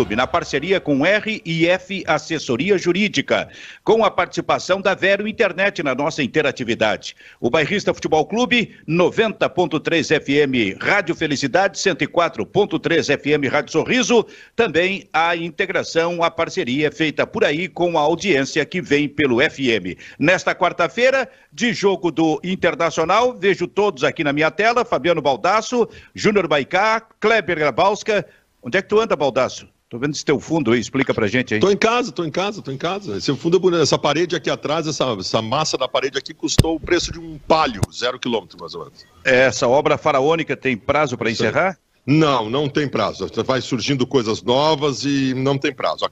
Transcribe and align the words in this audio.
Clube, 0.00 0.16
na 0.16 0.26
parceria 0.26 0.80
com 0.80 1.02
RIF 1.02 2.04
Assessoria 2.06 2.78
Jurídica, 2.78 3.50
com 3.84 4.02
a 4.02 4.10
participação 4.10 4.80
da 4.80 4.94
Vero 4.94 5.28
Internet 5.28 5.82
na 5.82 5.94
nossa 5.94 6.22
interatividade. 6.22 7.14
O 7.38 7.50
Bairrista 7.50 7.92
Futebol 7.92 8.24
Clube, 8.24 8.74
90.3 8.88 10.18
FM 10.18 10.82
Rádio 10.82 11.14
Felicidade, 11.14 11.76
104.3 11.76 13.18
FM 13.18 13.52
Rádio 13.52 13.72
Sorriso, 13.72 14.26
também 14.56 15.06
a 15.12 15.36
integração, 15.36 16.22
a 16.22 16.30
parceria 16.30 16.90
feita 16.90 17.26
por 17.26 17.44
aí 17.44 17.68
com 17.68 17.98
a 17.98 18.00
audiência 18.00 18.64
que 18.64 18.80
vem 18.80 19.06
pelo 19.06 19.38
FM. 19.38 20.00
Nesta 20.18 20.54
quarta-feira, 20.54 21.28
de 21.52 21.74
jogo 21.74 22.10
do 22.10 22.40
Internacional, 22.42 23.36
vejo 23.38 23.66
todos 23.66 24.02
aqui 24.02 24.24
na 24.24 24.32
minha 24.32 24.50
tela, 24.50 24.82
Fabiano 24.82 25.20
Baldasso, 25.20 25.86
Júnior 26.14 26.48
Baicá, 26.48 27.02
Kleber 27.20 27.58
Grabowska, 27.58 28.26
Onde 28.62 28.76
é 28.76 28.82
que 28.82 28.88
tu 28.88 29.00
anda, 29.00 29.16
Baldaço? 29.16 29.66
Tô 29.90 29.98
vendo 29.98 30.14
esse 30.14 30.24
teu 30.24 30.38
fundo 30.38 30.70
aí, 30.70 30.78
explica 30.78 31.12
pra 31.12 31.26
gente 31.26 31.52
aí. 31.52 31.58
Tô 31.58 31.68
em 31.68 31.76
casa, 31.76 32.12
tô 32.12 32.24
em 32.24 32.30
casa, 32.30 32.62
tô 32.62 32.70
em 32.70 32.78
casa. 32.78 33.16
Esse 33.16 33.34
fundo 33.34 33.56
é 33.56 33.60
bonito. 33.60 33.82
Essa 33.82 33.98
parede 33.98 34.36
aqui 34.36 34.48
atrás, 34.48 34.86
essa, 34.86 35.04
essa 35.18 35.42
massa 35.42 35.76
da 35.76 35.88
parede 35.88 36.16
aqui 36.16 36.32
custou 36.32 36.76
o 36.76 36.80
preço 36.80 37.10
de 37.10 37.18
um 37.18 37.36
palio, 37.38 37.82
zero 37.92 38.16
quilômetro 38.16 38.56
mais 38.60 38.72
ou 38.72 38.84
menos. 38.84 39.04
Essa 39.24 39.66
obra 39.66 39.98
faraônica 39.98 40.56
tem 40.56 40.76
prazo 40.76 41.18
para 41.18 41.28
encerrar? 41.28 41.76
Não, 42.06 42.48
não 42.48 42.68
tem 42.68 42.88
prazo. 42.88 43.26
Vai 43.44 43.60
surgindo 43.60 44.06
coisas 44.06 44.44
novas 44.44 45.04
e 45.04 45.34
não 45.34 45.58
tem 45.58 45.74
prazo. 45.74 46.06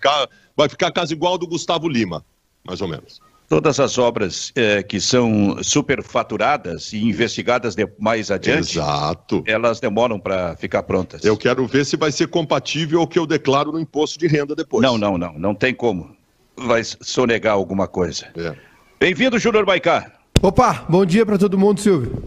Vai 0.56 0.68
ficar 0.68 0.88
a 0.88 0.92
casa 0.92 1.12
igual 1.12 1.38
do 1.38 1.46
Gustavo 1.46 1.88
Lima, 1.88 2.24
mais 2.64 2.80
ou 2.80 2.88
menos. 2.88 3.20
Todas 3.48 3.80
as 3.80 3.96
obras 3.96 4.52
eh, 4.54 4.82
que 4.82 5.00
são 5.00 5.56
superfaturadas 5.62 6.92
e 6.92 7.02
investigadas 7.02 7.74
de, 7.74 7.88
mais 7.98 8.30
adiante, 8.30 8.78
Exato. 8.78 9.42
elas 9.46 9.80
demoram 9.80 10.20
para 10.20 10.54
ficar 10.56 10.82
prontas. 10.82 11.24
Eu 11.24 11.34
quero 11.34 11.66
ver 11.66 11.86
se 11.86 11.96
vai 11.96 12.12
ser 12.12 12.28
compatível 12.28 13.00
ao 13.00 13.08
que 13.08 13.18
eu 13.18 13.26
declaro 13.26 13.72
no 13.72 13.80
imposto 13.80 14.18
de 14.18 14.26
renda 14.26 14.54
depois. 14.54 14.82
Não, 14.82 14.98
não, 14.98 15.16
não. 15.16 15.32
Não 15.38 15.54
tem 15.54 15.72
como. 15.72 16.14
Vai 16.58 16.82
sonegar 16.84 17.54
alguma 17.54 17.88
coisa. 17.88 18.26
É. 18.36 18.54
Bem-vindo, 19.00 19.38
Júnior 19.38 19.64
Baicá. 19.64 20.12
Opa, 20.42 20.84
bom 20.86 21.06
dia 21.06 21.24
para 21.24 21.38
todo 21.38 21.56
mundo, 21.56 21.80
Silvio. 21.80 22.22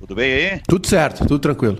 Tudo 0.00 0.14
bem 0.14 0.32
aí? 0.32 0.60
Tudo 0.68 0.86
certo, 0.86 1.26
tudo 1.26 1.38
tranquilo. 1.38 1.78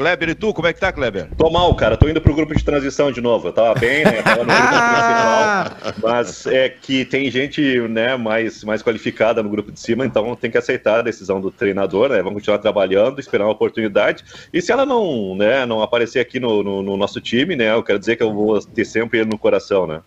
Kleber, 0.00 0.30
e 0.30 0.34
tu, 0.34 0.54
como 0.54 0.66
é 0.66 0.72
que 0.72 0.80
tá, 0.80 0.90
Kleber? 0.90 1.28
Tô 1.36 1.50
mal, 1.50 1.74
cara. 1.74 1.94
Tô 1.94 2.08
indo 2.08 2.22
pro 2.22 2.34
grupo 2.34 2.56
de 2.56 2.64
transição 2.64 3.12
de 3.12 3.20
novo. 3.20 3.48
Eu 3.48 3.52
tava 3.52 3.78
bem, 3.78 4.02
né? 4.02 4.22
Tava 4.22 4.44
no 4.44 4.46
grupo 4.46 4.66
final, 4.66 5.94
mas 6.02 6.46
é 6.46 6.70
que 6.70 7.04
tem 7.04 7.30
gente, 7.30 7.80
né, 7.86 8.16
mais, 8.16 8.64
mais 8.64 8.82
qualificada 8.82 9.42
no 9.42 9.50
grupo 9.50 9.70
de 9.70 9.78
cima, 9.78 10.06
então 10.06 10.34
tem 10.34 10.50
que 10.50 10.56
aceitar 10.56 11.00
a 11.00 11.02
decisão 11.02 11.38
do 11.38 11.50
treinador, 11.50 12.08
né? 12.08 12.22
Vamos 12.22 12.38
continuar 12.38 12.56
trabalhando, 12.60 13.20
esperar 13.20 13.44
uma 13.44 13.52
oportunidade. 13.52 14.24
E 14.50 14.62
se 14.62 14.72
ela 14.72 14.86
não, 14.86 15.36
né, 15.36 15.66
não 15.66 15.82
aparecer 15.82 16.20
aqui 16.20 16.40
no, 16.40 16.62
no, 16.62 16.82
no 16.82 16.96
nosso 16.96 17.20
time, 17.20 17.54
né? 17.54 17.70
Eu 17.70 17.82
quero 17.82 17.98
dizer 17.98 18.16
que 18.16 18.22
eu 18.22 18.32
vou 18.32 18.58
ter 18.58 18.86
sempre 18.86 19.18
ele 19.18 19.28
no 19.28 19.36
coração, 19.36 19.86
né? 19.86 20.00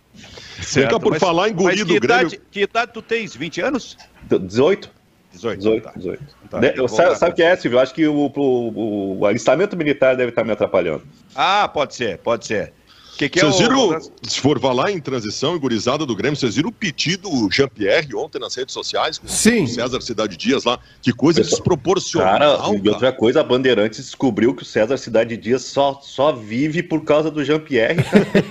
Certo, 0.60 1.00
por 1.00 1.12
mas, 1.12 1.20
falar 1.20 1.50
em 1.50 1.54
guri 1.54 1.84
do 1.84 2.00
Grêmio... 2.00 2.30
Idade, 2.30 2.42
que 2.50 2.62
idade 2.62 2.92
tu 2.92 3.02
tens? 3.04 3.36
20 3.36 3.62
anos? 3.62 3.96
18. 4.28 5.03
18. 5.34 5.58
18, 5.58 5.84
tá. 5.84 5.92
18. 5.96 6.24
Tá, 6.50 6.60
de, 6.60 6.88
sabe, 6.90 7.16
sabe 7.18 7.32
o 7.32 7.36
que 7.36 7.44
é, 7.44 7.56
Silvio? 7.56 7.78
Eu 7.78 7.82
acho 7.82 7.94
que 7.94 8.08
o, 8.08 8.32
o, 8.36 9.20
o, 9.20 9.26
alistamento 9.26 9.76
militar 9.76 10.16
deve 10.16 10.30
estar 10.30 10.44
me 10.44 10.52
atrapalhando. 10.52 11.04
Ah, 11.36 11.68
pode 11.68 11.96
ser, 11.96 12.20
pode 12.20 12.46
ser. 12.46 12.72
Que 13.18 13.30
que 13.30 13.40
vocês 13.40 13.62
é 13.62 13.72
o... 13.74 13.90
viram, 13.90 14.02
se 14.24 14.40
for 14.40 14.60
falar 14.60 14.92
em 14.92 15.00
transição 15.00 15.56
e 15.56 15.60
gurizada 15.60 16.06
do 16.06 16.16
Grêmio, 16.16 16.36
vocês 16.36 16.56
viram 16.56 16.70
o 16.70 16.72
pedido 16.72 17.30
do 17.30 17.52
Jean-Pierre 17.52 18.16
ontem 18.16 18.40
nas 18.40 18.56
redes 18.56 18.74
sociais? 18.74 19.20
Com 19.20 19.28
Sim. 19.28 19.64
O 19.64 19.68
César 19.68 20.02
Cidade 20.02 20.36
Dias 20.36 20.64
lá. 20.64 20.80
Que 21.02 21.12
coisa 21.12 21.42
Pessoal, 21.42 21.60
desproporcional. 21.60 22.40
Cara, 22.40 22.58
cara, 22.58 22.80
e 22.84 22.90
outra 22.90 23.12
coisa, 23.12 23.42
a 23.42 23.44
Bandeirantes 23.44 24.00
descobriu 24.00 24.56
que 24.56 24.64
o 24.64 24.66
César 24.66 24.98
Cidade 24.98 25.38
Dias 25.38 25.64
só, 25.64 26.00
só 26.02 26.32
vive 26.32 26.82
por 26.82 27.04
causa 27.04 27.30
do 27.30 27.44
Jean-Pierre. 27.44 27.98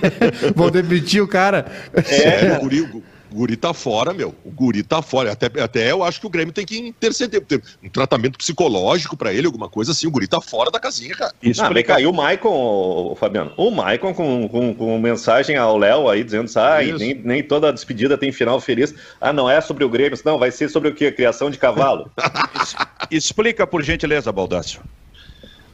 Vou 0.55 0.71
demitir 0.71 1.21
o 1.21 1.27
cara. 1.27 1.65
É, 1.93 2.45
é 2.45 2.57
o 2.57 2.61
guri, 2.61 3.03
o 3.33 3.35
guri 3.35 3.57
tá 3.57 3.73
fora, 3.73 4.13
meu. 4.13 4.35
O 4.45 4.51
guri 4.51 4.83
tá 4.83 5.01
fora. 5.01 5.31
Até, 5.31 5.47
até 5.59 5.91
eu 5.91 6.03
acho 6.03 6.19
que 6.19 6.27
o 6.27 6.29
Grêmio 6.29 6.53
tem 6.53 6.63
que 6.63 6.77
interceder, 6.77 7.41
ter 7.41 7.61
um 7.81 7.89
tratamento 7.89 8.37
psicológico 8.37 9.17
para 9.17 9.33
ele, 9.33 9.47
alguma 9.47 9.67
coisa 9.67 9.91
assim. 9.91 10.05
O 10.05 10.11
guri 10.11 10.27
tá 10.27 10.39
fora 10.39 10.69
da 10.69 10.79
casinha, 10.79 11.15
cara. 11.15 11.33
Isso 11.41 11.63
ah, 11.63 11.69
vem 11.69 11.83
caiu 11.83 12.11
o 12.11 12.13
Maicon, 12.13 13.15
Fabiano. 13.19 13.51
O 13.57 13.71
Maicon 13.71 14.13
com, 14.13 14.47
com, 14.47 14.75
com 14.75 14.99
mensagem 14.99 15.57
ao 15.57 15.79
Léo 15.79 16.07
aí 16.07 16.23
dizendo 16.23 16.51
ah, 16.57 16.77
nem, 16.97 17.15
nem 17.15 17.41
toda 17.41 17.73
despedida 17.73 18.17
tem 18.17 18.31
final 18.31 18.61
feliz. 18.61 18.93
Ah, 19.19 19.33
não 19.33 19.49
é 19.49 19.59
sobre 19.59 19.83
o 19.83 19.89
Grêmio, 19.89 20.19
não, 20.23 20.37
vai 20.37 20.51
ser 20.51 20.69
sobre 20.69 20.89
o 20.89 20.93
que? 20.93 21.11
Criação 21.11 21.49
de 21.49 21.57
cavalo. 21.57 22.11
Explica, 23.09 23.65
por 23.65 23.81
gentileza, 23.81 24.31
Baldácio. 24.31 24.79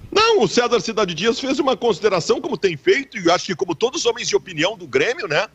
Não, 0.09 0.41
o 0.41 0.47
César 0.47 0.79
Cidade 0.79 1.13
Dias 1.13 1.39
fez 1.39 1.59
uma 1.59 1.75
consideração, 1.75 2.39
como 2.39 2.57
tem 2.57 2.75
feito, 2.77 3.17
e 3.17 3.29
acho 3.29 3.45
que 3.45 3.55
como 3.55 3.75
todos 3.75 4.01
os 4.01 4.05
homens 4.05 4.27
de 4.27 4.35
opinião 4.35 4.77
do 4.77 4.87
Grêmio, 4.87 5.27
né? 5.27 5.47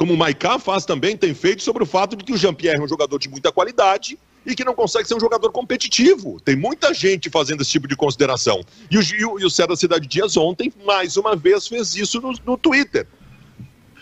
Como 0.00 0.14
o 0.14 0.16
Maiká 0.16 0.58
faz 0.58 0.86
também, 0.86 1.14
tem 1.14 1.34
feito 1.34 1.62
sobre 1.62 1.82
o 1.82 1.86
fato 1.86 2.16
de 2.16 2.24
que 2.24 2.32
o 2.32 2.36
Jean-Pierre 2.38 2.78
é 2.78 2.82
um 2.82 2.88
jogador 2.88 3.18
de 3.18 3.28
muita 3.28 3.52
qualidade 3.52 4.18
e 4.46 4.54
que 4.54 4.64
não 4.64 4.72
consegue 4.72 5.06
ser 5.06 5.14
um 5.14 5.20
jogador 5.20 5.52
competitivo. 5.52 6.40
Tem 6.40 6.56
muita 6.56 6.94
gente 6.94 7.28
fazendo 7.28 7.60
esse 7.60 7.70
tipo 7.70 7.86
de 7.86 7.94
consideração. 7.94 8.62
E 8.90 8.96
o, 8.96 9.00
o, 9.00 9.40
e 9.40 9.44
o 9.44 9.50
César 9.50 9.76
Cidade 9.76 10.08
Dias 10.08 10.38
ontem, 10.38 10.72
mais 10.86 11.18
uma 11.18 11.36
vez, 11.36 11.68
fez 11.68 11.94
isso 11.94 12.18
no, 12.18 12.32
no 12.46 12.56
Twitter. 12.56 13.06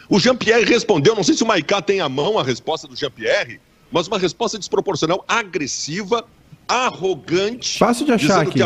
O 0.08 0.20
Jean-Pierre 0.20 0.64
respondeu, 0.64 1.16
não 1.16 1.24
sei 1.24 1.34
se 1.34 1.42
o 1.42 1.46
Maiká 1.48 1.82
tem 1.82 2.00
à 2.00 2.08
mão 2.08 2.38
a 2.38 2.44
resposta 2.44 2.86
do 2.86 2.94
Jean-Pierre, 2.94 3.60
mas 3.90 4.06
uma 4.06 4.20
resposta 4.20 4.56
desproporcional, 4.56 5.24
agressiva, 5.26 6.24
arrogante. 6.68 7.76
Fácil 7.76 8.06
de 8.06 8.12
achar 8.12 8.42
aqui. 8.42 8.60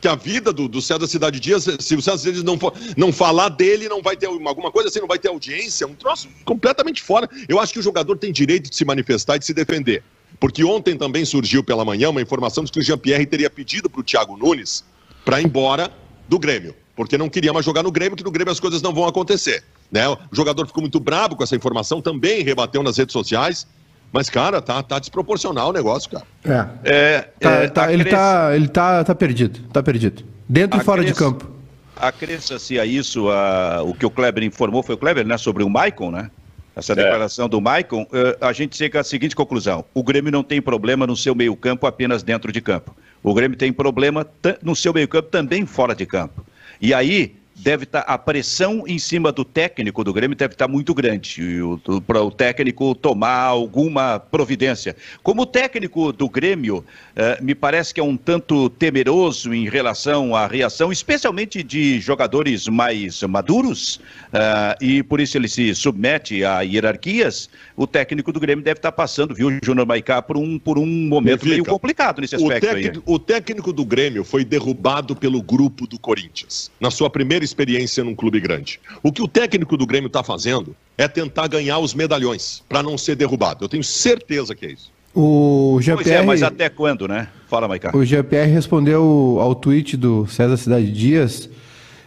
Que 0.00 0.06
a, 0.06 0.14
vida 0.14 0.52
do, 0.52 0.68
do 0.68 0.80
César 0.80 1.06
Cidade 1.06 1.40
Dias, 1.40 1.66
se 1.80 1.96
o 1.96 2.02
César 2.02 2.30
Dias 2.30 2.44
não, 2.44 2.58
não 2.96 3.12
falar 3.12 3.48
dele, 3.48 3.88
não 3.88 4.00
vai 4.00 4.16
ter 4.16 4.26
alguma 4.26 4.70
coisa 4.70 4.88
assim, 4.88 5.00
não 5.00 5.08
vai 5.08 5.18
ter 5.18 5.28
audiência, 5.28 5.86
um 5.86 5.94
troço 5.94 6.28
completamente 6.44 7.02
fora. 7.02 7.28
Eu 7.48 7.58
acho 7.58 7.72
que 7.72 7.80
o 7.80 7.82
jogador 7.82 8.16
tem 8.16 8.32
direito 8.32 8.70
de 8.70 8.76
se 8.76 8.84
manifestar 8.84 9.36
e 9.36 9.38
de 9.40 9.46
se 9.46 9.54
defender. 9.54 10.02
Porque 10.38 10.62
ontem 10.62 10.96
também 10.96 11.24
surgiu 11.24 11.64
pela 11.64 11.84
manhã 11.84 12.10
uma 12.10 12.22
informação 12.22 12.62
de 12.62 12.70
que 12.70 12.78
o 12.78 12.82
Jean-Pierre 12.82 13.26
teria 13.26 13.50
pedido 13.50 13.90
para 13.90 14.00
o 14.00 14.04
Thiago 14.04 14.36
Nunes 14.36 14.84
para 15.24 15.40
ir 15.40 15.46
embora 15.46 15.92
do 16.28 16.38
Grêmio. 16.38 16.74
Porque 16.94 17.16
não 17.16 17.28
queria 17.28 17.52
mais 17.52 17.64
jogar 17.64 17.82
no 17.82 17.92
Grêmio, 17.92 18.16
que 18.16 18.24
no 18.24 18.30
Grêmio 18.30 18.52
as 18.52 18.60
coisas 18.60 18.82
não 18.82 18.92
vão 18.92 19.06
acontecer. 19.06 19.64
Né? 19.90 20.08
O 20.08 20.18
jogador 20.32 20.66
ficou 20.66 20.80
muito 20.80 21.00
bravo 21.00 21.36
com 21.36 21.42
essa 21.42 21.56
informação, 21.56 22.00
também 22.00 22.42
rebateu 22.42 22.82
nas 22.82 22.96
redes 22.96 23.12
sociais. 23.12 23.66
Mas, 24.12 24.30
cara, 24.30 24.62
tá, 24.62 24.82
tá 24.82 24.98
desproporcional 24.98 25.70
o 25.70 25.72
negócio, 25.72 26.10
cara. 26.10 26.24
É. 26.44 26.68
é, 26.84 27.20
tá, 27.38 27.50
é 27.50 27.68
tá, 27.68 27.92
ele, 27.92 28.04
tá, 28.04 28.56
ele 28.56 28.68
tá, 28.68 29.04
tá 29.04 29.14
perdido. 29.14 29.60
Tá 29.72 29.82
perdido. 29.82 30.24
Dentro 30.48 30.80
e 30.80 30.84
fora 30.84 31.04
de 31.04 31.12
campo. 31.12 31.50
Acresça-se 31.94 32.78
a 32.78 32.86
isso 32.86 33.28
a, 33.28 33.82
o 33.82 33.92
que 33.92 34.06
o 34.06 34.10
Kleber 34.10 34.44
informou, 34.44 34.82
foi 34.82 34.94
o 34.94 34.98
Kleber, 34.98 35.26
né? 35.26 35.36
Sobre 35.36 35.62
o 35.62 35.68
Maicon, 35.68 36.10
né? 36.10 36.30
Essa 36.74 36.92
é. 36.92 36.94
declaração 36.94 37.48
do 37.48 37.60
Maicon, 37.60 38.02
uh, 38.02 38.44
a 38.44 38.52
gente 38.52 38.76
chega 38.76 39.00
à 39.00 39.04
seguinte 39.04 39.34
conclusão: 39.34 39.84
o 39.92 40.02
Grêmio 40.02 40.30
não 40.30 40.44
tem 40.44 40.62
problema 40.62 41.06
no 41.08 41.16
seu 41.16 41.34
meio-campo 41.34 41.86
apenas 41.86 42.22
dentro 42.22 42.52
de 42.52 42.60
campo. 42.60 42.96
O 43.20 43.34
Grêmio 43.34 43.58
tem 43.58 43.72
problema 43.72 44.24
no 44.62 44.76
seu 44.76 44.94
meio-campo 44.94 45.28
também 45.28 45.66
fora 45.66 45.92
de 45.92 46.06
campo. 46.06 46.46
E 46.80 46.94
aí, 46.94 47.34
deve 47.58 47.84
estar 47.84 48.02
tá, 48.02 48.12
a 48.12 48.16
pressão 48.16 48.84
em 48.86 48.98
cima 48.98 49.32
do 49.32 49.44
técnico 49.44 50.04
do 50.04 50.12
Grêmio 50.12 50.36
deve 50.36 50.54
estar 50.54 50.66
tá 50.66 50.72
muito 50.72 50.94
grande 50.94 51.58
para 52.06 52.22
o 52.22 52.30
técnico 52.30 52.94
tomar 52.94 53.42
alguma 53.42 54.18
providência. 54.18 54.96
Como 55.22 55.42
o 55.42 55.46
técnico 55.46 56.12
do 56.12 56.28
Grêmio 56.28 56.84
eh, 57.16 57.38
me 57.42 57.54
parece 57.54 57.92
que 57.92 58.00
é 58.00 58.02
um 58.02 58.16
tanto 58.16 58.70
temeroso 58.70 59.52
em 59.52 59.68
relação 59.68 60.36
à 60.36 60.46
reação, 60.46 60.92
especialmente 60.92 61.62
de 61.62 62.00
jogadores 62.00 62.68
mais 62.68 63.22
maduros, 63.22 64.00
eh, 64.32 64.76
e 64.80 65.02
por 65.02 65.20
isso 65.20 65.36
ele 65.36 65.48
se 65.48 65.74
submete 65.74 66.44
a 66.44 66.60
hierarquias. 66.60 67.50
O 67.76 67.86
técnico 67.86 68.32
do 68.32 68.38
Grêmio 68.38 68.64
deve 68.64 68.78
estar 68.78 68.92
tá 68.92 68.96
passando, 68.96 69.34
viu, 69.34 69.50
Júnior 69.62 69.86
Maicá, 69.86 70.22
por 70.22 70.36
um 70.36 70.58
por 70.58 70.78
um 70.78 70.86
momento 70.86 71.46
meio 71.46 71.64
complicado 71.64 72.20
nesse 72.20 72.36
aspecto. 72.36 72.66
O 72.66 72.70
técnico, 72.70 73.12
o 73.12 73.18
técnico 73.18 73.72
do 73.72 73.84
Grêmio 73.84 74.22
foi 74.22 74.44
derrubado 74.44 75.16
pelo 75.16 75.42
grupo 75.42 75.86
do 75.86 75.98
Corinthians 75.98 76.70
na 76.80 76.90
sua 76.90 77.10
primeira 77.10 77.44
experiência 77.48 78.04
num 78.04 78.14
clube 78.14 78.40
grande. 78.40 78.80
O 79.02 79.12
que 79.12 79.22
o 79.22 79.28
técnico 79.28 79.76
do 79.76 79.86
Grêmio 79.86 80.08
está 80.08 80.22
fazendo 80.22 80.74
é 80.96 81.08
tentar 81.08 81.48
ganhar 81.48 81.78
os 81.78 81.94
medalhões 81.94 82.62
para 82.68 82.82
não 82.82 82.98
ser 82.98 83.16
derrubado. 83.16 83.64
Eu 83.64 83.68
tenho 83.68 83.84
certeza 83.84 84.54
que 84.54 84.66
é 84.66 84.72
isso. 84.72 84.92
O 85.14 85.78
GPR... 85.80 86.10
É, 86.10 86.22
mas 86.22 86.42
até 86.42 86.68
quando, 86.68 87.08
né? 87.08 87.28
Fala, 87.48 87.66
Maicá. 87.66 87.96
O 87.96 88.04
GPR 88.04 88.46
respondeu 88.46 89.38
ao 89.40 89.54
tweet 89.54 89.96
do 89.96 90.26
César 90.26 90.56
Cidade 90.56 90.92
Dias. 90.92 91.48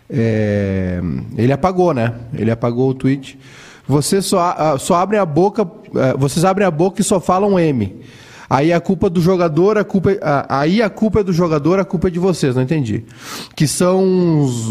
É... 0.09 1.01
Ele 1.38 1.51
apagou, 1.51 1.94
né? 1.94 2.13
Ele 2.33 2.51
apagou 2.51 2.89
o 2.89 2.94
tweet. 2.94 3.37
Você 3.87 4.21
só, 4.21 4.77
só 4.77 4.95
abre 4.95 5.17
a 5.17 5.25
boca, 5.25 5.69
é, 5.95 6.15
vocês 6.17 6.45
abrem 6.45 6.65
a 6.65 6.71
boca 6.71 7.01
e 7.01 7.03
só 7.03 7.19
falam 7.19 7.59
M. 7.59 8.01
Aí 8.51 8.74
a 8.74 8.81
culpa 8.81 9.09
do 9.09 9.21
jogador, 9.21 9.77
a 9.77 9.83
culpa, 9.86 10.09
aí 10.50 10.81
a 10.81 10.89
culpa 10.89 11.21
é 11.21 11.24
do 11.24 11.31
jogador, 11.31 11.80
a 11.80 11.86
culpa 11.86 12.09
é 12.09 12.12
de 12.12 12.19
vocês, 12.19 12.53
não 12.53 12.63
entendi. 12.63 13.06
Que 13.56 13.65
são 13.65 14.03
uns 14.03 14.69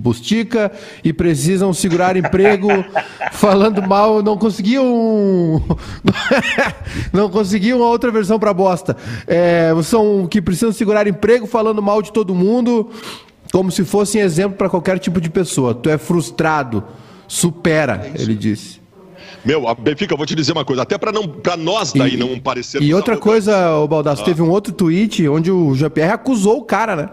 bustica 0.00 0.70
e 1.02 1.12
precisam 1.12 1.74
segurar 1.74 2.16
emprego 2.16 2.68
falando 3.32 3.82
mal, 3.82 4.22
não 4.22 4.38
conseguiam 4.38 5.60
não 7.12 7.28
conseguiam 7.28 7.82
a 7.82 7.88
outra 7.88 8.12
versão 8.12 8.38
para 8.38 8.54
bosta. 8.54 8.96
É, 9.26 9.72
são 9.82 10.28
que 10.28 10.40
precisam 10.40 10.70
segurar 10.70 11.08
emprego 11.08 11.48
falando 11.48 11.82
mal 11.82 12.00
de 12.00 12.12
todo 12.12 12.32
mundo, 12.32 12.90
como 13.52 13.72
se 13.72 13.84
fossem 13.84 14.20
exemplo 14.20 14.56
para 14.56 14.70
qualquer 14.70 15.00
tipo 15.00 15.20
de 15.20 15.28
pessoa. 15.28 15.74
Tu 15.74 15.90
é 15.90 15.98
frustrado 15.98 16.84
supera, 17.26 18.08
ele 18.14 18.36
disse. 18.36 18.79
Meu, 19.44 19.66
a 19.68 19.74
Benfica, 19.74 20.12
eu 20.12 20.16
vou 20.16 20.26
te 20.26 20.34
dizer 20.34 20.52
uma 20.52 20.64
coisa, 20.64 20.82
até 20.82 20.98
para 20.98 21.12
não 21.12 21.26
para 21.26 21.56
nós 21.56 21.92
daí 21.92 22.14
e, 22.14 22.16
não 22.16 22.38
parecer. 22.38 22.82
E 22.82 22.92
outra 22.92 23.16
coisa, 23.16 23.76
o 23.76 23.88
Baldasso, 23.88 24.22
ah. 24.22 24.24
teve 24.24 24.42
um 24.42 24.50
outro 24.50 24.72
tweet 24.72 25.26
onde 25.28 25.50
o 25.50 25.74
Jean-Pierre 25.74 26.12
acusou 26.12 26.58
o 26.58 26.64
cara, 26.64 26.94
né? 26.94 27.08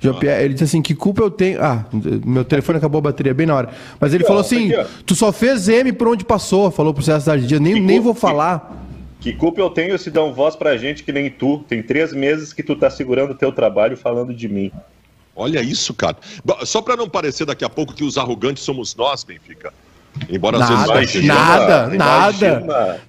Jean-Pierre, 0.00 0.40
ah. 0.40 0.44
ele 0.44 0.54
disse 0.54 0.64
assim: 0.64 0.82
que 0.82 0.94
culpa 0.94 1.22
eu 1.22 1.30
tenho. 1.30 1.62
Ah, 1.62 1.86
meu 2.24 2.44
telefone 2.44 2.78
acabou 2.78 2.98
a 2.98 3.02
bateria 3.02 3.32
bem 3.32 3.46
na 3.46 3.54
hora. 3.54 3.70
Mas 3.98 4.12
ele 4.12 4.22
aqui, 4.22 4.28
falou 4.28 4.40
assim: 4.40 4.72
aqui, 4.72 4.90
tu 5.06 5.14
só 5.14 5.32
fez 5.32 5.68
M 5.68 5.92
por 5.92 6.08
onde 6.08 6.24
passou. 6.24 6.70
Falou 6.70 6.92
pro 6.92 7.02
César 7.02 7.38
Dias, 7.38 7.60
nem, 7.60 7.80
nem 7.80 8.00
vou 8.00 8.14
falar. 8.14 8.84
Que, 9.20 9.32
que 9.32 9.38
culpa 9.38 9.60
eu 9.60 9.70
tenho 9.70 9.98
se 9.98 10.10
dão 10.10 10.34
voz 10.34 10.54
pra 10.54 10.76
gente 10.76 11.02
que 11.02 11.12
nem 11.12 11.30
tu? 11.30 11.64
Tem 11.66 11.82
três 11.82 12.12
meses 12.12 12.52
que 12.52 12.62
tu 12.62 12.76
tá 12.76 12.90
segurando 12.90 13.30
o 13.30 13.34
teu 13.34 13.50
trabalho 13.50 13.96
falando 13.96 14.34
de 14.34 14.48
mim. 14.48 14.70
Olha 15.34 15.60
isso, 15.60 15.92
cara. 15.92 16.16
Só 16.64 16.80
para 16.80 16.96
não 16.96 17.08
parecer 17.08 17.44
daqui 17.44 17.64
a 17.64 17.68
pouco 17.68 17.94
que 17.94 18.04
os 18.04 18.16
arrogantes 18.16 18.62
somos 18.62 18.94
nós, 18.94 19.22
Benfica. 19.22 19.72
Embora 20.28 20.58
nada, 20.58 20.94
vezes 20.98 21.24
nada, 21.24 21.86
nada, 21.88 22.60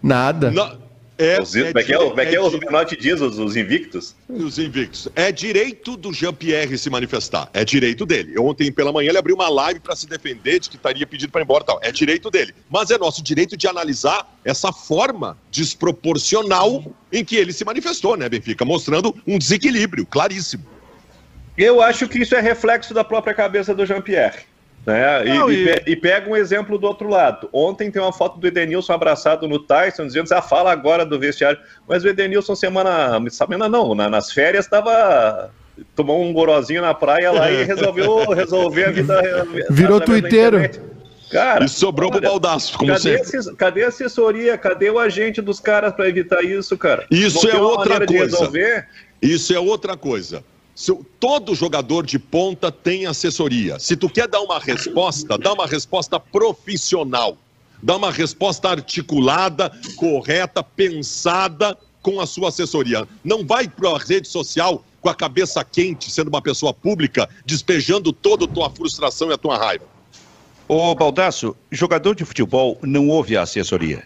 nada. 0.01 0.51
nada. 0.51 0.87
É, 1.17 1.41
os, 1.41 1.55
é, 1.55 1.63
como 1.73 1.79
é 1.79 1.83
que 1.83 1.93
é, 1.93 1.97
como 1.97 2.21
é, 2.21 2.25
que 2.27 2.35
é, 2.35 2.39
o 2.39 2.47
Zubinotti 2.47 2.95
diz, 2.95 3.19
os, 3.19 3.39
os, 3.39 3.55
invictos? 3.55 4.15
Os 4.29 4.59
invictos. 4.59 5.07
É 5.15 5.31
direito 5.31 5.97
do 5.97 6.13
Jean-Pierre 6.13 6.77
se 6.77 6.91
manifestar. 6.91 7.49
É 7.53 7.65
direito 7.65 8.05
dele. 8.05 8.37
Ontem 8.37 8.71
pela 8.71 8.91
manhã 8.91 9.09
ele 9.09 9.17
abriu 9.17 9.35
uma 9.35 9.49
live 9.49 9.79
para 9.79 9.95
se 9.95 10.07
defender 10.07 10.59
de 10.59 10.69
que 10.69 10.75
estaria 10.75 11.07
pedido 11.07 11.31
para 11.31 11.41
ir 11.41 11.43
embora 11.43 11.63
tal. 11.63 11.79
É 11.81 11.91
direito 11.91 12.29
dele. 12.29 12.53
Mas 12.69 12.91
é 12.91 12.99
nosso 12.99 13.23
direito 13.23 13.57
de 13.57 13.67
analisar 13.67 14.31
essa 14.45 14.71
forma 14.71 15.35
desproporcional 15.49 16.85
em 17.11 17.25
que 17.25 17.35
ele 17.35 17.51
se 17.51 17.65
manifestou, 17.65 18.15
né, 18.15 18.29
Benfica? 18.29 18.63
Mostrando 18.63 19.15
um 19.25 19.39
desequilíbrio 19.39 20.05
claríssimo. 20.05 20.63
Eu 21.57 21.81
acho 21.81 22.07
que 22.07 22.19
isso 22.19 22.35
é 22.35 22.41
reflexo 22.41 22.93
da 22.93 23.03
própria 23.03 23.33
cabeça 23.33 23.73
do 23.73 23.83
Jean-Pierre. 23.83 24.45
Né? 24.87 25.25
Não, 25.25 25.51
e, 25.51 25.65
e... 25.65 25.83
e, 25.85 25.95
pega 25.97 26.29
um 26.29 26.35
exemplo 26.35 26.77
do 26.77 26.87
outro 26.87 27.09
lado. 27.09 27.49
Ontem 27.51 27.91
tem 27.91 28.01
uma 28.01 28.13
foto 28.13 28.39
do 28.39 28.47
Edenilson 28.47 28.93
abraçado 28.93 29.45
no 29.45 29.59
Tyson, 29.59 30.07
dizendo, 30.07 30.31
ah, 30.31 30.41
fala 30.41 30.71
agora 30.71 31.05
do 31.05 31.19
vestiário. 31.19 31.59
Mas 31.85 32.05
o 32.05 32.07
Edenilson, 32.07 32.55
semana, 32.55 33.19
semana 33.29 33.67
não, 33.67 33.93
na, 33.93 34.09
nas 34.09 34.31
férias, 34.31 34.63
estava 34.63 35.51
tomou 35.93 36.23
um 36.23 36.31
gorozinho 36.31 36.81
na 36.81 36.93
praia 36.93 37.31
lá 37.31 37.51
e 37.51 37.65
resolveu 37.65 38.29
resolver 38.31 38.85
a 38.85 38.91
vida. 38.91 39.47
Virou 39.69 39.99
twitteiro. 39.99 40.57
Cara, 41.29 41.65
e 41.65 41.67
sobrou 41.67 42.09
olha, 42.09 42.21
pro 42.21 42.29
baldaço, 42.29 42.77
como 42.77 42.93
cadê 42.93 43.21
sempre. 43.25 43.55
cadê 43.57 43.83
a 43.83 43.89
assessoria? 43.89 44.57
Cadê 44.57 44.89
o 44.89 44.97
agente 44.97 45.41
dos 45.41 45.59
caras 45.59 45.93
para 45.93 46.07
evitar 46.07 46.41
isso, 46.41 46.77
cara? 46.77 47.05
Isso 47.11 47.45
é 47.49 47.57
outra 47.57 48.07
coisa. 48.07 48.49
Isso 49.21 49.53
é 49.53 49.59
outra 49.59 49.97
coisa. 49.97 50.41
Todo 51.19 51.55
jogador 51.55 52.05
de 52.05 52.19
ponta 52.19 52.71
tem 52.71 53.07
assessoria. 53.07 53.79
Se 53.79 53.97
tu 53.97 54.07
quer 54.07 54.27
dar 54.27 54.41
uma 54.41 54.59
resposta, 54.59 55.37
dá 55.37 55.53
uma 55.53 55.65
resposta 55.65 56.19
profissional. 56.19 57.37
Dá 57.81 57.95
uma 57.95 58.11
resposta 58.11 58.69
articulada, 58.69 59.71
correta, 59.95 60.63
pensada 60.63 61.77
com 62.01 62.19
a 62.19 62.25
sua 62.25 62.49
assessoria. 62.49 63.07
Não 63.23 63.45
vai 63.45 63.67
para 63.67 63.89
a 63.89 63.97
rede 63.97 64.27
social 64.27 64.83
com 65.01 65.09
a 65.09 65.15
cabeça 65.15 65.63
quente, 65.63 66.11
sendo 66.11 66.27
uma 66.27 66.41
pessoa 66.41 66.73
pública, 66.73 67.27
despejando 67.45 68.11
toda 68.11 68.45
a 68.45 68.47
tua 68.47 68.69
frustração 68.69 69.29
e 69.29 69.33
a 69.33 69.37
tua 69.37 69.57
raiva. 69.57 69.85
Ô, 70.67 70.93
Baldasso, 70.93 71.55
jogador 71.71 72.15
de 72.15 72.25
futebol 72.25 72.77
não 72.81 73.07
ouve 73.09 73.37
a 73.37 73.43
assessoria. 73.43 74.05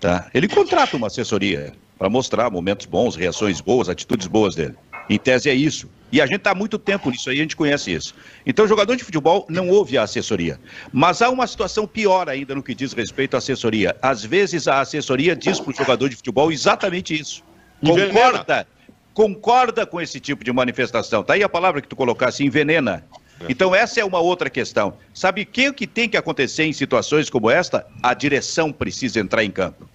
Tá? 0.00 0.28
Ele 0.34 0.48
contrata 0.48 0.96
uma 0.96 1.06
assessoria 1.06 1.72
para 1.98 2.08
mostrar 2.08 2.50
momentos 2.50 2.86
bons, 2.86 3.16
reações 3.16 3.60
boas, 3.60 3.88
atitudes 3.88 4.26
boas 4.26 4.54
dele. 4.54 4.74
Em 5.08 5.18
tese 5.18 5.48
é 5.48 5.54
isso. 5.54 5.88
E 6.10 6.20
a 6.20 6.26
gente 6.26 6.36
está 6.36 6.52
há 6.52 6.54
muito 6.54 6.78
tempo 6.78 7.10
nisso 7.10 7.28
aí, 7.28 7.38
a 7.38 7.42
gente 7.42 7.56
conhece 7.56 7.92
isso. 7.92 8.14
Então, 8.46 8.64
o 8.64 8.68
jogador 8.68 8.96
de 8.96 9.04
futebol 9.04 9.46
não 9.48 9.68
ouve 9.68 9.98
a 9.98 10.02
assessoria. 10.02 10.58
Mas 10.92 11.20
há 11.20 11.28
uma 11.28 11.46
situação 11.46 11.86
pior 11.86 12.28
ainda 12.28 12.54
no 12.54 12.62
que 12.62 12.74
diz 12.74 12.92
respeito 12.92 13.34
à 13.34 13.38
assessoria. 13.38 13.94
Às 14.00 14.24
vezes, 14.24 14.66
a 14.66 14.80
assessoria 14.80 15.36
diz 15.36 15.60
para 15.60 15.70
o 15.70 15.76
jogador 15.76 16.08
de 16.08 16.16
futebol 16.16 16.50
exatamente 16.50 17.18
isso. 17.18 17.44
Concorda, 17.84 18.66
concorda 19.12 19.86
com 19.86 20.00
esse 20.00 20.18
tipo 20.18 20.42
de 20.42 20.52
manifestação. 20.52 21.20
Está 21.20 21.34
aí 21.34 21.42
a 21.42 21.48
palavra 21.48 21.82
que 21.82 21.88
tu 21.88 21.96
colocasse, 21.96 22.42
envenena. 22.42 23.04
Então, 23.46 23.74
essa 23.74 24.00
é 24.00 24.04
uma 24.04 24.18
outra 24.18 24.48
questão. 24.48 24.94
Sabe 25.12 25.42
o 25.42 25.46
que, 25.46 25.72
que 25.72 25.86
tem 25.86 26.08
que 26.08 26.16
acontecer 26.16 26.64
em 26.64 26.72
situações 26.72 27.28
como 27.28 27.50
esta? 27.50 27.86
A 28.02 28.14
direção 28.14 28.72
precisa 28.72 29.20
entrar 29.20 29.44
em 29.44 29.50
campo 29.50 29.88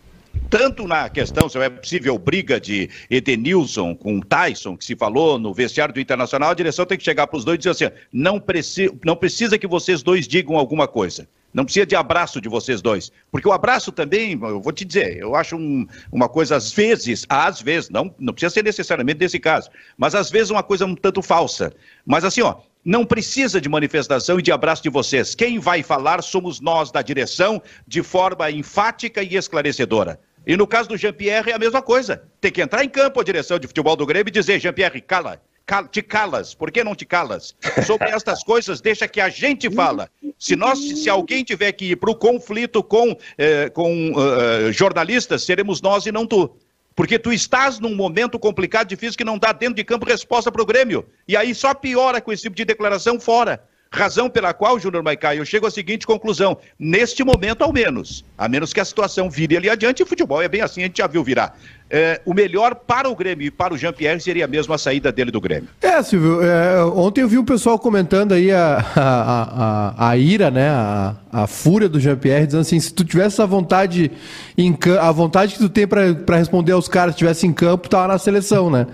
tanto 0.53 0.88
na 0.88 1.09
questão 1.09 1.50
se 1.50 1.57
é 1.57 1.67
possível 1.67 2.15
briga 2.15 2.61
de 2.61 2.88
Edenilson 3.09 3.95
com 3.95 4.19
Tyson, 4.19 4.77
que 4.77 4.85
se 4.85 4.95
falou 4.95 5.39
no 5.39 5.51
vestiário 5.51 5.91
do 5.91 6.00
Internacional, 6.00 6.51
a 6.51 6.53
direção 6.53 6.85
tem 6.85 6.95
que 6.95 7.03
chegar 7.03 7.25
para 7.25 7.38
os 7.38 7.44
dois 7.44 7.55
e 7.55 7.57
dizer 7.57 7.71
assim: 7.71 7.95
não, 8.11 8.39
preci 8.39 8.88
não 9.03 9.15
precisa 9.15 9.57
que 9.57 9.65
vocês 9.65 10.03
dois 10.03 10.27
digam 10.27 10.55
alguma 10.55 10.88
coisa. 10.88 11.27
Não 11.51 11.65
precisa 11.65 11.88
de 11.88 11.95
abraço 11.95 12.39
de 12.39 12.47
vocês 12.47 12.83
dois. 12.83 13.11
Porque 13.31 13.47
o 13.47 13.51
abraço 13.51 13.91
também, 13.91 14.33
eu 14.33 14.61
vou 14.61 14.71
te 14.71 14.85
dizer, 14.85 15.17
eu 15.17 15.35
acho 15.35 15.55
um, 15.55 15.88
uma 16.11 16.29
coisa, 16.29 16.55
às 16.55 16.71
vezes, 16.71 17.25
às 17.29 17.59
vezes, 17.59 17.89
não, 17.89 18.13
não 18.19 18.31
precisa 18.31 18.53
ser 18.53 18.63
necessariamente 18.63 19.17
desse 19.17 19.39
caso, 19.39 19.71
mas 19.97 20.13
às 20.13 20.29
vezes 20.29 20.51
uma 20.51 20.61
coisa 20.61 20.85
um 20.85 20.95
tanto 20.95 21.23
falsa. 21.23 21.73
Mas 22.05 22.23
assim, 22.23 22.41
ó, 22.41 22.57
não 22.85 23.05
precisa 23.05 23.59
de 23.59 23.69
manifestação 23.69 24.38
e 24.38 24.41
de 24.44 24.51
abraço 24.51 24.83
de 24.83 24.89
vocês. 24.89 25.33
Quem 25.33 25.57
vai 25.57 25.81
falar 25.81 26.21
somos 26.21 26.59
nós 26.61 26.91
da 26.91 27.01
direção, 27.01 27.59
de 27.88 28.03
forma 28.03 28.51
enfática 28.51 29.23
e 29.23 29.35
esclarecedora. 29.35 30.19
E 30.45 30.57
no 30.57 30.67
caso 30.67 30.89
do 30.89 30.97
Jean-Pierre 30.97 31.51
é 31.51 31.53
a 31.53 31.59
mesma 31.59 31.81
coisa. 31.81 32.23
Tem 32.41 32.51
que 32.51 32.61
entrar 32.61 32.83
em 32.83 32.89
campo 32.89 33.19
a 33.19 33.23
direção 33.23 33.57
de 33.57 33.67
futebol 33.67 33.95
do 33.95 34.05
Grêmio 34.05 34.29
e 34.29 34.31
dizer, 34.31 34.59
Jean-Pierre, 34.59 35.01
cala, 35.01 35.41
cala, 35.65 35.87
te 35.87 36.01
calas. 36.01 36.53
Por 36.53 36.71
que 36.71 36.83
não 36.83 36.95
te 36.95 37.05
calas? 37.05 37.55
Sobre 37.85 38.09
estas 38.11 38.43
coisas, 38.43 38.81
deixa 38.81 39.07
que 39.07 39.21
a 39.21 39.29
gente 39.29 39.69
fala. 39.69 40.09
Se 40.37 40.55
nós, 40.55 40.79
se 40.79 41.09
alguém 41.09 41.43
tiver 41.43 41.71
que 41.71 41.91
ir 41.91 41.95
para 41.95 42.11
o 42.11 42.15
conflito 42.15 42.83
com, 42.83 43.17
eh, 43.37 43.69
com 43.69 44.11
uh, 44.11 44.71
jornalistas, 44.71 45.43
seremos 45.43 45.81
nós 45.81 46.05
e 46.05 46.11
não 46.11 46.27
tu. 46.27 46.53
Porque 46.95 47.17
tu 47.17 47.31
estás 47.31 47.79
num 47.79 47.95
momento 47.95 48.37
complicado, 48.37 48.87
difícil, 48.87 49.17
que 49.17 49.23
não 49.23 49.37
dá 49.37 49.51
dentro 49.51 49.75
de 49.75 49.83
campo 49.83 50.05
resposta 50.05 50.51
para 50.51 50.61
o 50.61 50.65
Grêmio. 50.65 51.05
E 51.27 51.35
aí 51.35 51.55
só 51.55 51.73
piora 51.73 52.21
com 52.21 52.31
esse 52.31 52.43
tipo 52.43 52.55
de 52.55 52.65
declaração 52.65 53.19
fora. 53.19 53.63
Razão 53.93 54.27
pela 54.27 54.55
qual, 54.55 54.79
Júnior 54.79 55.03
Maicá, 55.03 55.35
eu 55.35 55.45
chego 55.45 55.67
à 55.67 55.71
seguinte 55.71 56.07
conclusão: 56.07 56.57
neste 56.79 57.23
momento, 57.23 57.63
ao 57.63 57.71
menos, 57.71 58.25
a 58.35 58.49
menos 58.49 58.73
que 58.73 58.79
a 58.79 58.85
situação 58.85 59.29
vire 59.29 59.55
ali 59.55 59.69
adiante, 59.69 60.01
o 60.01 60.05
futebol 60.05 60.41
é 60.41 60.47
bem 60.47 60.62
assim, 60.62 60.81
a 60.81 60.85
gente 60.85 60.97
já 60.97 61.05
viu 61.05 61.23
virar. 61.23 61.55
É, 61.91 62.19
o 62.25 62.33
melhor 62.33 62.73
para 62.73 63.07
o 63.07 63.15
Grêmio 63.15 63.45
e 63.45 63.51
para 63.51 63.71
o 63.71 63.77
Jean-Pierre 63.77 64.19
seria 64.19 64.47
mesmo 64.47 64.73
a 64.73 64.79
saída 64.79 65.12
dele 65.12 65.29
do 65.29 65.39
Grêmio. 65.39 65.69
É, 65.79 66.01
Silvio, 66.01 66.41
é, 66.41 66.83
ontem 66.85 67.21
eu 67.21 67.27
vi 67.27 67.38
o 67.38 67.43
pessoal 67.43 67.77
comentando 67.77 68.31
aí 68.31 68.51
a, 68.51 68.83
a, 68.95 69.93
a, 70.00 70.09
a 70.09 70.17
ira, 70.17 70.50
né, 70.50 70.69
a, 70.69 71.15
a 71.31 71.45
fúria 71.45 71.88
do 71.88 72.00
Jean-Pierre, 72.00 72.47
dizendo 72.47 72.62
assim, 72.62 72.79
se 72.79 72.91
tu 72.91 73.03
tivesse 73.03 73.39
a 73.43 73.45
vontade, 73.45 74.12
em, 74.57 74.75
a 75.00 75.12
vontade 75.12 75.53
que 75.53 75.59
tu 75.59 75.69
tem 75.69 75.85
para 75.85 76.35
responder 76.35 76.71
aos 76.71 76.88
caras, 76.88 77.15
tivesse 77.15 77.45
em 77.45 77.53
campo, 77.53 77.88
tava 77.88 78.07
na 78.07 78.17
seleção, 78.17 78.71
né? 78.71 78.88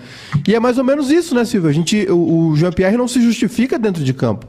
E 0.46 0.54
é 0.54 0.60
mais 0.60 0.78
ou 0.78 0.84
menos 0.84 1.10
isso, 1.10 1.34
né, 1.34 1.46
Silvio? 1.46 1.70
A 1.70 1.74
gente, 1.74 2.06
o, 2.10 2.50
o 2.50 2.56
Jean-Pierre 2.58 2.98
não 2.98 3.08
se 3.08 3.22
justifica 3.22 3.80
dentro 3.80 4.04
de 4.04 4.14
campo. 4.14 4.46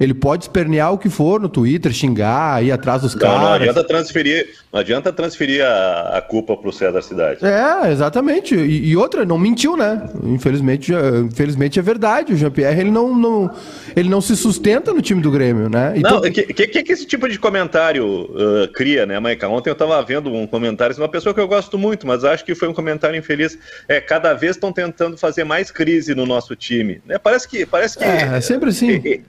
Ele 0.00 0.14
pode 0.14 0.44
espernear 0.44 0.92
o 0.92 0.98
que 0.98 1.10
for 1.10 1.38
no 1.38 1.48
Twitter, 1.48 1.92
xingar, 1.92 2.64
ir 2.64 2.72
atrás 2.72 3.02
dos 3.02 3.14
não, 3.14 3.20
caras. 3.20 3.40
Não 3.42 3.52
adianta 3.52 3.84
transferir, 3.84 4.48
não 4.72 4.80
adianta 4.80 5.12
transferir 5.12 5.62
a, 5.62 6.16
a 6.16 6.22
culpa 6.22 6.56
pro 6.56 6.72
César 6.72 6.92
da 6.92 7.02
cidade. 7.02 7.44
É, 7.44 7.92
exatamente. 7.92 8.54
E, 8.54 8.88
e, 8.88 8.96
outra, 8.96 9.26
não 9.26 9.38
mentiu, 9.38 9.76
né? 9.76 10.08
Infelizmente, 10.24 10.92
infelizmente 11.26 11.78
é 11.78 11.82
verdade. 11.82 12.32
O 12.32 12.36
Jean-Pierre, 12.36 12.80
ele 12.80 12.90
não, 12.90 13.14
não, 13.14 13.50
ele 13.94 14.08
não 14.08 14.22
se 14.22 14.34
sustenta 14.36 14.94
no 14.94 15.02
time 15.02 15.20
do 15.20 15.30
Grêmio, 15.30 15.68
né? 15.68 15.92
Então... 15.96 16.12
Não, 16.12 16.18
o 16.20 16.32
que, 16.32 16.42
que, 16.42 16.82
que 16.82 16.92
esse 16.92 17.06
tipo 17.06 17.28
de 17.28 17.38
comentário 17.38 18.06
uh, 18.06 18.72
cria, 18.72 19.04
né, 19.04 19.20
Maica? 19.20 19.48
Ontem 19.48 19.68
eu 19.68 19.74
tava 19.74 20.00
vendo 20.02 20.32
um 20.32 20.46
comentário 20.46 20.94
de 20.94 21.00
uma 21.00 21.08
pessoa 21.08 21.34
que 21.34 21.40
eu 21.40 21.48
gosto 21.48 21.76
muito, 21.76 22.06
mas 22.06 22.24
acho 22.24 22.44
que 22.44 22.54
foi 22.54 22.68
um 22.68 22.74
comentário 22.74 23.18
infeliz. 23.18 23.58
É, 23.86 24.00
cada 24.00 24.32
vez 24.32 24.56
estão 24.56 24.72
tentando 24.72 25.18
fazer 25.18 25.44
mais 25.44 25.70
crise 25.70 26.14
no 26.14 26.24
nosso 26.24 26.56
time. 26.56 27.02
Né? 27.04 27.18
Parece 27.18 27.46
que. 27.46 27.66
Parece 27.66 27.98
que 27.98 28.04
é, 28.04 28.36
é 28.36 28.40
sempre 28.40 28.70
assim. 28.70 29.02
É, 29.04 29.14
é, 29.14 29.20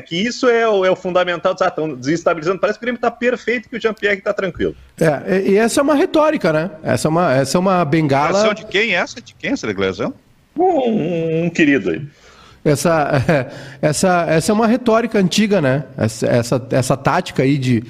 que 0.00 0.16
isso 0.16 0.48
é 0.48 0.68
o, 0.68 0.84
é 0.84 0.90
o 0.90 0.96
fundamental. 0.96 1.52
Estão 1.52 1.94
desestabilizando. 1.94 2.58
Parece 2.58 2.78
que 2.78 2.84
o 2.84 2.86
Grêmio 2.86 2.98
está 2.98 3.10
perfeito 3.10 3.68
que 3.68 3.76
o 3.76 3.80
Jean-Pierre 3.80 4.18
está 4.18 4.32
tranquilo. 4.32 4.74
É, 4.98 5.42
e 5.46 5.56
essa 5.56 5.80
é 5.80 5.82
uma 5.82 5.94
retórica, 5.94 6.52
né? 6.52 6.70
Essa 6.82 7.08
é 7.08 7.10
uma, 7.10 7.34
essa 7.34 7.58
é 7.58 7.60
uma 7.60 7.84
bengala. 7.84 8.28
Declaração 8.28 8.54
de 8.54 8.66
quem 8.66 8.94
é 8.94 8.98
essa? 8.98 9.20
De 9.20 9.34
quem 9.34 9.50
é 9.50 9.52
essa 9.52 9.66
declaração? 9.66 10.14
Um, 10.56 10.64
um, 10.64 11.44
um 11.44 11.50
querido 11.50 11.90
aí. 11.90 12.02
Essa, 12.64 13.22
essa, 13.82 14.26
essa 14.28 14.52
é 14.52 14.54
uma 14.54 14.66
retórica 14.66 15.18
antiga, 15.18 15.60
né? 15.60 15.84
Essa, 15.96 16.26
essa, 16.26 16.68
essa 16.70 16.96
tática 16.96 17.42
aí 17.42 17.58
de, 17.58 17.84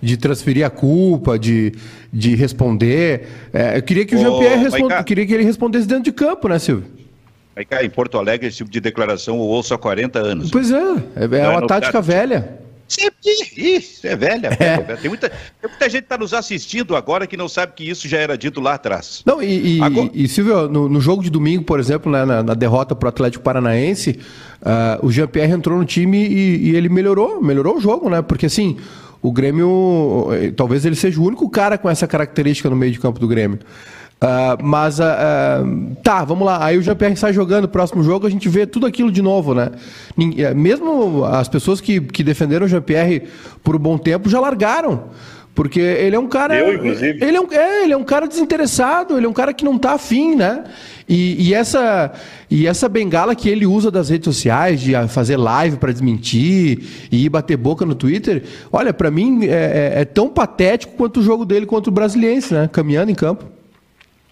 de 0.00 0.16
transferir 0.16 0.64
a 0.64 0.70
culpa, 0.70 1.38
de, 1.38 1.72
de 2.12 2.34
responder. 2.34 3.28
É, 3.52 3.76
eu 3.78 3.82
queria 3.82 4.06
que 4.06 4.14
o 4.14 4.18
Jean-Pierre 4.18 4.62
responda, 4.62 5.04
queria 5.04 5.26
que 5.26 5.34
ele 5.34 5.44
respondesse 5.44 5.86
dentro 5.86 6.04
de 6.04 6.12
campo, 6.12 6.48
né, 6.48 6.58
Silvio? 6.58 7.01
Aí 7.54 7.64
cá, 7.64 7.84
em 7.84 7.90
Porto 7.90 8.18
Alegre, 8.18 8.48
esse 8.48 8.58
tipo 8.58 8.70
de 8.70 8.80
declaração 8.80 9.36
eu 9.36 9.42
ouço 9.42 9.74
há 9.74 9.78
40 9.78 10.18
anos. 10.18 10.50
Pois 10.50 10.70
é, 10.70 10.76
é, 11.16 11.38
é 11.38 11.48
uma 11.48 11.66
tática 11.66 12.00
velha. 12.00 12.62
Isso, 13.56 14.06
é 14.06 14.16
velha. 14.16 14.50
É. 14.58 14.76
Tem, 14.96 15.08
muita, 15.08 15.28
tem 15.30 15.70
muita 15.70 15.88
gente 15.88 16.02
que 16.02 16.06
está 16.06 16.18
nos 16.18 16.34
assistindo 16.34 16.94
agora 16.94 17.26
que 17.26 17.36
não 17.36 17.48
sabe 17.48 17.72
que 17.74 17.88
isso 17.88 18.06
já 18.06 18.18
era 18.18 18.36
dito 18.36 18.60
lá 18.60 18.74
atrás. 18.74 19.22
Não, 19.24 19.42
e, 19.42 19.78
e, 19.78 19.82
agora... 19.82 20.10
e 20.12 20.28
Silvio, 20.28 20.68
no, 20.68 20.88
no, 20.88 21.00
jogo 21.00 21.22
de 21.22 21.30
domingo, 21.30 21.64
por 21.64 21.80
exemplo, 21.80 22.12
né, 22.12 22.24
na, 22.24 22.42
na 22.42 22.54
derrota 22.54 22.94
para 22.94 23.06
o 23.06 23.08
Atlético 23.08 23.42
Paranaense, 23.42 24.18
uh, 24.60 25.06
o 25.06 25.10
Jean-Pierre 25.10 25.52
entrou 25.52 25.78
no 25.78 25.84
time 25.84 26.18
e, 26.18 26.70
e, 26.70 26.76
ele 26.76 26.88
melhorou, 26.88 27.42
melhorou 27.42 27.76
o 27.76 27.80
jogo, 27.80 28.10
né? 28.10 28.20
Porque 28.20 28.46
assim, 28.46 28.76
O 29.22 29.30
Grêmio, 29.30 30.28
eh, 30.32 30.50
talvez 30.50 30.84
ele 30.84 30.96
seja 30.96 31.20
o 31.20 31.24
único 31.24 31.48
cara 31.48 31.78
com 31.78 31.88
essa 31.88 32.08
característica 32.08 32.68
no 32.68 32.74
meio 32.74 32.90
de 32.90 32.98
campo 32.98 33.20
do 33.20 33.28
Grêmio. 33.28 33.60
Uh, 34.22 34.62
mas, 34.62 35.00
uh, 35.00 35.02
uh, 35.02 35.96
tá, 35.96 36.24
vamos 36.24 36.46
lá. 36.46 36.64
Aí 36.64 36.78
o 36.78 36.82
Jean-Pierre 36.82 37.16
sai 37.16 37.32
jogando 37.32 37.64
o 37.64 37.68
próximo 37.68 38.04
jogo, 38.04 38.24
a 38.24 38.30
gente 38.30 38.48
vê 38.48 38.64
tudo 38.64 38.86
aquilo 38.86 39.10
de 39.10 39.20
novo, 39.20 39.52
né? 39.52 39.72
Mesmo 40.54 41.24
as 41.24 41.48
pessoas 41.48 41.80
que, 41.80 42.00
que 42.00 42.22
defenderam 42.22 42.66
o 42.66 42.68
Jean-Pierre 42.68 43.24
por 43.64 43.74
um 43.74 43.80
bom 43.80 43.98
tempo 43.98 44.28
já 44.28 44.38
largaram. 44.38 45.10
Porque 45.54 45.80
ele 45.80 46.16
é 46.16 46.18
um 46.18 46.28
cara. 46.28 46.56
Eu, 46.56 46.74
inclusive. 46.74 47.22
Ele 47.22 47.36
é 47.36 47.40
um, 47.40 47.52
é, 47.52 47.84
ele 47.84 47.92
é 47.92 47.96
um 47.96 48.04
cara 48.04 48.26
desinteressado, 48.26 49.18
ele 49.18 49.26
é 49.26 49.28
um 49.28 49.34
cara 49.34 49.52
que 49.52 49.64
não 49.64 49.76
tá 49.76 49.92
afim, 49.92 50.34
né? 50.34 50.64
E, 51.06 51.48
e, 51.48 51.52
essa, 51.52 52.12
e 52.50 52.66
essa 52.66 52.88
bengala 52.88 53.34
que 53.34 53.50
ele 53.50 53.66
usa 53.66 53.90
das 53.90 54.08
redes 54.08 54.24
sociais, 54.24 54.80
de 54.80 54.92
fazer 55.08 55.36
live 55.36 55.76
para 55.76 55.92
desmentir 55.92 57.08
e 57.10 57.26
ir 57.26 57.28
bater 57.28 57.58
boca 57.58 57.84
no 57.84 57.94
Twitter, 57.94 58.44
olha, 58.72 58.94
para 58.94 59.10
mim 59.10 59.44
é, 59.44 59.48
é, 59.96 60.00
é, 60.00 60.04
tão 60.06 60.30
patético 60.30 60.94
quanto 60.96 61.20
o 61.20 61.22
jogo 61.22 61.44
dele 61.44 61.66
contra 61.66 61.90
o 61.90 61.92
Brasiliense, 61.92 62.54
né? 62.54 62.70
Caminhando 62.72 63.10
em 63.10 63.14
campo. 63.14 63.44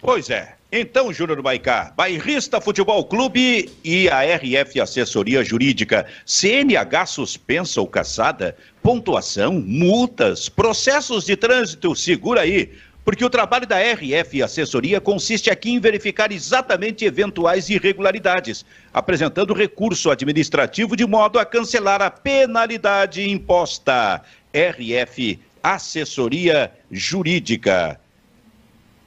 Pois 0.01 0.31
é. 0.31 0.55
Então, 0.71 1.13
Júnior 1.13 1.41
Baicá, 1.41 1.93
Bairrista 1.95 2.59
Futebol 2.59 3.05
Clube 3.05 3.69
e 3.83 4.09
a 4.09 4.21
RF 4.23 4.79
Assessoria 4.79 5.43
Jurídica, 5.43 6.07
CNH 6.25 7.05
suspensa 7.05 7.81
ou 7.81 7.87
caçada, 7.87 8.55
pontuação, 8.81 9.53
multas, 9.53 10.49
processos 10.49 11.25
de 11.25 11.35
trânsito, 11.35 11.93
segura 11.93 12.41
aí. 12.41 12.71
Porque 13.03 13.23
o 13.25 13.29
trabalho 13.29 13.67
da 13.67 13.77
RF 13.79 14.41
Assessoria 14.41 15.01
consiste 15.01 15.51
aqui 15.51 15.71
em 15.71 15.79
verificar 15.79 16.31
exatamente 16.31 17.05
eventuais 17.05 17.69
irregularidades, 17.69 18.65
apresentando 18.93 19.53
recurso 19.53 20.09
administrativo 20.09 20.95
de 20.95 21.05
modo 21.05 21.37
a 21.37 21.45
cancelar 21.45 22.01
a 22.01 22.09
penalidade 22.09 23.29
imposta. 23.29 24.21
RF 24.53 25.39
Assessoria 25.61 26.71
Jurídica 26.89 27.99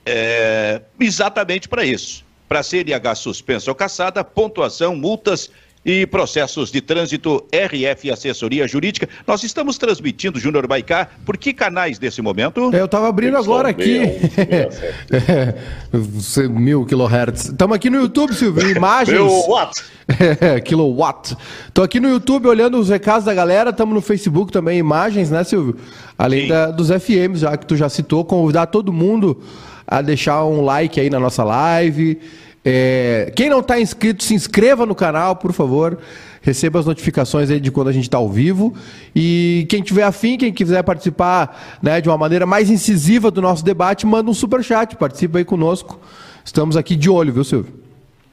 é, 0.06 0.80
exatamente 1.00 1.68
para 1.68 1.84
isso. 1.84 2.24
Para 2.48 2.62
CNH 2.62 3.14
suspensa 3.14 3.70
ou 3.70 3.74
caçada, 3.74 4.22
pontuação, 4.22 4.94
multas 4.94 5.50
e 5.84 6.06
processos 6.06 6.70
de 6.70 6.80
trânsito 6.80 7.44
RF 7.52 8.10
Assessoria 8.10 8.66
Jurídica. 8.66 9.08
Nós 9.26 9.42
estamos 9.42 9.76
transmitindo, 9.76 10.38
Júnior 10.38 10.66
Baicá, 10.66 11.08
por 11.26 11.36
que 11.36 11.52
canais 11.52 11.98
nesse 11.98 12.22
momento? 12.22 12.70
É, 12.74 12.80
eu 12.80 12.86
estava 12.86 13.08
abrindo 13.08 13.36
agora 13.36 13.68
aqui. 13.68 14.00
Mil 16.50 16.84
kilohertz. 16.84 17.46
Estamos 17.46 17.76
aqui 17.76 17.88
no 17.88 18.00
YouTube, 18.00 18.34
Silvio, 18.34 18.68
imagens. 18.70 19.18
Kilowatt. 19.18 19.84
É, 20.40 20.60
kilowatt. 20.60 21.34
Estou 21.68 21.82
aqui 21.84 21.98
no 21.98 22.08
YouTube 22.08 22.46
olhando 22.46 22.78
os 22.78 22.90
recados 22.90 23.24
da 23.24 23.32
galera, 23.32 23.70
estamos 23.70 23.94
no 23.94 24.02
Facebook 24.02 24.52
também, 24.52 24.78
imagens, 24.78 25.30
né, 25.30 25.42
Silvio? 25.44 25.76
Além 26.18 26.46
da, 26.46 26.70
dos 26.70 26.88
FMs, 26.88 27.40
já 27.40 27.56
que 27.56 27.64
tu 27.64 27.74
já 27.74 27.88
citou, 27.88 28.22
convidar 28.24 28.66
todo 28.66 28.92
mundo 28.92 29.42
a 29.86 30.02
deixar 30.02 30.44
um 30.44 30.62
like 30.62 31.00
aí 31.00 31.10
na 31.10 31.20
nossa 31.20 31.44
live. 31.44 32.18
É, 32.64 33.30
quem 33.36 33.50
não 33.50 33.60
está 33.60 33.78
inscrito, 33.78 34.24
se 34.24 34.34
inscreva 34.34 34.86
no 34.86 34.94
canal, 34.94 35.36
por 35.36 35.52
favor. 35.52 35.98
Receba 36.40 36.78
as 36.78 36.86
notificações 36.86 37.50
aí 37.50 37.60
de 37.60 37.70
quando 37.70 37.88
a 37.88 37.92
gente 37.92 38.04
está 38.04 38.18
ao 38.18 38.28
vivo. 38.28 38.74
E 39.14 39.66
quem 39.68 39.82
tiver 39.82 40.02
afim, 40.02 40.36
quem 40.36 40.52
quiser 40.52 40.82
participar 40.82 41.78
né, 41.82 42.00
de 42.00 42.08
uma 42.08 42.18
maneira 42.18 42.46
mais 42.46 42.70
incisiva 42.70 43.30
do 43.30 43.42
nosso 43.42 43.64
debate, 43.64 44.06
manda 44.06 44.30
um 44.30 44.34
super 44.34 44.62
chat, 44.62 44.96
participa 44.96 45.38
aí 45.38 45.44
conosco. 45.44 46.00
Estamos 46.44 46.76
aqui 46.76 46.96
de 46.96 47.08
olho, 47.08 47.32
viu, 47.32 47.44
Silvio? 47.44 47.84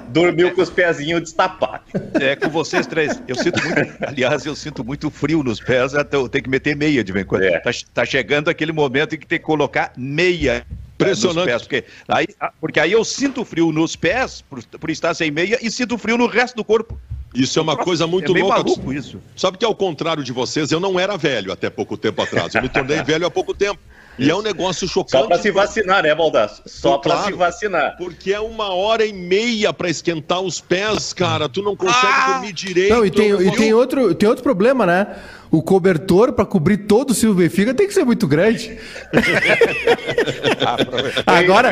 Dormiu 0.09 0.55
com 0.55 0.63
os 0.63 0.71
pezinhos 0.71 1.23
destapados. 1.23 1.87
É, 2.21 2.37
com 2.37 2.49
vocês 2.49 2.87
três. 2.87 3.21
Eu 3.27 3.35
sinto 3.35 3.63
muito, 3.65 4.05
aliás, 4.05 4.47
eu 4.47 4.55
sinto 4.55 4.85
muito 4.85 5.11
frio 5.11 5.43
nos 5.43 5.61
pés, 5.61 5.95
até 5.95 6.17
eu 6.17 6.29
tenho 6.29 6.45
que 6.45 6.51
meter 6.51 6.77
meia 6.77 7.03
de 7.03 7.13
vez 7.13 7.25
em 7.25 7.29
quando. 7.29 7.43
É. 7.43 7.59
Tá, 7.61 7.71
tá 7.93 8.05
chegando 8.05 8.49
aquele 8.49 8.73
momento 8.73 9.15
em 9.15 9.19
que 9.19 9.27
tem 9.27 9.39
que 9.39 9.45
colocar 9.45 9.93
meia 9.97 10.65
Impressionante. 10.95 11.47
Pés, 11.47 11.63
porque, 11.63 11.85
aí, 12.09 12.27
ah, 12.41 12.53
porque 12.61 12.81
aí 12.81 12.93
eu 12.93 13.05
sinto 13.05 13.45
frio 13.45 13.73
nos 13.73 13.97
pés, 13.97 14.43
por, 14.43 14.65
por 14.65 14.91
estar 14.91 15.15
sem 15.15 15.31
meia, 15.31 15.59
e 15.61 15.71
sinto 15.71 15.99
frio 15.99 16.17
no 16.17 16.27
resto 16.27 16.57
do 16.57 16.65
corpo. 16.65 16.99
Isso 17.35 17.59
é 17.59 17.63
uma 17.63 17.77
coisa 17.77 18.07
muito 18.07 18.37
é 18.37 18.41
louca. 18.41 18.59
Maluco 18.59 18.93
isso. 18.93 19.21
Sabe 19.37 19.59
que 19.59 19.65
ao 19.65 19.75
contrário 19.75 20.23
de 20.23 20.33
vocês, 20.33 20.71
eu 20.71 20.79
não 20.79 21.01
era 21.01 21.17
velho 21.17 21.53
até 21.53 21.69
pouco 21.69 21.97
tempo 21.97 22.23
atrás. 22.23 22.55
Eu 22.55 22.63
me 22.63 22.69
tornei 22.69 23.03
velho 23.03 23.27
há 23.27 23.31
pouco 23.31 23.53
tempo. 23.53 23.81
E 24.17 24.31
é 24.31 24.35
um 24.35 24.43
negócio 24.43 24.87
chocante. 24.87 25.23
Só 25.23 25.27
para 25.27 25.39
se 25.39 25.51
vacinar, 25.51 26.03
né, 26.05 26.15
Baldasso? 26.15 26.63
Só 26.67 26.99
para 26.99 27.15
claro, 27.15 27.27
se 27.27 27.33
vacinar. 27.33 27.97
Porque 27.97 28.33
é 28.33 28.39
uma 28.39 28.73
hora 28.73 29.05
e 29.05 29.13
meia 29.13 29.73
para 29.73 29.91
esquentar 29.91 30.41
os 30.41 30.61
pés, 30.61 31.13
cara. 31.13 31.49
Tu 31.49 31.63
não 31.63 31.75
consegue 31.75 32.07
ah! 32.07 32.33
dormir 32.35 32.53
direito. 32.53 32.95
Não, 32.95 33.05
e 33.05 33.11
tem, 33.11 33.31
e 33.31 33.57
tem, 33.57 33.75
outro, 33.75 34.15
tem 34.15 34.29
outro 34.29 34.45
problema, 34.45 34.87
né? 34.87 35.17
O 35.54 35.62
cobertor 35.62 36.32
para 36.32 36.44
cobrir 36.44 36.78
todo 36.78 37.11
o 37.11 37.14
Silvio 37.14 37.44
Benfica 37.44 37.73
tem 37.73 37.87
que 37.87 37.94
ser 37.94 38.04
muito 38.04 38.26
grande. 38.26 38.76
agora, 41.25 41.70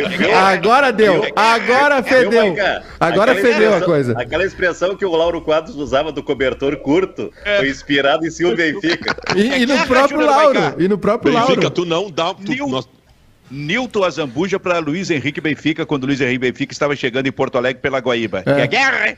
agora 0.52 0.92
deu. 0.92 1.24
Agora 1.34 2.00
fedeu. 2.00 2.54
Agora 3.00 3.34
fedeu 3.34 3.74
a 3.74 3.80
coisa. 3.80 4.12
Aquela 4.16 4.44
expressão 4.44 4.96
que 4.96 5.04
o 5.04 5.10
Lauro 5.10 5.40
Quadros 5.40 5.74
usava 5.74 6.12
do 6.12 6.22
cobertor 6.22 6.76
curto 6.76 7.32
foi 7.58 7.70
inspirado 7.70 8.24
em 8.24 8.30
Silvio 8.30 8.54
Benfica. 8.56 9.16
E, 9.34 9.62
e 9.62 9.66
no 9.66 9.84
próprio 9.84 10.20
Lauro. 10.20 10.60
E 10.78 10.86
no 10.86 10.96
próprio 10.96 11.32
Benfica, 11.32 11.62
Lauro. 11.62 11.70
tu 11.70 11.84
não 11.84 12.08
dá. 12.08 12.32
Tu, 12.34 12.52
Nil... 12.52 12.68
nós... 12.68 12.88
Nilton 13.50 14.04
Azambuja 14.04 14.60
para 14.60 14.78
Luiz 14.78 15.10
Henrique 15.10 15.40
Benfica, 15.40 15.84
quando 15.84 16.06
Luiz 16.06 16.20
Henrique 16.20 16.38
Benfica 16.38 16.72
estava 16.72 16.94
chegando 16.94 17.26
em 17.26 17.32
Porto 17.32 17.58
Alegre 17.58 17.82
pela 17.82 17.98
Guaíba. 17.98 18.44
É. 18.46 18.54
Que 18.54 18.60
é 18.60 18.66
guerra! 18.68 19.16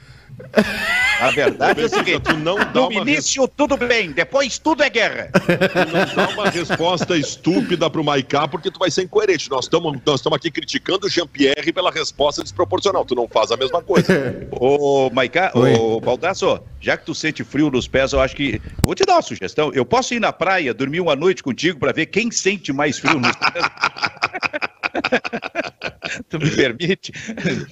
A 1.20 1.30
verdade 1.30 1.82
é 1.82 1.84
o 1.84 1.88
seguinte: 1.88 2.20
tu 2.20 2.36
não 2.36 2.56
dá 2.56 2.72
no 2.72 2.92
início 2.92 3.42
res... 3.42 3.52
tudo 3.56 3.76
bem, 3.76 4.12
depois 4.12 4.58
tudo 4.58 4.82
é 4.82 4.90
guerra. 4.90 5.30
Tu 5.32 5.92
não 5.92 6.26
dá 6.26 6.32
uma 6.32 6.50
resposta 6.50 7.16
estúpida 7.16 7.88
pro 7.88 8.04
Maiká 8.04 8.48
porque 8.48 8.70
tu 8.70 8.78
vai 8.78 8.90
ser 8.90 9.02
incoerente. 9.02 9.48
Nós 9.50 9.66
estamos 9.66 9.98
nós 10.04 10.22
aqui 10.32 10.50
criticando 10.50 11.06
o 11.06 11.10
Jean-Pierre 11.10 11.72
pela 11.72 11.90
resposta 11.90 12.42
desproporcional. 12.42 13.04
Tu 13.04 13.14
não 13.14 13.28
faz 13.28 13.52
a 13.52 13.56
mesma 13.56 13.82
coisa. 13.82 14.12
ô, 14.50 15.10
Maiká, 15.10 15.52
ô, 15.54 16.00
Baldasso, 16.00 16.60
já 16.80 16.96
que 16.96 17.06
tu 17.06 17.14
sente 17.14 17.44
frio 17.44 17.70
nos 17.70 17.86
pés, 17.86 18.12
eu 18.12 18.20
acho 18.20 18.34
que. 18.34 18.60
Vou 18.82 18.94
te 18.94 19.04
dar 19.04 19.14
uma 19.14 19.22
sugestão. 19.22 19.72
Eu 19.72 19.84
posso 19.84 20.14
ir 20.14 20.20
na 20.20 20.32
praia, 20.32 20.74
dormir 20.74 21.00
uma 21.00 21.16
noite 21.16 21.42
contigo 21.42 21.78
para 21.78 21.92
ver 21.92 22.06
quem 22.06 22.30
sente 22.30 22.72
mais 22.72 22.98
frio 22.98 23.18
nos 23.20 23.36
pés. 23.36 23.64
tu 26.28 26.38
me 26.38 26.50
permite? 26.50 27.12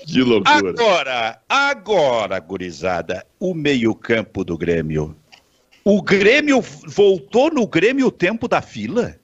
Que 0.07 0.21
loucura. 0.23 0.71
Agora, 0.71 1.41
agora, 1.49 2.39
gurizada, 2.41 3.27
o 3.39 3.55
meio-campo 3.55 4.45
do 4.45 4.57
Grêmio. 4.57 5.17
O 5.85 6.01
Grêmio 6.03 6.61
voltou 6.87 7.53
no 7.53 7.67
Grêmio 7.67 8.07
o 8.07 8.13
tempo 8.13 8.47
da 8.47 8.61
fila? 8.63 9.17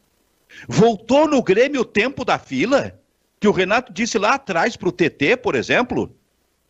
Voltou 0.66 1.28
no 1.28 1.42
Grêmio 1.42 1.82
o 1.82 1.84
tempo 1.84 2.24
da 2.24 2.38
fila? 2.38 2.98
Que 3.38 3.46
o 3.46 3.52
Renato 3.52 3.92
disse 3.92 4.18
lá 4.18 4.34
atrás 4.34 4.76
para 4.76 4.88
o 4.88 4.92
TT, 4.92 5.36
por 5.36 5.54
exemplo? 5.54 6.12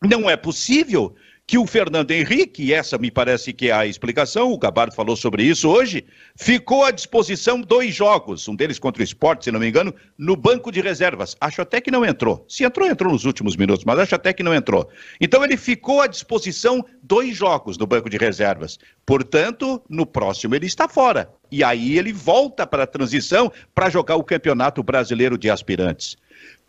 Não 0.02 0.28
é 0.28 0.36
possível 0.36 1.14
que 1.48 1.56
o 1.56 1.66
Fernando 1.66 2.10
Henrique, 2.10 2.62
e 2.62 2.74
essa 2.74 2.98
me 2.98 3.10
parece 3.10 3.54
que 3.54 3.70
é 3.70 3.72
a 3.72 3.86
explicação, 3.86 4.52
o 4.52 4.58
Gabardo 4.58 4.94
falou 4.94 5.16
sobre 5.16 5.42
isso 5.42 5.66
hoje, 5.66 6.04
ficou 6.36 6.84
à 6.84 6.90
disposição 6.90 7.58
dois 7.62 7.94
jogos, 7.94 8.46
um 8.46 8.54
deles 8.54 8.78
contra 8.78 9.00
o 9.00 9.04
Sport, 9.04 9.44
se 9.44 9.50
não 9.50 9.58
me 9.58 9.66
engano, 9.66 9.94
no 10.18 10.36
banco 10.36 10.70
de 10.70 10.82
reservas. 10.82 11.34
Acho 11.40 11.62
até 11.62 11.80
que 11.80 11.90
não 11.90 12.04
entrou. 12.04 12.44
Se 12.46 12.64
entrou, 12.64 12.86
entrou 12.86 13.10
nos 13.10 13.24
últimos 13.24 13.56
minutos, 13.56 13.86
mas 13.86 13.98
acho 13.98 14.14
até 14.14 14.34
que 14.34 14.42
não 14.42 14.54
entrou. 14.54 14.90
Então 15.18 15.42
ele 15.42 15.56
ficou 15.56 16.02
à 16.02 16.06
disposição 16.06 16.84
dois 17.02 17.34
jogos 17.34 17.78
no 17.78 17.86
banco 17.86 18.10
de 18.10 18.18
reservas. 18.18 18.78
Portanto, 19.06 19.82
no 19.88 20.04
próximo 20.04 20.54
ele 20.54 20.66
está 20.66 20.86
fora. 20.86 21.32
E 21.50 21.64
aí 21.64 21.96
ele 21.96 22.12
volta 22.12 22.66
para 22.66 22.82
a 22.82 22.86
transição 22.86 23.50
para 23.74 23.88
jogar 23.88 24.16
o 24.16 24.22
Campeonato 24.22 24.82
Brasileiro 24.82 25.38
de 25.38 25.48
Aspirantes. 25.48 26.14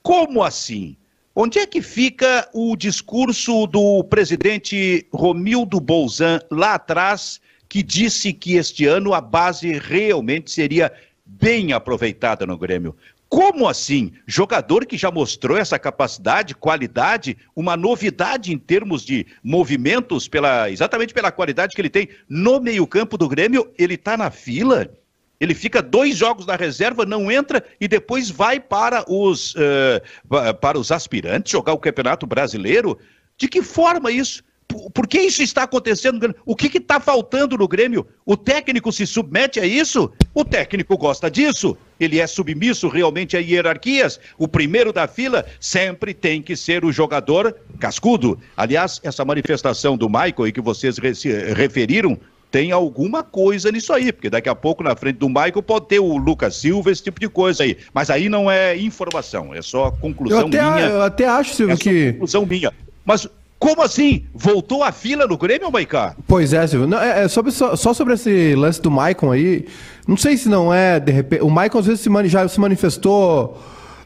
Como 0.01 0.41
assim? 0.41 0.95
Onde 1.35 1.59
é 1.59 1.65
que 1.65 1.81
fica 1.81 2.49
o 2.53 2.75
discurso 2.75 3.67
do 3.67 4.03
presidente 4.03 5.05
Romildo 5.13 5.79
Bolzan 5.79 6.39
lá 6.49 6.73
atrás, 6.73 7.39
que 7.67 7.83
disse 7.83 8.33
que 8.33 8.55
este 8.55 8.85
ano 8.85 9.13
a 9.13 9.21
base 9.21 9.73
realmente 9.73 10.49
seria 10.49 10.91
bem 11.23 11.71
aproveitada 11.71 12.47
no 12.47 12.57
Grêmio? 12.57 12.95
Como 13.29 13.69
assim? 13.69 14.11
Jogador 14.25 14.87
que 14.87 14.97
já 14.97 15.11
mostrou 15.11 15.55
essa 15.55 15.77
capacidade, 15.77 16.55
qualidade, 16.55 17.37
uma 17.55 17.77
novidade 17.77 18.51
em 18.51 18.57
termos 18.57 19.05
de 19.05 19.27
movimentos, 19.43 20.27
pela, 20.27 20.67
exatamente 20.71 21.13
pela 21.13 21.31
qualidade 21.31 21.75
que 21.75 21.81
ele 21.81 21.91
tem 21.91 22.09
no 22.27 22.59
meio-campo 22.59 23.19
do 23.19 23.29
Grêmio, 23.29 23.71
ele 23.77 23.93
está 23.93 24.17
na 24.17 24.31
fila? 24.31 24.91
Ele 25.39 25.53
fica 25.53 25.81
dois 25.81 26.17
jogos 26.17 26.45
na 26.45 26.55
reserva, 26.55 27.05
não 27.05 27.31
entra 27.31 27.63
e 27.79 27.87
depois 27.87 28.29
vai 28.29 28.59
para 28.59 29.05
os, 29.07 29.55
uh, 29.55 30.53
para 30.59 30.77
os 30.77 30.91
aspirantes 30.91 31.51
jogar 31.51 31.73
o 31.73 31.79
Campeonato 31.79 32.27
Brasileiro. 32.27 32.97
De 33.37 33.47
que 33.47 33.61
forma 33.61 34.11
isso? 34.11 34.43
Por 34.93 35.07
que 35.07 35.19
isso 35.19 35.41
está 35.41 35.63
acontecendo? 35.63 36.35
O 36.45 36.55
que 36.55 36.77
está 36.77 36.99
faltando 36.99 37.57
no 37.57 37.67
Grêmio? 37.67 38.05
O 38.23 38.37
técnico 38.37 38.91
se 38.91 39.07
submete 39.07 39.59
a 39.59 39.65
isso? 39.65 40.11
O 40.31 40.45
técnico 40.45 40.95
gosta 40.95 41.29
disso? 41.29 41.75
Ele 41.99 42.19
é 42.19 42.27
submisso 42.27 42.87
realmente 42.87 43.35
a 43.35 43.39
hierarquias? 43.39 44.19
O 44.37 44.47
primeiro 44.47 44.93
da 44.93 45.07
fila 45.07 45.43
sempre 45.59 46.13
tem 46.13 46.39
que 46.39 46.55
ser 46.55 46.85
o 46.85 46.91
jogador 46.91 47.55
cascudo. 47.79 48.39
Aliás, 48.55 49.01
essa 49.03 49.25
manifestação 49.25 49.97
do 49.97 50.07
Michael 50.07 50.47
e 50.47 50.51
que 50.51 50.61
vocês 50.61 50.97
referiram 50.99 52.19
tem 52.51 52.71
alguma 52.71 53.23
coisa 53.23 53.71
nisso 53.71 53.93
aí, 53.93 54.11
porque 54.11 54.29
daqui 54.29 54.49
a 54.49 54.55
pouco 54.55 54.83
na 54.83 54.95
frente 54.95 55.17
do 55.17 55.27
Michael 55.27 55.61
pode 55.61 55.87
ter 55.87 55.99
o 55.99 56.17
Lucas 56.17 56.55
Silva, 56.55 56.91
esse 56.91 57.03
tipo 57.03 57.19
de 57.19 57.29
coisa 57.29 57.63
aí. 57.63 57.77
Mas 57.93 58.09
aí 58.09 58.27
não 58.27 58.49
é 58.49 58.75
informação, 58.75 59.53
é 59.53 59.61
só 59.61 59.91
conclusão 59.91 60.41
eu 60.41 60.47
até, 60.47 60.61
minha. 60.61 60.85
Eu 60.85 61.01
até 61.01 61.27
acho, 61.27 61.53
Silvio, 61.53 61.73
é 61.73 61.77
que. 61.77 62.13
Conclusão 62.13 62.45
minha. 62.45 62.73
Mas 63.05 63.27
como 63.59 63.81
assim? 63.81 64.25
Voltou 64.33 64.83
a 64.83 64.91
fila 64.91 65.27
no 65.27 65.37
Grêmio, 65.37 65.69
Maicá? 65.69 66.15
Pois 66.25 66.53
é, 66.53 66.65
Silvio. 66.65 66.87
Não, 66.87 66.99
é, 66.99 67.25
é 67.25 67.27
sobre, 67.27 67.51
só, 67.51 67.75
só, 67.75 67.93
sobre 67.93 68.13
esse 68.13 68.55
lance 68.55 68.81
do 68.81 68.89
Maicon 68.89 69.31
aí. 69.31 69.67
Não 70.07 70.15
sei 70.15 70.37
se 70.37 70.47
não 70.47 70.73
é, 70.73 70.99
de 70.99 71.11
repente. 71.11 71.43
O 71.43 71.49
Maicon 71.49 71.79
às 71.79 71.85
vezes 71.85 72.01
se 72.01 72.09
mani, 72.09 72.29
já 72.29 72.47
se 72.47 72.59
manifestou 72.59 73.61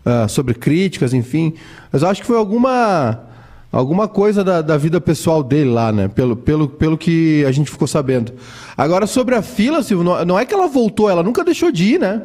uh, 0.06 0.28
sobre 0.28 0.56
críticas, 0.56 1.14
enfim. 1.14 1.54
Mas 1.92 2.02
eu 2.02 2.10
acho 2.10 2.22
que 2.22 2.28
foi 2.28 2.38
alguma. 2.38 3.32
Alguma 3.74 4.08
coisa 4.08 4.44
da, 4.44 4.62
da, 4.62 4.78
vida 4.78 5.02
pessoal 5.02 5.42
dele 5.42 5.72
lá, 5.72 5.92
né? 5.92 6.08
Pelo, 6.08 6.36
pelo, 6.36 6.70
pelo 6.70 6.96
que 6.96 7.44
a 7.44 7.52
gente 7.52 7.72
ficou 7.72 7.88
sabendo. 7.88 8.32
Agora, 8.78 9.08
sobre 9.08 9.34
a 9.34 9.42
fila, 9.42 9.82
Silvio, 9.82 10.04
não, 10.06 10.24
não 10.24 10.40
é 10.40 10.46
que 10.46 10.54
ela 10.54 10.68
voltou, 10.68 11.10
ela 11.10 11.24
nunca 11.24 11.44
deixou 11.44 11.72
de 11.72 11.96
ir, 11.96 12.00
né? 12.00 12.22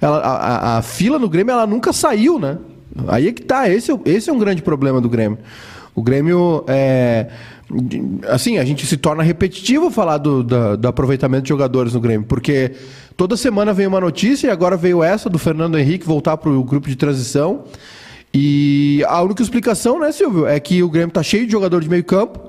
Ela, 0.00 0.18
a, 0.18 0.32
a, 0.32 0.78
a 0.78 0.82
fila 0.82 1.16
no 1.16 1.28
Grêmio, 1.28 1.52
ela 1.52 1.68
nunca 1.68 1.92
saiu, 1.92 2.40
né? 2.40 2.58
Aí 3.06 3.28
é 3.28 3.32
que 3.32 3.42
tá, 3.42 3.70
esse, 3.70 3.92
é 3.92 3.96
esse 4.06 4.28
é 4.28 4.32
um 4.32 4.40
grande 4.40 4.60
problema 4.60 5.00
do 5.00 5.08
Grêmio. 5.08 5.38
O 5.94 6.02
Grêmio 6.02 6.64
é. 6.66 7.28
Assim, 8.28 8.58
a 8.58 8.64
gente 8.64 8.84
se 8.84 8.96
torna 8.96 9.22
repetitivo 9.22 9.92
falar 9.92 10.18
do, 10.18 10.42
do, 10.42 10.88
aproveitamento 10.88 11.44
de 11.44 11.50
jogadores 11.50 11.94
no 11.94 12.00
Grêmio, 12.00 12.26
porque 12.26 12.72
toda 13.16 13.36
semana 13.36 13.72
vem 13.72 13.86
uma 13.86 14.00
notícia 14.00 14.48
e 14.48 14.50
agora 14.50 14.76
veio 14.76 15.04
essa 15.04 15.30
do 15.30 15.38
Fernando 15.38 15.78
Henrique 15.78 16.04
voltar 16.04 16.36
para 16.38 16.50
o 16.50 16.64
grupo 16.64 16.88
de 16.88 16.96
transição. 16.96 17.64
E 18.32 19.02
a 19.06 19.22
única 19.22 19.42
explicação, 19.42 19.98
né, 19.98 20.12
Silvio, 20.12 20.46
é 20.46 20.60
que 20.60 20.82
o 20.82 20.90
Grêmio 20.90 21.08
está 21.08 21.22
cheio 21.22 21.46
de 21.46 21.52
jogador 21.52 21.80
de 21.80 21.88
meio 21.88 22.04
campo. 22.04 22.48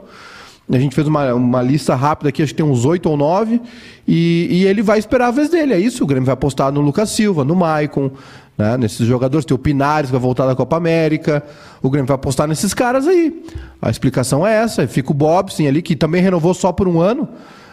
A 0.71 0.77
gente 0.77 0.93
fez 0.93 1.07
uma, 1.07 1.33
uma 1.33 1.61
lista 1.63 1.95
rápida 1.95 2.29
aqui, 2.29 2.43
acho 2.43 2.53
que 2.53 2.61
tem 2.61 2.65
uns 2.65 2.85
oito 2.85 3.09
ou 3.09 3.17
nove. 3.17 3.59
E, 4.07 4.47
e, 4.51 4.65
ele 4.67 4.83
vai 4.83 4.99
esperar 4.99 5.27
a 5.27 5.31
vez 5.31 5.49
dele. 5.49 5.73
É 5.73 5.79
isso. 5.79 6.03
O 6.03 6.07
Grêmio 6.07 6.25
vai 6.25 6.33
apostar 6.33 6.71
no 6.71 6.79
Lucas 6.79 7.09
Silva, 7.09 7.43
no 7.43 7.55
Maicon, 7.55 8.11
né, 8.55 8.77
nesses 8.77 9.07
jogadores. 9.07 9.45
Tem 9.45 9.55
o 9.55 9.57
Pinares, 9.57 10.09
que 10.09 10.11
vai 10.11 10.21
voltar 10.21 10.45
da 10.45 10.55
Copa 10.55 10.77
América. 10.77 11.43
O 11.81 11.89
Grêmio 11.89 12.07
vai 12.07 12.15
apostar 12.15 12.47
nesses 12.47 12.71
caras 12.71 13.07
aí. 13.07 13.43
A 13.81 13.89
explicação 13.89 14.45
é 14.45 14.53
essa. 14.53 14.87
Fica 14.87 15.09
o 15.09 15.13
Bobson 15.13 15.67
ali, 15.67 15.81
que 15.81 15.95
também 15.95 16.21
renovou 16.21 16.53
só 16.53 16.71
por 16.71 16.87
um 16.87 17.01
ano. 17.01 17.27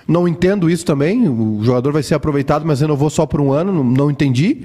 Não 0.09 0.27
entendo 0.27 0.71
isso 0.71 0.85
também. 0.85 1.29
O 1.29 1.61
jogador 1.63 1.93
vai 1.93 2.03
ser 2.03 2.15
aproveitado, 2.15 2.65
mas 2.65 2.81
renovou 2.81 3.11
só 3.11 3.27
por 3.27 3.43
um 3.43 3.53
ano. 3.53 3.73
Não, 3.73 3.85
não 3.85 4.11
entendi. 4.11 4.65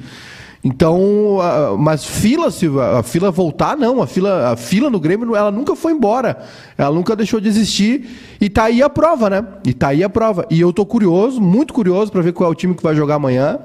Então, 0.64 1.40
mas 1.80 2.06
fila, 2.06 2.52
Silva, 2.52 3.00
a 3.00 3.04
fila 3.04 3.32
voltar, 3.32 3.76
não. 3.76 4.02
A 4.02 4.06
fila, 4.06 4.52
a 4.52 4.56
fila 4.56 4.92
no 4.92 5.00
Grêmio, 5.00 5.36
ela 5.36 5.52
nunca 5.52 5.76
foi 5.76 5.92
embora. 5.92 6.38
Ela 6.78 6.94
nunca 6.94 7.16
deixou 7.16 7.40
de 7.40 7.48
existir. 7.48 8.08
E 8.40 8.48
tá 8.48 8.66
aí 8.66 8.82
a 8.82 8.90
prova, 8.90 9.30
né? 9.30 9.44
E 9.66 9.74
tá 9.74 9.88
aí 9.88 10.04
a 10.04 10.10
prova. 10.10 10.46
E 10.52 10.62
eu 10.62 10.72
tô 10.72 10.86
curioso, 10.86 11.42
muito 11.42 11.74
curioso, 11.74 12.12
para 12.12 12.22
ver 12.22 12.32
qual 12.32 12.50
é 12.50 12.52
o 12.52 12.56
time 12.56 12.76
que 12.76 12.84
vai 12.84 12.96
jogar 12.96 13.16
amanhã. 13.16 13.60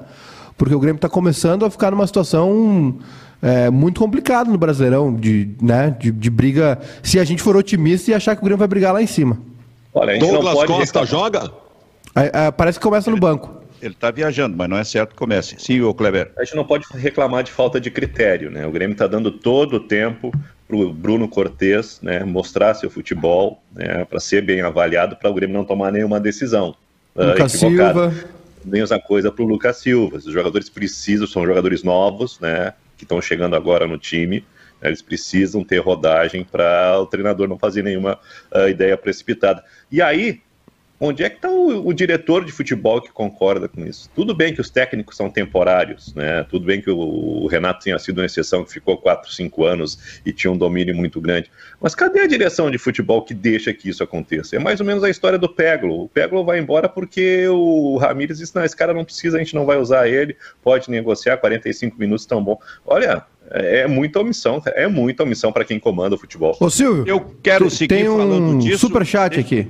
Porque 0.57 0.73
o 0.73 0.79
Grêmio 0.79 0.97
está 0.97 1.07
começando 1.07 1.65
a 1.65 1.69
ficar 1.69 1.91
numa 1.91 2.07
situação 2.07 2.95
é, 3.43 3.69
muito 3.69 3.99
complicada 4.01 4.49
no 4.49 4.57
Brasileirão, 4.57 5.13
de, 5.13 5.49
né, 5.61 5.95
de, 5.99 6.11
de, 6.11 6.29
briga. 6.31 6.79
Se 7.03 7.19
a 7.19 7.23
gente 7.23 7.43
for 7.43 7.55
otimista 7.55 8.09
e 8.09 8.13
achar 8.15 8.35
que 8.35 8.41
o 8.41 8.45
Grêmio 8.45 8.57
vai 8.57 8.67
brigar 8.67 8.91
lá 8.91 9.03
em 9.03 9.07
cima. 9.07 9.37
Olha, 9.93 10.17
Douglas 10.17 10.53
Costa 10.65 11.01
reclamar. 11.01 11.07
joga? 11.07 11.51
É, 12.15 12.47
é, 12.47 12.51
parece 12.51 12.79
que 12.79 12.83
começa 12.83 13.11
no 13.11 13.17
banco. 13.17 13.56
Ele 13.81 13.93
está 13.93 14.11
viajando, 14.11 14.55
mas 14.57 14.69
não 14.69 14.77
é 14.77 14.83
certo 14.83 15.11
que 15.11 15.15
comece. 15.15 15.55
Sim, 15.59 15.81
o 15.81 15.93
Kleber. 15.93 16.31
A 16.37 16.43
gente 16.43 16.55
não 16.55 16.65
pode 16.65 16.85
reclamar 16.93 17.43
de 17.43 17.51
falta 17.51 17.79
de 17.79 17.91
critério, 17.91 18.49
né? 18.49 18.65
O 18.65 18.71
Grêmio 18.71 18.93
está 18.93 19.07
dando 19.07 19.31
todo 19.31 19.75
o 19.75 19.79
tempo 19.79 20.31
para 20.67 20.75
o 20.75 20.91
Bruno 20.91 21.27
Cortes 21.29 21.99
né, 22.01 22.23
mostrar 22.25 22.73
seu 22.73 22.89
futebol, 22.89 23.63
né, 23.73 24.03
para 24.03 24.19
ser 24.19 24.41
bem 24.41 24.59
avaliado, 24.59 25.15
para 25.15 25.29
o 25.29 25.33
Grêmio 25.33 25.55
não 25.55 25.63
tomar 25.63 25.91
nenhuma 25.93 26.19
decisão. 26.19 26.75
Lucas 27.15 27.53
uh, 27.53 27.57
Silva 27.57 28.13
mesma 28.67 28.99
coisa 28.99 29.31
para 29.31 29.43
o 29.43 29.47
Lucas 29.47 29.77
Silva. 29.77 30.17
Os 30.17 30.25
jogadores 30.25 30.69
precisam, 30.69 31.25
são 31.25 31.45
jogadores 31.45 31.83
novos, 31.83 32.39
né? 32.39 32.73
Que 32.97 33.03
estão 33.03 33.21
chegando 33.21 33.55
agora 33.55 33.87
no 33.87 33.97
time. 33.97 34.43
Eles 34.81 35.01
precisam 35.01 35.63
ter 35.63 35.79
rodagem 35.79 36.43
para 36.43 36.99
o 36.99 37.05
treinador 37.05 37.47
não 37.47 37.57
fazer 37.57 37.83
nenhuma 37.83 38.19
uh, 38.53 38.67
ideia 38.67 38.95
precipitada. 38.95 39.63
E 39.91 40.01
aí, 40.01 40.41
Onde 40.99 41.23
é 41.23 41.29
que 41.29 41.35
está 41.35 41.49
o, 41.49 41.87
o, 41.87 41.93
diretor 41.93 42.43
de 42.43 42.51
futebol 42.51 42.99
que 42.99 43.11
concorda 43.11 43.67
com 43.67 43.85
isso? 43.85 44.09
Tudo 44.15 44.33
bem 44.33 44.53
que 44.53 44.59
os 44.59 44.69
técnicos 44.69 45.15
são 45.15 45.29
temporários, 45.29 46.13
né? 46.15 46.43
Tudo 46.49 46.65
bem 46.65 46.81
que 46.81 46.89
o, 46.89 46.97
o 46.97 47.47
Renato 47.47 47.83
tenha 47.83 47.99
sido 47.99 48.17
uma 48.17 48.25
exceção 48.25 48.63
que 48.63 48.71
ficou 48.71 48.97
4, 48.97 49.31
5 49.31 49.63
anos 49.63 50.19
e 50.25 50.33
tinha 50.33 50.51
um 50.51 50.57
domínio 50.57 50.95
muito 50.95 51.21
grande. 51.21 51.51
Mas 51.79 51.93
cadê 51.93 52.21
a 52.21 52.27
direção 52.27 52.71
de 52.71 52.79
futebol 52.79 53.21
que 53.21 53.35
deixa 53.35 53.71
que 53.73 53.89
isso 53.89 54.03
aconteça? 54.03 54.55
É 54.55 54.59
mais 54.59 54.79
ou 54.79 54.85
menos 54.87 55.03
a 55.03 55.09
história 55.09 55.37
do 55.37 55.47
Peglo. 55.47 56.03
O 56.03 56.09
Peglo 56.09 56.43
vai 56.43 56.57
embora 56.57 56.89
porque 56.89 57.47
o 57.47 57.97
Ramires 57.97 58.39
disse: 58.39 58.55
não, 58.55 58.65
esse 58.65 58.75
cara 58.75 58.91
não 58.91 59.05
precisa, 59.05 59.37
a 59.37 59.39
gente 59.39 59.53
não 59.53 59.67
vai 59.67 59.77
usar 59.77 60.07
ele, 60.07 60.35
pode 60.63 60.89
negociar 60.89 61.37
45 61.37 61.95
minutos 61.99 62.25
tão 62.25 62.43
bom. 62.43 62.59
Olha, 62.83 63.23
é, 63.51 63.81
é 63.81 63.87
muita 63.87 64.19
omissão, 64.19 64.59
é 64.65 64.87
muita 64.87 65.21
omissão 65.21 65.51
para 65.51 65.63
quem 65.63 65.79
comanda 65.79 66.15
o 66.15 66.17
futebol. 66.17 66.57
Ô 66.59 66.71
Silvio, 66.71 67.07
eu 67.07 67.19
quero 67.43 67.69
seguir 67.69 67.87
tem 67.87 68.09
um 68.09 68.17
falando 68.17 68.59
disso. 68.63 68.79
Super 68.79 69.05
chat 69.05 69.39
aqui. 69.39 69.67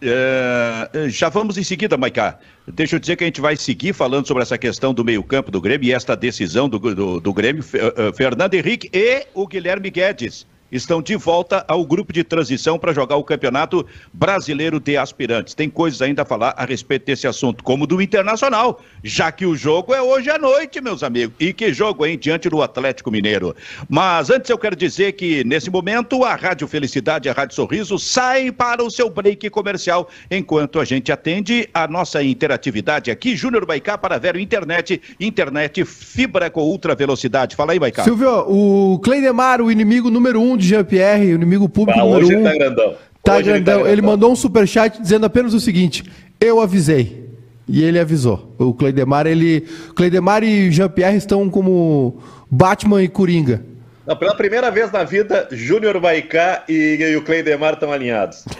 É, 0.00 1.08
já 1.08 1.28
vamos 1.28 1.58
em 1.58 1.64
seguida, 1.64 1.96
Maicá. 1.96 2.38
Deixa 2.66 2.96
eu 2.96 3.00
dizer 3.00 3.16
que 3.16 3.24
a 3.24 3.26
gente 3.26 3.40
vai 3.40 3.56
seguir 3.56 3.92
falando 3.92 4.26
sobre 4.26 4.42
essa 4.42 4.56
questão 4.56 4.94
do 4.94 5.04
meio-campo 5.04 5.50
do 5.50 5.60
Grêmio 5.60 5.88
e 5.88 5.92
esta 5.92 6.16
decisão 6.16 6.68
do, 6.68 6.78
do, 6.78 7.20
do 7.20 7.32
Grêmio, 7.32 7.62
uh, 7.62 8.12
Fernando 8.14 8.54
Henrique 8.54 8.88
e 8.92 9.26
o 9.34 9.46
Guilherme 9.46 9.90
Guedes 9.90 10.46
estão 10.70 11.00
de 11.00 11.16
volta 11.16 11.64
ao 11.66 11.84
grupo 11.84 12.12
de 12.12 12.22
transição 12.22 12.78
para 12.78 12.92
jogar 12.92 13.16
o 13.16 13.24
Campeonato 13.24 13.86
Brasileiro 14.12 14.78
de 14.78 14.96
Aspirantes. 14.96 15.54
Tem 15.54 15.68
coisas 15.68 16.02
ainda 16.02 16.22
a 16.22 16.24
falar 16.24 16.54
a 16.56 16.64
respeito 16.64 17.06
desse 17.06 17.26
assunto, 17.26 17.64
como 17.64 17.86
do 17.86 18.00
Internacional, 18.02 18.80
já 19.02 19.32
que 19.32 19.46
o 19.46 19.56
jogo 19.56 19.94
é 19.94 20.02
hoje 20.02 20.30
à 20.30 20.38
noite, 20.38 20.80
meus 20.80 21.02
amigos. 21.02 21.34
E 21.40 21.52
que 21.52 21.72
jogo, 21.72 22.04
hein, 22.04 22.18
diante 22.18 22.48
do 22.48 22.62
Atlético 22.62 23.10
Mineiro. 23.10 23.54
Mas 23.88 24.30
antes 24.30 24.50
eu 24.50 24.58
quero 24.58 24.76
dizer 24.76 25.12
que, 25.12 25.42
nesse 25.44 25.70
momento, 25.70 26.24
a 26.24 26.34
Rádio 26.34 26.68
Felicidade 26.68 27.28
e 27.28 27.30
a 27.30 27.34
Rádio 27.34 27.54
Sorriso 27.54 27.98
saem 27.98 28.52
para 28.52 28.82
o 28.82 28.90
seu 28.90 29.08
break 29.08 29.48
comercial, 29.50 30.08
enquanto 30.30 30.78
a 30.80 30.84
gente 30.84 31.10
atende 31.10 31.68
a 31.72 31.88
nossa 31.88 32.22
interatividade 32.22 33.10
aqui, 33.10 33.36
Júnior 33.36 33.64
Baicá 33.64 33.96
para 33.96 34.18
Vero 34.18 34.38
Internet, 34.38 35.00
internet 35.18 35.84
fibra 35.84 36.50
com 36.50 36.62
ultra 36.62 36.94
velocidade. 36.94 37.56
Fala 37.56 37.72
aí, 37.72 37.78
Baicá. 37.78 38.04
Silvio, 38.04 38.44
o 38.48 38.98
Cleidemar, 38.98 39.60
o 39.60 39.70
inimigo 39.70 40.10
número 40.10 40.40
um 40.40 40.57
de 40.58 40.68
Jean-Pierre, 40.68 41.32
o 41.32 41.36
inimigo 41.36 41.68
público 41.68 41.98
ah, 41.98 42.04
número 42.04 42.26
hoje 42.26 42.36
um. 42.36 42.42
Tá 42.44 42.52
grandão. 42.52 42.94
Tá 43.22 43.34
hoje 43.36 43.42
grandão. 43.44 43.74
Ele, 43.80 43.84
tá 43.84 43.92
ele 43.92 44.02
mandou 44.02 44.32
um 44.32 44.36
superchat 44.36 45.00
dizendo 45.00 45.24
apenas 45.26 45.54
o 45.54 45.60
seguinte: 45.60 46.04
eu 46.40 46.60
avisei. 46.60 47.26
E 47.70 47.82
ele 47.82 47.98
avisou. 47.98 48.54
O 48.58 48.72
Cleidemar, 48.72 49.26
ele. 49.26 49.66
Cleidemar 49.94 50.42
e 50.42 50.70
Jean-Pierre 50.70 51.16
estão 51.16 51.50
como 51.50 52.18
Batman 52.50 53.02
e 53.02 53.08
Coringa. 53.08 53.62
Não, 54.06 54.16
pela 54.16 54.34
primeira 54.34 54.70
vez 54.70 54.90
na 54.90 55.04
vida, 55.04 55.46
Júnior 55.52 56.00
Vaicá 56.00 56.64
e, 56.66 56.96
e 56.98 57.16
o 57.16 57.22
Cleidemar 57.22 57.74
estão 57.74 57.92
alinhados. 57.92 58.42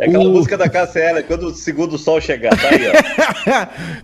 É 0.00 0.06
aquela 0.06 0.24
o... 0.24 0.30
música 0.30 0.56
da 0.56 0.68
KCL, 0.68 1.22
quando 1.26 1.48
o 1.48 1.54
segundo 1.54 1.96
sol 1.98 2.20
chegar, 2.20 2.50
tá 2.56 2.68
aí, 2.68 2.82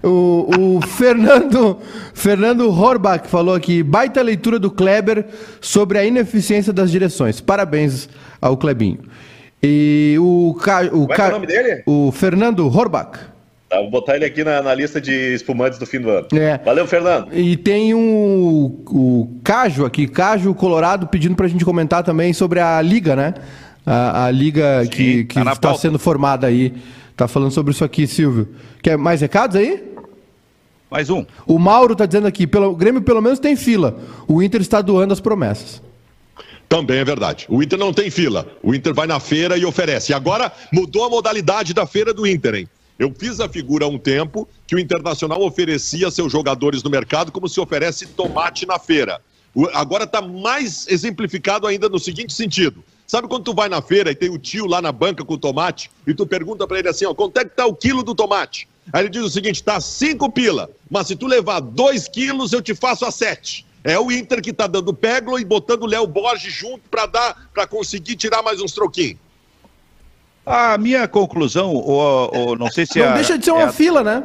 ó. 0.03 0.07
o, 0.09 0.77
o 0.77 0.81
Fernando, 0.83 1.79
Fernando 2.15 2.69
Horbach 2.71 3.29
falou 3.29 3.55
aqui, 3.55 3.83
baita 3.83 4.23
leitura 4.23 4.59
do 4.59 4.71
Kleber 4.71 5.25
sobre 5.61 5.99
a 5.99 6.05
ineficiência 6.05 6.73
das 6.73 6.91
direções. 6.91 7.41
Parabéns 7.41 8.09
ao 8.41 8.57
Klebinho. 8.57 8.99
E 9.63 10.17
o... 10.19 10.51
o 10.51 10.55
Qual 10.55 10.83
é, 10.83 11.29
o 11.29 11.33
nome 11.33 11.47
dele? 11.47 11.83
O 11.87 12.11
Fernando 12.13 12.67
Horbach. 12.67 13.31
Tá, 13.71 13.77
vou 13.77 13.89
botar 13.89 14.17
ele 14.17 14.25
aqui 14.25 14.43
na, 14.43 14.61
na, 14.61 14.75
lista 14.75 15.01
de 15.01 15.13
espumantes 15.33 15.79
do 15.79 15.87
fim 15.87 16.01
do 16.01 16.11
ano. 16.11 16.27
É. 16.33 16.59
Valeu, 16.59 16.89
Fernando. 16.89 17.29
E 17.33 17.57
tem 17.57 17.95
um, 17.95 18.83
o 18.89 19.41
Cajo 19.45 19.87
aqui, 19.87 20.09
Cajo 20.09 20.53
Colorado, 20.55 21.07
pedindo 21.07 21.37
pra 21.37 21.47
gente 21.47 21.65
comentar 21.65 22.03
também 22.03 22.33
sobre 22.33 22.59
a 22.59 22.83
Liga, 22.83 23.15
né? 23.15 23.33
A, 23.85 24.27
a 24.27 24.31
liga 24.31 24.85
Sim, 24.85 24.91
que, 24.91 25.25
que 25.25 25.45
tá 25.45 25.53
está 25.53 25.75
sendo 25.75 25.99
formada 25.99 26.47
aí. 26.47 26.75
Está 27.11 27.29
falando 27.29 27.51
sobre 27.51 27.73
isso 27.73 27.85
aqui, 27.85 28.07
Silvio. 28.07 28.49
Quer 28.83 28.97
mais 28.97 29.21
recados 29.21 29.57
aí? 29.57 29.91
Mais 30.91 31.09
um. 31.11 31.25
O 31.47 31.59
Mauro 31.59 31.93
está 31.93 32.07
dizendo 32.07 32.27
aqui, 32.27 32.47
pelo, 32.47 32.71
o 32.71 32.77
Grêmio 32.77 33.03
pelo 33.03 33.21
menos 33.21 33.39
tem 33.39 33.55
fila. 33.55 33.99
O 34.27 34.43
Inter 34.43 34.61
está 34.61 34.81
doando 34.81 35.13
as 35.13 35.21
promessas. 35.21 35.83
Também 36.69 36.99
é 36.99 37.05
verdade. 37.05 37.47
O 37.49 37.63
Inter 37.63 37.79
não 37.79 37.93
tem 37.93 38.11
fila. 38.11 38.47
O 38.63 38.75
Inter 38.75 38.95
vai 38.95 39.07
na 39.07 39.21
feira 39.21 39.57
e 39.57 39.65
oferece. 39.65 40.13
E 40.13 40.15
agora 40.15 40.53
mudou 40.73 41.05
a 41.05 41.11
modalidade 41.11 41.75
da 41.75 41.87
feira 41.87 42.15
do 42.15 42.27
Inter, 42.27 42.55
hein? 42.55 42.69
Eu 42.99 43.13
fiz 43.19 43.41
a 43.41 43.49
figura 43.49 43.87
há 43.87 43.89
um 43.89 43.99
tempo 43.99 44.49
que 44.67 44.75
o 44.75 44.79
Internacional 44.79 45.43
oferecia 45.43 46.11
seus 46.11 46.31
jogadores 46.31 46.83
no 46.83 46.91
mercado 46.91 47.33
como 47.33 47.49
se 47.49 47.59
oferece 47.59 48.07
tomate 48.07 48.67
na 48.67 48.79
feira. 48.79 49.21
Agora 49.73 50.05
está 50.05 50.21
mais 50.21 50.87
exemplificado 50.87 51.67
ainda 51.67 51.89
no 51.89 51.99
seguinte 51.99 52.33
sentido. 52.33 52.85
Sabe 53.11 53.27
quando 53.27 53.43
tu 53.43 53.53
vai 53.53 53.69
na 53.69 53.83
feira 53.83 54.13
e 54.13 54.15
tem 54.15 54.31
o 54.31 54.39
tio 54.39 54.67
lá 54.67 54.81
na 54.81 54.93
banca 54.93 55.25
com 55.25 55.35
o 55.35 55.37
tomate 55.37 55.91
e 56.07 56.15
tu 56.15 56.25
pergunta 56.25 56.65
para 56.65 56.79
ele 56.79 56.89
assim, 56.89 57.05
ó, 57.05 57.13
quanto 57.13 57.37
é 57.39 57.45
que 57.45 57.57
tá 57.57 57.67
o 57.67 57.75
quilo 57.75 58.05
do 58.05 58.15
tomate? 58.15 58.69
Aí 58.93 59.03
ele 59.03 59.09
diz 59.09 59.25
o 59.25 59.29
seguinte, 59.29 59.65
tá 59.65 59.81
cinco 59.81 60.31
pila, 60.31 60.71
mas 60.89 61.09
se 61.09 61.17
tu 61.17 61.27
levar 61.27 61.59
dois 61.59 62.07
quilos 62.07 62.53
eu 62.53 62.63
te 62.63 62.73
faço 62.73 63.05
a 63.05 63.11
sete. 63.11 63.67
É 63.83 63.99
o 63.99 64.13
Inter 64.13 64.41
que 64.41 64.53
tá 64.53 64.69
dando 64.69 64.95
Peglo 64.95 65.41
e 65.41 65.45
botando 65.45 65.83
o 65.83 65.87
Léo 65.87 66.07
Borges 66.07 66.53
junto 66.53 66.89
para 66.89 67.07
dar, 67.07 67.51
para 67.53 67.67
conseguir 67.67 68.15
tirar 68.15 68.45
mais 68.45 68.61
uns 68.61 68.71
troquinhos. 68.71 69.19
A 70.47 70.79
minha 70.79 71.09
conclusão, 71.09 71.75
ou, 71.75 72.31
ou 72.33 72.57
não 72.57 72.71
sei 72.71 72.87
se 72.87 73.01
Não 73.01 73.07
é. 73.07 73.15
deixa 73.15 73.37
de 73.37 73.45
ser 73.45 73.51
uma 73.51 73.71
é, 73.71 73.73
fila, 73.73 74.05
né? 74.05 74.23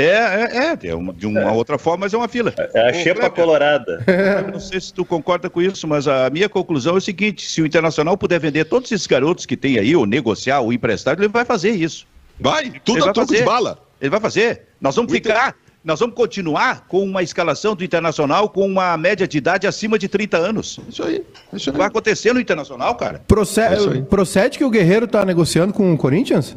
É, 0.00 0.76
é, 0.82 0.88
é, 0.90 0.94
uma, 0.94 1.12
de 1.12 1.26
uma 1.26 1.50
outra 1.52 1.76
forma, 1.78 2.04
mas 2.04 2.14
é 2.14 2.16
uma 2.16 2.28
fila. 2.28 2.54
É 2.56 2.88
a 2.88 2.92
xepa 2.92 3.20
Kleber, 3.22 3.32
colorada. 3.32 4.04
eu 4.46 4.52
Não 4.52 4.60
sei 4.60 4.80
se 4.80 4.92
tu 4.94 5.04
concorda 5.04 5.50
com 5.50 5.60
isso, 5.60 5.88
mas 5.88 6.06
a 6.06 6.30
minha 6.30 6.48
conclusão 6.48 6.94
é 6.94 6.98
o 6.98 7.00
seguinte: 7.00 7.44
se 7.50 7.60
o 7.60 7.66
Internacional 7.66 8.16
puder 8.16 8.38
vender 8.38 8.64
todos 8.66 8.92
esses 8.92 9.06
garotos 9.06 9.44
que 9.44 9.56
tem 9.56 9.78
aí, 9.78 9.96
ou 9.96 10.06
negociar, 10.06 10.60
ou 10.60 10.72
emprestar, 10.72 11.16
ele 11.18 11.28
vai 11.28 11.44
fazer 11.44 11.70
isso. 11.70 12.06
Vai, 12.38 12.70
tudo 12.84 12.98
Ele 12.98 13.02
a 13.02 13.04
vai 13.06 13.14
troco 13.14 13.28
de 13.32 13.38
fazer. 13.38 13.44
bala. 13.44 13.78
Ele 14.00 14.10
vai 14.10 14.20
fazer. 14.20 14.62
Nós 14.80 14.94
vamos 14.94 15.12
O 15.12 15.16
Inter- 15.16 15.32
ficar, 15.32 15.56
nós 15.82 15.98
vamos 15.98 16.14
continuar 16.14 16.86
com 16.86 17.02
uma 17.02 17.20
escalação 17.20 17.74
do 17.74 17.82
Internacional 17.82 18.48
com 18.48 18.64
uma 18.64 18.96
média 18.96 19.26
de 19.26 19.36
idade 19.38 19.66
acima 19.66 19.98
de 19.98 20.06
30 20.06 20.36
anos. 20.36 20.78
Isso 20.88 21.02
aí, 21.02 21.24
isso 21.52 21.70
aí. 21.70 21.76
Vai 21.76 21.88
acontecer 21.88 22.32
no 22.32 22.38
Internacional, 22.38 22.94
cara. 22.94 23.24
Procede, 23.26 23.98
É 23.98 24.02
procede 24.02 24.56
que 24.58 24.64
o 24.64 24.70
Guerreiro 24.70 25.08
tá 25.08 25.24
negociando 25.24 25.72
com 25.72 25.92
o 25.92 25.98
Corinthians? 25.98 26.56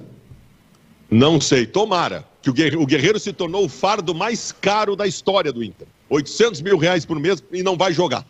Não 1.09 1.41
sei, 1.41 1.65
tomara. 1.65 2.23
Que 2.41 2.49
o 2.49 2.53
Guerreiro, 2.85 3.19
se 3.19 3.31
tornou 3.31 3.65
o 3.65 3.69
fardo 3.69 4.15
mais 4.15 4.51
caro 4.51 4.95
da 4.95 5.05
história 5.05 5.51
do 5.53 5.63
Inter. 5.63 5.87
800 6.09 6.61
mil 6.61 6.77
reais 6.77 7.05
por 7.05 7.19
mês 7.19 7.43
e 7.51 7.61
não 7.63 7.77
vai 7.77 7.93
jogar. 7.93 8.25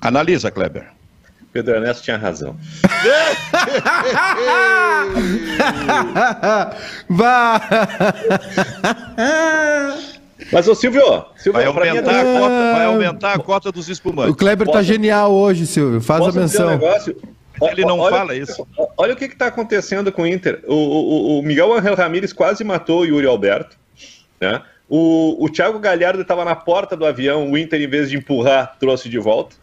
Analisa, 0.00 0.50
Kleber. 0.50 0.88
Pedro 1.52 1.74
Ernesto 1.74 2.02
tinha 2.02 2.16
razão. 2.16 2.56
Vá! 7.08 7.60
Mas, 10.52 10.68
ô 10.68 10.74
Silvio, 10.74 11.24
Silvio 11.36 11.52
Vai 11.52 11.64
mim 11.64 11.86
é 11.86 11.90
aumentar, 11.90 12.20
a 12.20 12.22
dois- 12.22 12.38
cota, 12.40 12.72
vai 12.72 12.84
aumentar 12.84 13.32
a 13.34 13.38
cota 13.38 13.72
dos 13.72 13.88
espumantes. 13.88 14.32
O 14.32 14.36
Kleber 14.36 14.66
tá 14.66 14.72
Posso- 14.74 14.84
genial 14.84 15.32
hoje, 15.32 15.66
Silvio. 15.66 16.00
Faz 16.00 16.22
a 16.22 16.26
dizer 16.26 16.38
um 16.38 16.42
menção. 16.42 16.68
negócio? 16.70 17.16
Ele 17.60 17.84
não 17.84 17.98
Olha- 17.98 18.16
fala 18.16 18.34
isso. 18.34 18.66
Olha 18.96 19.12
o 19.14 19.16
que 19.16 19.24
está 19.26 19.46
acontecendo 19.46 20.10
com 20.10 20.22
o 20.22 20.26
Inter. 20.26 20.62
O, 20.66 20.74
o- 20.74 21.38
o 21.38 21.42
Miguel 21.42 21.72
Angel 21.72 21.94
Ramírez 21.94 22.32
quase 22.32 22.64
matou 22.64 23.00
o 23.00 23.04
Yuri 23.04 23.26
Alberto. 23.26 23.76
Né? 24.40 24.62
O, 24.88 25.44
o 25.44 25.48
Thiago 25.48 25.78
Galhardo 25.78 26.22
estava 26.22 26.44
na 26.44 26.54
porta 26.56 26.96
do 26.96 27.06
avião, 27.06 27.50
o 27.50 27.56
Inter, 27.56 27.80
em 27.80 27.88
vez 27.88 28.10
de 28.10 28.16
empurrar, 28.16 28.76
trouxe 28.78 29.08
de 29.08 29.18
volta. 29.18 29.56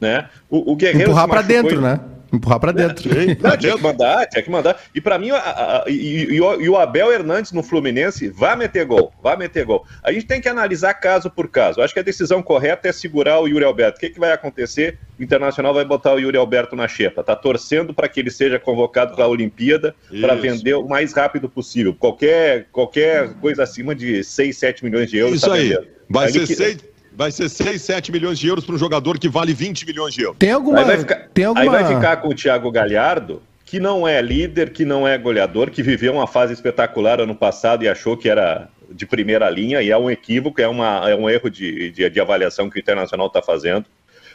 Né? 0.00 0.28
O, 0.48 0.72
o 0.72 0.76
Guerreiro 0.76 1.10
Empurrar 1.10 1.28
machucou 1.28 1.48
dentro, 1.48 1.80
né? 1.80 2.00
Empurrar 2.32 2.58
pra 2.58 2.72
dentro. 2.72 3.10
Não, 3.40 3.56
tinha 3.56 3.76
que 3.76 3.82
mandar, 3.82 4.26
tinha 4.26 4.42
que 4.42 4.50
mandar. 4.50 4.80
E 4.94 5.00
pra 5.00 5.18
mim, 5.18 5.30
a- 5.30 5.36
a- 5.36 5.76
a- 5.82 5.84
e, 5.86 6.24
e 6.34 6.40
o- 6.40 6.60
e 6.62 6.68
o 6.68 6.76
Abel 6.76 7.12
Hernandes 7.12 7.52
no 7.52 7.62
Fluminense 7.62 8.28
vai 8.30 8.56
meter 8.56 8.86
gol, 8.86 9.12
vai 9.22 9.36
meter 9.36 9.64
gol. 9.66 9.84
A 10.02 10.10
gente 10.12 10.26
tem 10.26 10.40
que 10.40 10.48
analisar 10.48 10.94
caso 10.94 11.30
por 11.30 11.48
caso. 11.48 11.82
Acho 11.82 11.92
que 11.92 12.00
a 12.00 12.02
decisão 12.02 12.42
correta 12.42 12.88
é 12.88 12.92
segurar 12.92 13.38
o 13.40 13.46
Yuri 13.46 13.64
Alberto. 13.64 13.98
O 13.98 14.00
que, 14.00 14.08
que 14.10 14.18
vai 14.18 14.32
acontecer? 14.32 14.98
O 15.18 15.22
Internacional 15.22 15.74
vai 15.74 15.84
botar 15.84 16.14
o 16.14 16.18
Yuri 16.18 16.38
Alberto 16.38 16.74
na 16.74 16.88
xepa. 16.88 17.22
Tá 17.22 17.36
torcendo 17.36 17.92
para 17.92 18.08
que 18.08 18.18
ele 18.18 18.30
seja 18.30 18.58
convocado 18.58 19.14
para 19.14 19.24
a 19.24 19.28
Olimpíada 19.28 19.94
para 20.20 20.34
vender 20.34 20.74
o 20.74 20.88
mais 20.88 21.12
rápido 21.12 21.48
possível. 21.50 21.94
Qualquer, 21.94 22.66
qualquer 22.72 23.34
coisa 23.34 23.62
acima 23.62 23.94
de 23.94 24.24
6, 24.24 24.56
7 24.56 24.82
milhões 24.84 25.10
de 25.10 25.18
euros. 25.18 25.36
Isso 25.36 25.46
tá 25.46 25.54
aí. 25.54 25.68
vendendo. 25.68 25.86
Vai 26.08 26.26
Aí 26.26 26.32
ser, 26.32 26.46
que- 26.46 26.54
seis, 26.54 26.76
vai 27.14 27.30
ser 27.30 27.48
6, 27.48 27.80
7 27.80 28.12
milhões 28.12 28.38
de 28.38 28.46
euros 28.46 28.64
para 28.64 28.74
um 28.74 28.78
jogador 28.78 29.18
que 29.18 29.28
vale 29.28 29.52
20 29.52 29.86
milhões 29.86 30.14
de 30.14 30.22
euros. 30.22 30.38
Tem 30.38 30.50
alguma. 30.50 30.80
Aí 30.80 30.84
vai, 30.84 30.98
ficar, 30.98 31.28
tem 31.32 31.44
alguma... 31.44 31.62
aí 31.62 31.68
vai 31.68 31.94
ficar 31.94 32.16
com 32.18 32.28
o 32.28 32.34
Thiago 32.34 32.70
Galhardo, 32.70 33.42
que 33.64 33.78
não 33.80 34.06
é 34.06 34.20
líder, 34.20 34.70
que 34.70 34.84
não 34.84 35.06
é 35.06 35.16
goleador, 35.16 35.70
que 35.70 35.82
viveu 35.82 36.12
uma 36.12 36.26
fase 36.26 36.52
espetacular 36.52 37.20
ano 37.20 37.34
passado 37.34 37.84
e 37.84 37.88
achou 37.88 38.16
que 38.16 38.28
era 38.28 38.68
de 38.90 39.06
primeira 39.06 39.48
linha, 39.48 39.80
e 39.80 39.90
é 39.90 39.96
um 39.96 40.10
equívoco, 40.10 40.60
é, 40.60 40.68
uma, 40.68 41.08
é 41.08 41.14
um 41.14 41.28
erro 41.28 41.48
de, 41.48 41.90
de, 41.90 42.10
de 42.10 42.20
avaliação 42.20 42.68
que 42.68 42.78
o 42.78 42.80
Internacional 42.80 43.28
está 43.28 43.40
fazendo. 43.40 43.86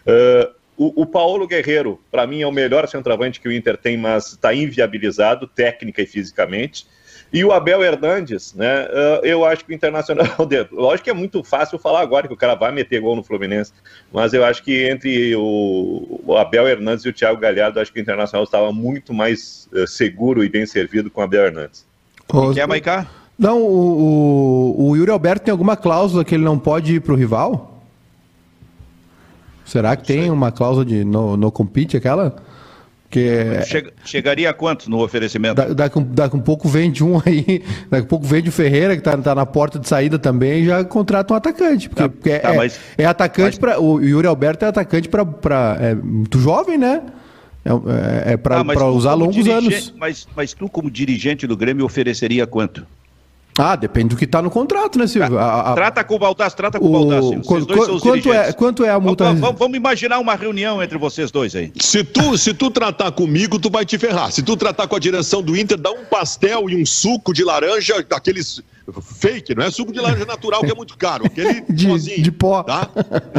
Uh, 0.01 0.51
o, 0.75 1.03
o 1.03 1.05
Paulo 1.05 1.47
Guerreiro, 1.47 1.99
para 2.11 2.25
mim, 2.27 2.41
é 2.41 2.47
o 2.47 2.51
melhor 2.51 2.87
centroavante 2.87 3.39
que 3.39 3.47
o 3.47 3.51
Inter 3.51 3.77
tem, 3.77 3.97
mas 3.97 4.27
está 4.27 4.53
inviabilizado 4.53 5.47
técnica 5.47 6.01
e 6.01 6.05
fisicamente. 6.05 6.87
E 7.31 7.43
o 7.43 7.51
Abel 7.51 7.83
Hernandes, 7.83 8.53
né? 8.53 8.85
uh, 8.85 9.25
eu 9.25 9.43
acho 9.43 9.65
que 9.65 9.71
o 9.71 9.75
Internacional. 9.75 10.25
Lógico 10.71 11.05
que 11.05 11.09
é 11.09 11.13
muito 11.13 11.43
fácil 11.43 11.77
falar 11.77 12.01
agora 12.01 12.27
que 12.27 12.33
o 12.33 12.37
cara 12.37 12.55
vai 12.55 12.71
meter 12.71 13.01
gol 13.01 13.15
no 13.15 13.23
Fluminense, 13.23 13.73
mas 14.13 14.33
eu 14.33 14.45
acho 14.45 14.63
que 14.63 14.89
entre 14.89 15.35
o, 15.35 16.21
o 16.25 16.37
Abel 16.37 16.67
Hernandes 16.67 17.03
e 17.05 17.09
o 17.09 17.13
Thiago 17.13 17.39
Galhardo, 17.39 17.79
acho 17.79 17.91
que 17.91 17.99
o 17.99 18.01
Internacional 18.01 18.43
estava 18.43 18.71
muito 18.71 19.13
mais 19.13 19.67
uh, 19.73 19.85
seguro 19.85 20.43
e 20.43 20.49
bem 20.49 20.65
servido 20.65 21.11
com 21.11 21.21
o 21.21 21.23
Abel 21.23 21.45
Hernandes. 21.45 21.85
Quer, 22.53 22.67
Maicá? 22.67 23.07
Não, 23.37 23.61
o, 23.61 24.75
o, 24.77 24.89
o 24.89 24.95
Yuri 24.95 25.11
Alberto 25.11 25.45
tem 25.45 25.51
alguma 25.51 25.77
cláusula 25.77 26.25
que 26.25 26.33
ele 26.33 26.43
não 26.43 26.57
pode 26.57 26.95
ir 26.95 27.01
pro 27.01 27.15
rival? 27.15 27.83
Será 29.63 29.95
que 29.95 30.05
tem 30.05 30.31
uma 30.31 30.51
cláusula 30.51 30.85
de 30.85 31.03
no, 31.03 31.35
no 31.35 31.51
compete 31.51 31.97
aquela? 31.97 32.37
Chega- 33.65 33.91
chegaria 34.03 34.49
a 34.49 34.53
quanto 34.53 34.89
no 34.89 35.01
oferecimento? 35.01 35.55
da- 35.55 35.73
daqui, 35.73 35.97
um- 35.97 36.03
daqui 36.03 36.35
um 36.35 36.41
pouco 36.41 36.67
vende 36.67 37.03
um 37.03 37.21
aí, 37.25 37.63
daqui 37.89 38.03
um 38.05 38.07
pouco 38.09 38.25
vende 38.25 38.49
o 38.49 38.51
Ferreira, 38.51 38.95
que 38.95 39.01
tá, 39.01 39.17
tá 39.17 39.33
na 39.33 39.45
porta 39.45 39.79
de 39.79 39.87
saída 39.87 40.19
também, 40.19 40.63
e 40.63 40.65
já 40.65 40.83
contrata 40.83 41.33
um 41.33 41.37
atacante. 41.37 41.87
Porque, 41.89 42.01
Tá, 42.03 42.09
porque 42.09 42.29
é, 42.31 42.39
tá, 42.39 42.53
é- 42.53 42.57
mas- 42.57 42.79
é 42.97 43.05
atacante 43.05 43.47
mas- 43.49 43.57
para 43.59 43.79
O 43.81 43.99
Yuri 44.01 44.27
Alberto 44.27 44.65
é 44.65 44.67
atacante 44.67 45.07
pra 45.09 45.77
é 45.79 45.95
muito 45.95 46.39
jovem, 46.39 46.77
né? 46.77 47.01
É, 47.65 48.33
é 48.33 48.37
para 48.37 48.59
Ah, 48.59 48.85
usar 48.91 49.13
longos 49.13 49.47
anos. 49.47 49.93
Mas, 49.97 50.27
mas 50.35 50.53
tu, 50.53 50.69
como 50.69 50.89
dirigente 50.89 51.45
do 51.45 51.57
Grêmio, 51.57 51.85
ofereceria 51.85 52.47
quanto? 52.47 52.85
Ah, 53.57 53.75
depende 53.75 54.09
do 54.09 54.15
que 54.15 54.27
tá 54.27 54.41
no 54.41 54.49
contrato, 54.51 54.99
né, 54.99 55.07
Silvio? 55.07 55.37
A- 55.37 55.71
a- 55.71 55.73
Trata 55.73 56.03
com 56.03 56.15
o 56.15 56.19
Baldasso, 56.19 56.55
trata 56.55 56.79
com 56.79 56.85
o- 56.85 56.89
o 56.89 56.91
Baldasso. 56.91 57.29
Vocês 57.43 57.65
dois 57.65 57.79
qu- 57.79 57.85
são 57.87 57.95
os 57.95 58.01
quanto, 58.03 58.31
é, 58.33 58.53
quanto 58.53 58.83
é 58.85 58.89
a 58.91 58.99
multa? 58.99 59.23
Vamos, 59.25 59.41
vamos- 59.41 59.59
vamos 59.59 59.77
imaginar 59.77 60.19
uma 60.19 60.35
reunião 60.35 60.81
entre 60.83 60.97
vocês 60.97 61.31
dois 61.31 61.55
aí. 61.55 61.71
Se 61.79 62.03
tu, 62.03 62.37
se 62.37 62.53
tu 62.53 62.69
tratar 62.69 63.11
comigo, 63.11 63.57
tu 63.59 63.69
vai 63.69 63.83
te 63.85 63.97
ferrar. 63.97 64.31
Se 64.31 64.43
tu 64.43 64.55
tratar 64.55 64.87
com 64.87 64.95
a 64.95 64.99
direção 64.99 65.41
do 65.41 65.57
Inter, 65.57 65.77
dá 65.77 65.89
um 65.91 66.05
pastel 66.05 66.69
e 66.69 66.79
um 66.81 66.85
suco 66.85 67.33
de 67.33 67.43
laranja, 67.43 68.05
daqueles 68.07 68.61
fake, 69.01 69.55
não 69.55 69.63
é 69.63 69.71
suco 69.71 69.91
de 69.91 69.99
laranja 69.99 70.25
natural, 70.25 70.61
que 70.61 70.71
é 70.71 70.75
muito 70.75 70.97
caro. 70.97 71.25
Aquele 71.25 71.61
De- 71.69 71.87
pozinho. 71.87 72.21
de 72.23 72.31
pó. 72.31 72.63
Tá? 72.63 72.89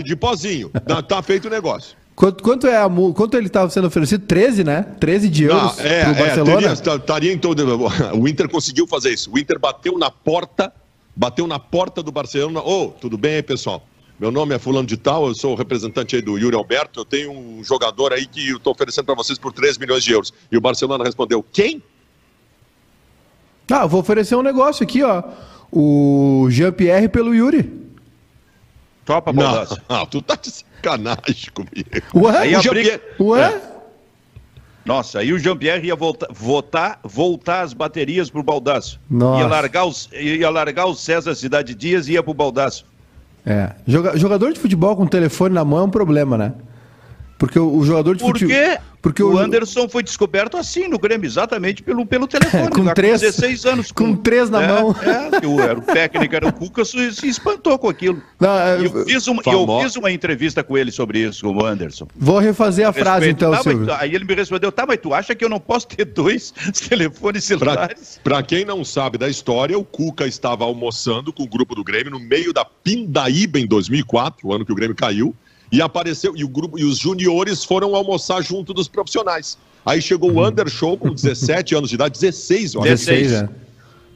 De 0.05 0.17
pozinho. 0.17 0.69
Tá, 0.87 1.01
tá 1.01 1.23
feito 1.23 1.47
o 1.47 1.51
negócio. 1.51 1.97
Quanto, 2.19 2.43
quanto 2.43 2.67
é 2.67 2.77
a? 2.77 2.91
Quanto 3.15 3.37
ele 3.37 3.47
estava 3.47 3.71
sendo 3.71 3.87
oferecido? 3.87 4.27
13, 4.27 4.65
né? 4.65 4.83
13 4.99 5.29
de 5.29 5.45
euros 5.45 5.77
Não, 5.77 5.85
é, 5.85 6.03
pro 6.03 6.11
é, 6.15 6.15
Barcelona? 6.27 6.57
teria- 6.57 6.77
tá- 6.77 6.97
estaria 6.97 7.33
em 7.33 7.39
todo. 7.39 7.65
O 8.21 8.27
Inter 8.27 8.49
conseguiu 8.49 8.89
fazer 8.89 9.11
isso. 9.11 9.31
O 9.33 9.39
Inter 9.39 9.57
bateu 9.57 9.97
na 9.97 10.11
porta, 10.11 10.73
bateu 11.15 11.47
na 11.47 11.61
porta 11.61 12.03
do 12.03 12.11
Barcelona. 12.11 12.59
Ô, 12.61 12.89
tudo 12.89 13.17
bem 13.17 13.37
aí, 13.37 13.43
pessoal? 13.45 13.87
Meu 14.19 14.33
nome 14.33 14.53
é 14.53 14.59
Fulano 14.59 14.85
de 14.85 14.97
Tal, 14.97 15.29
eu 15.29 15.35
sou 15.37 15.53
o 15.53 15.55
representante 15.55 16.17
aí 16.17 16.21
do 16.21 16.37
Yuri 16.37 16.57
Alberto. 16.57 16.99
Eu 16.99 17.05
tenho 17.05 17.31
um 17.31 17.63
jogador 17.63 18.13
aí 18.13 18.27
que 18.27 18.49
eu 18.49 18.57
estou 18.57 18.73
oferecendo 18.73 19.05
para 19.05 19.15
vocês 19.15 19.39
por 19.39 19.53
3 19.53 19.79
milhões 19.79 20.03
de 20.03 20.11
euros. 20.11 20.35
E 20.51 20.57
o 20.57 20.61
Barcelona 20.61 21.05
respondeu: 21.05 21.41
quem? 21.53 21.81
Ah, 23.71 23.83
eu 23.83 23.89
vou 23.89 24.01
oferecer 24.01 24.35
um 24.35 24.43
negócio 24.43 24.83
aqui, 24.83 25.05
ó. 25.05 25.23
O 25.71 26.49
Jean-Pierre 26.51 27.09
pelo 27.09 27.33
Yuri. 27.33 27.79
Topa, 29.05 29.33
Não, 29.33 29.41
Baldasso. 29.41 29.81
não, 29.89 30.05
tu 30.05 30.21
tá 30.21 30.35
de 30.35 30.51
sacanagem 30.83 31.51
comigo. 31.53 31.91
Ué? 32.15 32.39
Aí 32.39 32.55
o 32.55 32.59
a 32.59 32.61
Jean-Pierre- 32.63 33.01
Ué? 33.21 33.61
Nossa, 34.85 35.19
aí 35.19 35.33
o 35.33 35.39
Jean-Pierre 35.39 35.87
ia 35.87 35.95
voltar, 35.95 36.29
votar, 36.33 36.99
voltar 37.05 37.61
as 37.61 37.75
baterias 37.75 38.31
pro 38.31 38.43
Baldasso. 38.43 38.99
Nossa. 39.11 39.43
Ia 39.43 39.47
largar, 39.47 39.85
os, 39.85 40.09
ia 40.13 40.49
largar 40.49 40.87
o 40.87 40.95
César 40.95 41.35
Cidade 41.35 41.75
Dias 41.75 42.09
e 42.09 42.13
ia 42.13 42.23
pro 42.23 42.33
Baldasso. 42.33 42.87
É. 43.45 43.73
Joga- 43.87 44.17
jogador 44.17 44.53
de 44.53 44.59
futebol 44.61 44.97
com 44.97 45.07
telefone 45.07 45.55
na 45.55 45.65
mão 45.65 45.81
é 45.81 45.83
um 45.83 45.91
problema, 45.91 46.39
né? 46.39 46.53
Porque 47.39 47.59
o, 47.59 47.73
o 47.77 47.85
jogador 47.85 48.17
de 48.17 48.23
Por 48.23 48.33
futebol. 48.33 48.57
quê? 48.57 48.79
Porque 49.01 49.23
o 49.23 49.35
o- 49.35 49.39
Anderson 49.39 49.89
foi 49.89 50.03
descoberto 50.03 50.57
assim 50.57 50.89
no 50.89 50.99
Grêmio, 50.99 51.25
exatamente 51.25 51.85
pelo, 51.85 52.05
pelo 52.05 52.27
telefone. 52.29 52.69
Com 52.69 52.85
três- 52.93 53.21
16 53.21 53.65
anos. 53.65 53.93
com 53.93 54.17
três 54.17 54.51
na 54.51 54.61
é, 54.61 54.67
mão. 54.67 54.95
É, 55.01 55.63
era 55.63 55.79
o 55.79 55.83
técnico 55.83 56.35
era 56.35 56.49
o 56.49 56.53
Cuca, 56.53 56.85
se, 56.85 57.13
se 57.13 57.29
espantou 57.29 57.79
com 57.79 57.89
aquilo. 57.89 58.21
Não, 58.41 58.51
é, 58.59 58.81
E 58.81 58.85
eu, 58.87 59.05
fiz 59.07 59.27
uma, 59.29 59.41
eu 59.47 59.81
fiz 59.83 59.95
uma 59.95 60.11
entrevista 60.11 60.65
com 60.65 60.77
ele 60.77 60.91
sobre 60.91 61.21
isso, 61.21 61.45
com 61.47 61.57
o 61.57 61.65
Anderson. 61.65 62.09
Vou 62.17 62.41
refazer 62.41 62.89
a 62.89 62.93
frase 62.93 63.27
Respeito. 63.27 63.37
então, 63.37 63.51
Tá, 63.53 63.57
mas 63.59 63.73
Silvio. 63.73 63.87
tu- 63.87 63.93
aí 63.93 64.13
ele 64.15 64.25
me 64.25 64.35
respondeu, 64.35 64.73
tá, 64.73 64.85
mas 64.85 64.99
tu 65.01 65.15
acha 65.15 65.33
que 65.33 65.45
eu 65.45 65.49
não 65.49 65.61
posso 65.61 65.87
ter 65.87 66.05
dois 66.05 66.53
telefones 66.89 67.47
Pra, 67.47 67.57
celulares? 67.59 68.21
pra 68.25 68.43
quem 68.43 68.65
não 68.65 68.85
sabe 68.85 69.17
da 69.17 69.29
história, 69.29 69.79
o 69.79 69.85
Cuca 69.85 70.27
estava 70.27 70.65
almoçando 70.65 71.33
com 71.33 71.45
o 71.45 71.49
grupo 71.49 71.77
do 71.77 71.85
Grêmio 71.85 72.11
no 72.11 72.19
meio 72.19 72.53
da 72.53 72.65
Pindaíba 72.65 73.61
em 73.61 73.67
2004, 73.67 74.49
o 74.49 74.53
ano 74.53 74.65
que 74.67 74.73
o 74.73 74.75
Grêmio 74.75 74.97
caiu, 74.97 75.33
e 75.71 75.83
apareceu 75.83 76.35
e 76.37 76.45
o 76.45 76.49
grupo 76.49 76.79
e 76.79 76.85
os 76.85 76.99
juniores 76.99 77.65
foram 77.65 77.95
almoçar 77.95 78.43
junto 78.43 78.73
dos 78.73 78.89
profissionais. 78.89 79.59
Aí 79.85 80.03
chegou 80.03 80.33
o 80.33 80.43
Anderson 80.43 80.97
com 80.97 81.13
17 81.13 81.75
anos 81.75 81.89
de 81.89 81.95
idade, 81.95 82.19
16, 82.19 82.75
eu 82.75 82.81
acho. 82.81 82.91
16. 82.91 83.23
16, 83.31 83.43
é. 83.43 83.49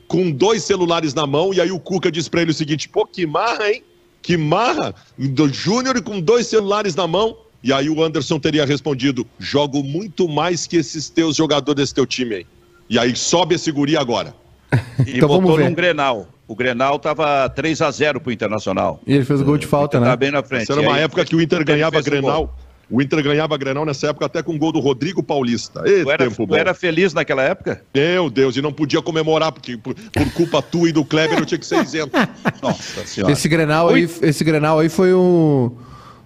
com 0.06 0.30
dois 0.30 0.62
celulares 0.62 1.14
na 1.14 1.26
mão, 1.26 1.54
e 1.54 1.60
aí 1.60 1.70
o 1.70 1.78
Cuca 1.78 2.10
diz 2.10 2.28
para 2.28 2.42
ele 2.42 2.50
o 2.50 2.54
seguinte: 2.54 2.88
pô, 2.88 3.06
que 3.06 3.26
marra, 3.26 3.70
hein? 3.70 3.82
Que 4.20 4.36
marra! 4.36 4.94
Do 5.18 5.52
Júnior 5.52 6.00
com 6.02 6.20
dois 6.20 6.46
celulares 6.46 6.94
na 6.94 7.06
mão. 7.06 7.36
E 7.62 7.72
aí 7.72 7.88
o 7.88 8.02
Anderson 8.02 8.38
teria 8.38 8.64
respondido: 8.64 9.26
jogo 9.38 9.82
muito 9.82 10.28
mais 10.28 10.66
que 10.66 10.76
esses 10.76 11.08
teus 11.08 11.36
jogadores 11.36 11.76
desse 11.76 11.94
teu 11.94 12.06
time 12.06 12.36
aí. 12.36 12.46
E 12.88 12.98
aí 12.98 13.14
sobe 13.16 13.54
a 13.54 13.58
seguria 13.58 14.00
agora. 14.00 14.34
E 15.06 15.16
então, 15.16 15.28
botou 15.28 15.58
num 15.58 15.74
Grenal. 15.74 16.28
O 16.52 16.54
Grenal 16.54 16.98
tava 16.98 17.48
3 17.48 17.80
a 17.80 17.90
0 17.90 18.20
pro 18.20 18.30
Internacional. 18.30 19.00
E 19.06 19.14
ele 19.14 19.24
fez 19.24 19.40
o 19.40 19.44
gol 19.44 19.56
de 19.56 19.66
falta, 19.66 19.98
né? 19.98 20.04
Tá 20.04 20.14
bem 20.14 20.30
na 20.30 20.42
frente. 20.42 20.64
Essa 20.64 20.74
era 20.74 20.82
uma 20.82 20.96
aí, 20.96 21.02
época 21.04 21.24
que 21.24 21.34
o 21.34 21.40
Inter 21.40 21.64
ganhava 21.64 22.02
Grenal. 22.02 22.54
O 22.90 23.00
Inter 23.00 23.22
ganhava 23.22 23.56
Grenal 23.56 23.86
nessa 23.86 24.08
época 24.08 24.26
até 24.26 24.42
com 24.42 24.54
o 24.54 24.58
gol 24.58 24.70
do 24.70 24.78
Rodrigo 24.78 25.22
Paulista. 25.22 25.80
E 25.86 26.04
tu 26.04 26.10
era, 26.10 26.28
tempo 26.28 26.46
tu 26.46 26.54
era 26.54 26.74
feliz 26.74 27.14
naquela 27.14 27.42
época? 27.42 27.82
Meu 27.94 28.28
Deus, 28.28 28.54
e 28.54 28.60
não 28.60 28.70
podia 28.70 29.00
comemorar, 29.00 29.50
porque 29.50 29.78
por, 29.78 29.94
por 29.94 30.32
culpa 30.34 30.60
tua 30.60 30.90
e 30.90 30.92
do 30.92 31.06
Kleber 31.06 31.38
eu 31.38 31.46
tinha 31.46 31.58
que 31.58 31.64
ser 31.64 31.82
isento. 31.82 32.10
Nossa 32.62 33.06
senhora. 33.06 33.32
Esse 33.32 33.48
Grenal, 33.48 33.88
aí, 33.88 34.06
esse 34.20 34.44
Grenal 34.44 34.78
aí 34.78 34.90
foi 34.90 35.14
um... 35.14 35.72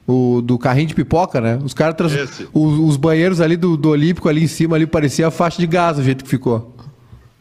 O 0.09 0.41
do 0.41 0.59
carrinho 0.59 0.89
de 0.89 0.95
pipoca, 0.95 1.41
né? 1.41 1.59
Os 1.63 1.75
caras 1.75 1.97
trans... 1.97 2.13
os, 2.53 2.79
os, 2.79 2.97
banheiros 2.97 3.41
ali 3.41 3.57
do, 3.57 3.77
do 3.77 3.91
Olímpico 3.91 4.29
ali 4.29 4.43
em 4.43 4.49
cima 4.49 4.77
ali 4.77 4.87
parecia 4.87 5.27
a 5.29 5.31
faixa 5.33 5.61
de 5.61 5.67
gás, 5.67 5.99
o 5.99 6.03
jeito 6.03 6.25
que 6.25 6.31
ficou. 6.31 6.76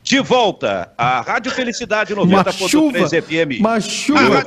De 0.06 0.20
volta, 0.20 0.94
a 0.96 1.22
Rádio 1.22 1.52
Felicidade 1.52 2.14
90.3 2.14 3.24
FM. 3.24 3.60
Uma 3.60 3.82
chuva. 3.82 4.44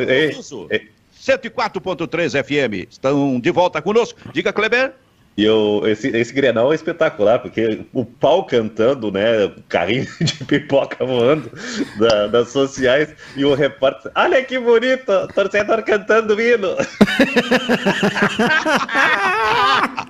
104.3 1.21 2.45
FM. 2.45 2.87
Estão 2.89 3.41
de 3.41 3.51
volta 3.51 3.83
conosco. 3.83 4.21
Diga, 4.33 4.53
Kleber. 4.53 4.93
E 5.37 5.43
eu, 5.43 5.83
esse, 5.85 6.17
esse 6.17 6.33
Grenal 6.33 6.71
é 6.71 6.77
espetacular, 6.77 7.41
porque 7.41 7.85
o 7.93 8.05
pau 8.05 8.45
cantando, 8.45 9.11
né? 9.11 9.53
Carrinho 9.69 10.07
de 10.23 10.45
pipoca 10.45 11.05
voando 11.05 11.51
da, 11.99 12.29
das 12.29 12.51
sociais 12.51 13.13
e 13.37 13.45
o 13.45 13.55
repórter. 13.55 14.13
Olha 14.15 14.45
que 14.45 14.61
bonito! 14.61 15.27
Torcedor 15.35 15.83
cantando 15.83 16.41
hino! 16.41 16.77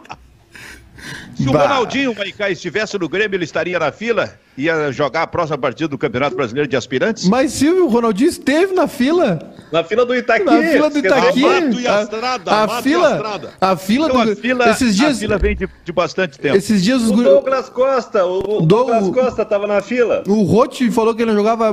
Se 1.38 1.48
o 1.48 1.52
Ronaldinho 1.52 2.14
Maicá 2.16 2.50
estivesse 2.50 2.98
no 2.98 3.08
Grêmio, 3.08 3.36
ele 3.36 3.44
estaria 3.44 3.78
na 3.78 3.92
fila? 3.92 4.34
Ia 4.56 4.90
jogar 4.90 5.22
a 5.22 5.26
próxima 5.26 5.56
partida 5.56 5.88
do 5.88 5.96
Campeonato 5.96 6.34
Brasileiro 6.34 6.68
de 6.68 6.76
Aspirantes? 6.76 7.28
Mas 7.28 7.52
Silvio, 7.52 7.86
o 7.86 7.88
Ronaldinho 7.88 8.28
esteve 8.28 8.74
na 8.74 8.88
fila. 8.88 9.38
Na 9.70 9.84
fila 9.84 10.04
do 10.04 10.16
Itaqui. 10.16 10.44
Na 10.44 10.60
fila 10.60 10.90
do 10.90 10.98
Itaqui. 10.98 11.86
A, 11.86 11.98
a, 11.98 12.02
estrada, 12.02 12.50
a, 12.50 12.82
fila, 12.82 13.52
a 13.60 13.76
fila 13.76 14.08
então, 14.08 14.24
do... 14.24 14.32
A 14.32 14.36
fila, 14.36 14.70
esses 14.70 14.96
dias, 14.96 15.16
a 15.16 15.20
fila 15.20 15.38
vem 15.38 15.54
de, 15.54 15.68
de 15.84 15.92
bastante 15.92 16.40
tempo. 16.40 16.56
Esses 16.56 16.82
dias 16.82 17.02
os... 17.02 17.10
O 17.10 17.22
Douglas 17.22 17.68
Costa, 17.68 18.26
o, 18.26 18.58
o 18.58 18.66
Douglas 18.66 19.08
Costa 19.10 19.42
estava 19.42 19.68
na 19.68 19.80
fila. 19.80 20.24
O 20.26 20.42
Rotti 20.42 20.90
falou 20.90 21.14
que 21.14 21.22
ele 21.22 21.30
não 21.30 21.38
jogava 21.38 21.72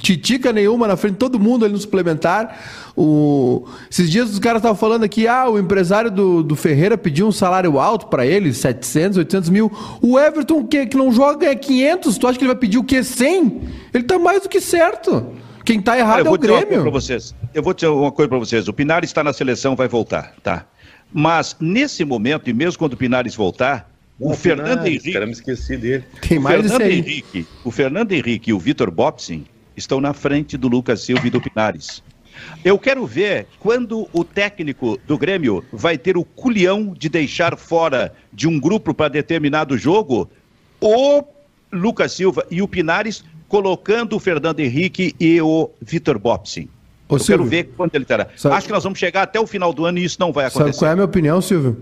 titica 0.00 0.52
nenhuma 0.52 0.88
na 0.88 0.96
frente 0.96 1.12
de 1.12 1.18
todo 1.18 1.38
mundo 1.38 1.64
ali 1.64 1.74
no 1.74 1.78
suplementar. 1.78 2.58
O... 2.96 3.66
Esses 3.90 4.08
dias 4.08 4.30
os 4.30 4.38
caras 4.38 4.60
estavam 4.60 4.76
falando 4.76 5.02
aqui, 5.02 5.26
ah, 5.26 5.48
o 5.48 5.58
empresário 5.58 6.10
do, 6.10 6.42
do 6.42 6.54
Ferreira 6.54 6.96
pediu 6.96 7.26
um 7.26 7.32
salário 7.32 7.78
alto 7.78 8.06
para 8.06 8.24
ele, 8.24 8.52
700, 8.52 9.18
800 9.18 9.50
mil. 9.50 9.72
O 10.00 10.18
Everton, 10.18 10.64
que, 10.64 10.86
que 10.86 10.96
não 10.96 11.10
joga, 11.10 11.46
é 11.46 11.54
500. 11.54 12.18
Tu 12.18 12.26
acha 12.26 12.38
que 12.38 12.44
ele 12.44 12.52
vai 12.52 12.60
pedir 12.60 12.78
o 12.78 12.84
quê? 12.84 13.02
100? 13.02 13.62
Ele 13.92 14.04
tá 14.04 14.18
mais 14.18 14.42
do 14.42 14.48
que 14.48 14.60
certo. 14.60 15.26
Quem 15.64 15.80
tá 15.80 15.98
errado 15.98 16.26
é 16.26 16.30
o 16.30 16.38
Grêmio. 16.38 16.82
Pra 16.82 16.90
vocês. 16.90 17.34
Eu 17.52 17.62
vou 17.62 17.72
dizer 17.72 17.88
uma 17.88 18.12
coisa 18.12 18.28
para 18.28 18.38
vocês. 18.38 18.68
O 18.68 18.72
Pinares 18.72 19.10
está 19.10 19.24
na 19.24 19.32
seleção, 19.32 19.74
vai 19.74 19.88
voltar, 19.88 20.34
tá? 20.42 20.66
Mas 21.12 21.56
nesse 21.58 22.04
momento, 22.04 22.50
e 22.50 22.52
mesmo 22.52 22.78
quando 22.78 22.92
o 22.92 22.96
Pinares 22.96 23.34
voltar, 23.34 23.90
o, 24.18 24.32
o 24.32 24.34
Fernando 24.34 24.68
Pinares, 24.68 24.92
Henrique. 24.92 25.12
Cara, 25.12 25.26
me 25.26 25.32
esqueci 25.32 25.76
dele. 25.76 26.04
Tem 26.20 26.38
mais 26.38 26.60
o 26.60 26.68
Fernando 26.68 26.90
Henrique, 26.90 27.46
o 27.64 27.70
Fernando 27.70 28.12
Henrique 28.12 28.50
e 28.50 28.52
o 28.52 28.58
Vitor 28.58 28.90
Bopsin 28.90 29.44
estão 29.76 30.00
na 30.00 30.12
frente 30.12 30.56
do 30.56 30.68
Lucas 30.68 31.00
Silva 31.00 31.26
e 31.26 31.30
do 31.30 31.40
Pinares. 31.40 32.02
Eu 32.64 32.78
quero 32.78 33.06
ver 33.06 33.46
quando 33.58 34.08
o 34.12 34.24
técnico 34.24 34.98
do 35.06 35.18
Grêmio 35.18 35.64
vai 35.72 35.98
ter 35.98 36.16
o 36.16 36.24
culhão 36.24 36.94
de 36.96 37.08
deixar 37.08 37.56
fora 37.56 38.14
de 38.32 38.48
um 38.48 38.58
grupo 38.58 38.94
para 38.94 39.08
determinado 39.08 39.76
jogo 39.76 40.28
o 40.80 41.24
Lucas 41.72 42.12
Silva 42.12 42.46
e 42.50 42.62
o 42.62 42.68
Pinares 42.68 43.24
colocando 43.48 44.16
o 44.16 44.20
Fernando 44.20 44.60
Henrique 44.60 45.14
e 45.18 45.40
o 45.40 45.70
Vitor 45.80 46.18
Bopsin. 46.18 46.68
Ô, 47.08 47.16
Eu 47.16 47.18
Silvio, 47.18 47.38
quero 47.38 47.50
ver 47.50 47.72
quando 47.76 47.94
ele 47.94 48.04
terá. 48.04 48.28
Sabe... 48.36 48.56
Acho 48.56 48.66
que 48.66 48.72
nós 48.72 48.82
vamos 48.82 48.98
chegar 48.98 49.22
até 49.22 49.38
o 49.38 49.46
final 49.46 49.72
do 49.72 49.84
ano 49.84 49.98
e 49.98 50.04
isso 50.04 50.16
não 50.18 50.32
vai 50.32 50.46
acontecer. 50.46 50.72
Sabe 50.72 50.78
qual 50.78 50.88
é 50.88 50.92
a 50.92 50.96
minha 50.96 51.04
opinião, 51.04 51.40
Silvio? 51.40 51.76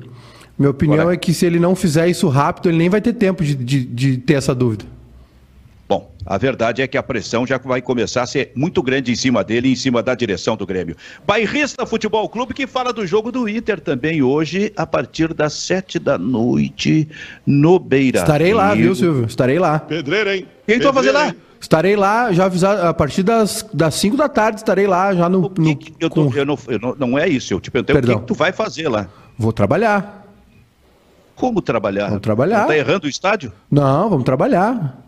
Minha 0.58 0.70
opinião 0.70 1.04
Bora. 1.04 1.14
é 1.14 1.16
que 1.16 1.32
se 1.32 1.46
ele 1.46 1.58
não 1.58 1.74
fizer 1.74 2.08
isso 2.08 2.28
rápido, 2.28 2.68
ele 2.68 2.78
nem 2.78 2.88
vai 2.88 3.00
ter 3.00 3.12
tempo 3.12 3.42
de, 3.42 3.54
de, 3.54 3.84
de 3.84 4.16
ter 4.18 4.34
essa 4.34 4.54
dúvida. 4.54 4.84
Bom, 5.92 6.10
a 6.24 6.38
verdade 6.38 6.80
é 6.80 6.86
que 6.86 6.96
a 6.96 7.02
pressão 7.02 7.46
já 7.46 7.58
vai 7.58 7.82
começar 7.82 8.22
a 8.22 8.26
ser 8.26 8.50
muito 8.54 8.82
grande 8.82 9.12
em 9.12 9.14
cima 9.14 9.44
dele 9.44 9.68
e 9.68 9.72
em 9.72 9.76
cima 9.76 10.02
da 10.02 10.14
direção 10.14 10.56
do 10.56 10.64
Grêmio. 10.64 10.96
Bairrista 11.26 11.84
Futebol 11.84 12.26
Clube 12.30 12.54
que 12.54 12.66
fala 12.66 12.94
do 12.94 13.06
jogo 13.06 13.30
do 13.30 13.46
Inter 13.46 13.78
também 13.78 14.22
hoje, 14.22 14.72
a 14.74 14.86
partir 14.86 15.34
das 15.34 15.52
sete 15.52 15.98
da 15.98 16.16
noite, 16.16 17.06
no 17.44 17.78
Beira. 17.78 18.20
Estarei 18.20 18.54
lá, 18.54 18.74
viu, 18.74 18.94
Silvio? 18.94 19.26
Estarei 19.26 19.58
lá. 19.58 19.80
Pedreira, 19.80 20.34
hein? 20.34 20.46
Quem 20.66 20.78
tu 20.78 20.84
vai 20.84 20.94
fazer 20.94 21.12
lá? 21.12 21.34
Estarei 21.60 21.94
lá, 21.94 22.32
já 22.32 22.46
avisado, 22.46 22.86
a 22.86 22.94
partir 22.94 23.22
das, 23.22 23.62
das 23.74 23.94
5 23.96 24.16
da 24.16 24.30
tarde 24.30 24.60
estarei 24.60 24.86
lá, 24.86 25.14
já 25.14 25.28
no. 25.28 25.52
no 25.58 25.78
eu 26.00 26.08
tô, 26.08 26.30
com... 26.30 26.34
eu 26.34 26.46
não, 26.46 26.58
eu 26.68 26.78
não, 26.78 26.96
não, 26.98 27.18
é 27.18 27.28
isso, 27.28 27.52
eu 27.52 27.60
te 27.60 27.70
perguntei 27.70 27.96
Perdão. 27.96 28.14
o 28.14 28.18
que, 28.20 28.22
que, 28.22 28.28
tu 28.28 28.34
vai 28.34 28.50
fazer 28.50 28.88
lá. 28.88 29.08
Vou 29.36 29.52
trabalhar. 29.52 30.26
Como 31.36 31.60
trabalhar? 31.60 32.06
Vamos 32.06 32.22
trabalhar. 32.22 32.60
Não 32.60 32.68
tá 32.68 32.78
errando 32.78 33.06
o 33.06 33.10
estádio? 33.10 33.52
Não, 33.70 34.08
vamos 34.08 34.24
trabalhar 34.24 35.01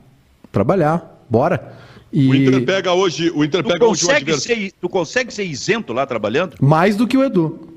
trabalhar. 0.54 1.26
Bora. 1.28 1.74
E... 2.12 2.28
O 2.28 2.34
Inter 2.34 2.64
pega 2.64 2.92
hoje, 2.92 3.30
o 3.34 3.44
Inter 3.44 3.62
tu 3.62 3.68
pega 3.68 3.84
consegue 3.84 4.32
hoje 4.32 4.40
ser, 4.40 4.72
Tu 4.80 4.88
consegue 4.88 5.34
ser 5.34 5.44
isento 5.44 5.92
lá 5.92 6.06
trabalhando? 6.06 6.56
Mais 6.60 6.96
do 6.96 7.06
que 7.06 7.18
o 7.18 7.24
Edu. 7.24 7.68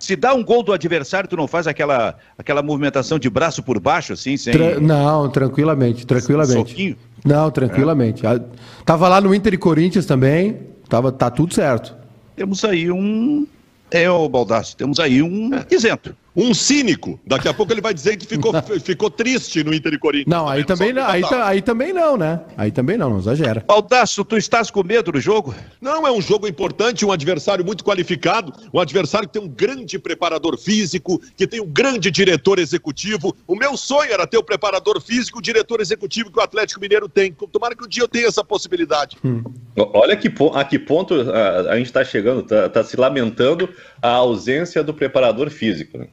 Se 0.00 0.16
dá 0.16 0.34
um 0.34 0.44
gol 0.44 0.62
do 0.62 0.72
adversário, 0.72 1.30
tu 1.30 1.36
não 1.36 1.46
faz 1.46 1.66
aquela, 1.66 2.16
aquela 2.36 2.62
movimentação 2.62 3.18
de 3.18 3.30
braço 3.30 3.62
por 3.62 3.78
baixo, 3.78 4.12
assim, 4.12 4.36
sem... 4.36 4.52
Tra 4.52 4.80
não, 4.80 5.30
tranquilamente, 5.30 6.04
tranquilamente. 6.04 6.70
Soquinho? 6.70 6.96
Não, 7.24 7.50
tranquilamente. 7.50 8.26
É. 8.26 8.40
Tava 8.84 9.08
lá 9.08 9.20
no 9.20 9.34
Inter 9.34 9.54
e 9.54 9.56
Corinthians 9.56 10.04
também, 10.04 10.58
tava, 10.88 11.10
tá 11.12 11.30
tudo 11.30 11.54
certo. 11.54 11.94
Temos 12.36 12.64
aí 12.64 12.90
um... 12.90 13.46
É, 13.90 14.10
o 14.10 14.28
Baldassi, 14.28 14.76
temos 14.76 14.98
aí 14.98 15.22
um 15.22 15.50
isento 15.70 16.14
um 16.36 16.52
cínico. 16.52 17.20
Daqui 17.26 17.48
a 17.48 17.54
pouco 17.54 17.72
ele 17.72 17.80
vai 17.80 17.94
dizer 17.94 18.16
que 18.16 18.26
ficou, 18.26 18.52
ficou 18.82 19.10
triste 19.10 19.62
no 19.62 19.72
Inter 19.72 19.94
e 19.94 19.98
Corinthians. 19.98 20.26
Não, 20.28 20.48
aí 20.48 20.64
também 20.64 20.92
não, 20.92 21.06
aí, 21.06 21.22
aí, 21.24 21.62
também 21.62 21.92
não, 21.92 22.16
né? 22.16 22.40
Aí 22.56 22.70
também 22.70 22.96
não, 22.96 23.10
não 23.10 23.18
exagera. 23.18 23.64
Baldaço, 23.66 24.24
tu 24.24 24.36
estás 24.36 24.70
com 24.70 24.82
medo 24.82 25.12
do 25.12 25.20
jogo? 25.20 25.54
Não, 25.80 26.06
é 26.06 26.12
um 26.12 26.20
jogo 26.20 26.48
importante, 26.48 27.04
um 27.04 27.12
adversário 27.12 27.64
muito 27.64 27.84
qualificado, 27.84 28.52
um 28.72 28.80
adversário 28.80 29.28
que 29.28 29.34
tem 29.34 29.42
um 29.42 29.48
grande 29.48 29.98
preparador 29.98 30.58
físico, 30.58 31.20
que 31.36 31.46
tem 31.46 31.60
um 31.60 31.66
grande 31.66 32.10
diretor 32.10 32.58
executivo. 32.58 33.36
O 33.46 33.54
meu 33.54 33.76
sonho 33.76 34.12
era 34.12 34.26
ter 34.26 34.38
o 34.38 34.42
preparador 34.42 35.00
físico, 35.00 35.38
o 35.38 35.42
diretor 35.42 35.80
executivo 35.80 36.30
que 36.30 36.38
o 36.38 36.42
Atlético 36.42 36.80
Mineiro 36.80 37.08
tem. 37.08 37.32
Tomara 37.32 37.76
que 37.76 37.84
um 37.84 37.88
dia 37.88 38.02
eu 38.02 38.08
tenha 38.08 38.26
essa 38.26 38.44
possibilidade. 38.44 39.16
Hum. 39.24 39.42
Olha 39.76 40.16
que, 40.16 40.32
a 40.54 40.64
que 40.64 40.78
ponto 40.78 41.14
a, 41.14 41.72
a 41.72 41.76
gente 41.76 41.86
está 41.86 42.04
chegando, 42.04 42.40
está 42.40 42.68
tá 42.68 42.84
se 42.84 42.96
lamentando 42.96 43.68
a 44.00 44.10
ausência 44.10 44.82
do 44.82 44.94
preparador 44.94 45.50
físico. 45.50 45.98
Né? 45.98 46.08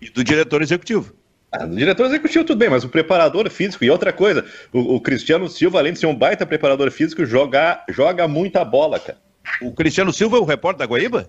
E 0.00 0.10
do 0.10 0.24
diretor 0.24 0.62
executivo. 0.62 1.14
Ah, 1.52 1.66
do 1.66 1.76
diretor 1.76 2.06
executivo 2.06 2.44
tudo 2.44 2.58
bem, 2.58 2.70
mas 2.70 2.84
o 2.84 2.88
preparador 2.88 3.50
físico 3.50 3.84
e 3.84 3.90
outra 3.90 4.12
coisa, 4.12 4.44
o, 4.72 4.96
o, 4.96 5.00
Cristiano 5.00 5.48
Silva, 5.48 5.78
além 5.78 5.92
de 5.92 5.98
ser 5.98 6.06
um 6.06 6.14
baita 6.14 6.46
preparador 6.46 6.90
físico, 6.90 7.26
joga, 7.26 7.84
joga 7.88 8.28
muita 8.28 8.64
bola, 8.64 9.00
cara. 9.00 9.18
O 9.60 9.72
Cristiano 9.72 10.12
Silva 10.12 10.36
é 10.36 10.40
o 10.40 10.44
repórter 10.44 10.78
da 10.78 10.86
Guaíba? 10.86 11.28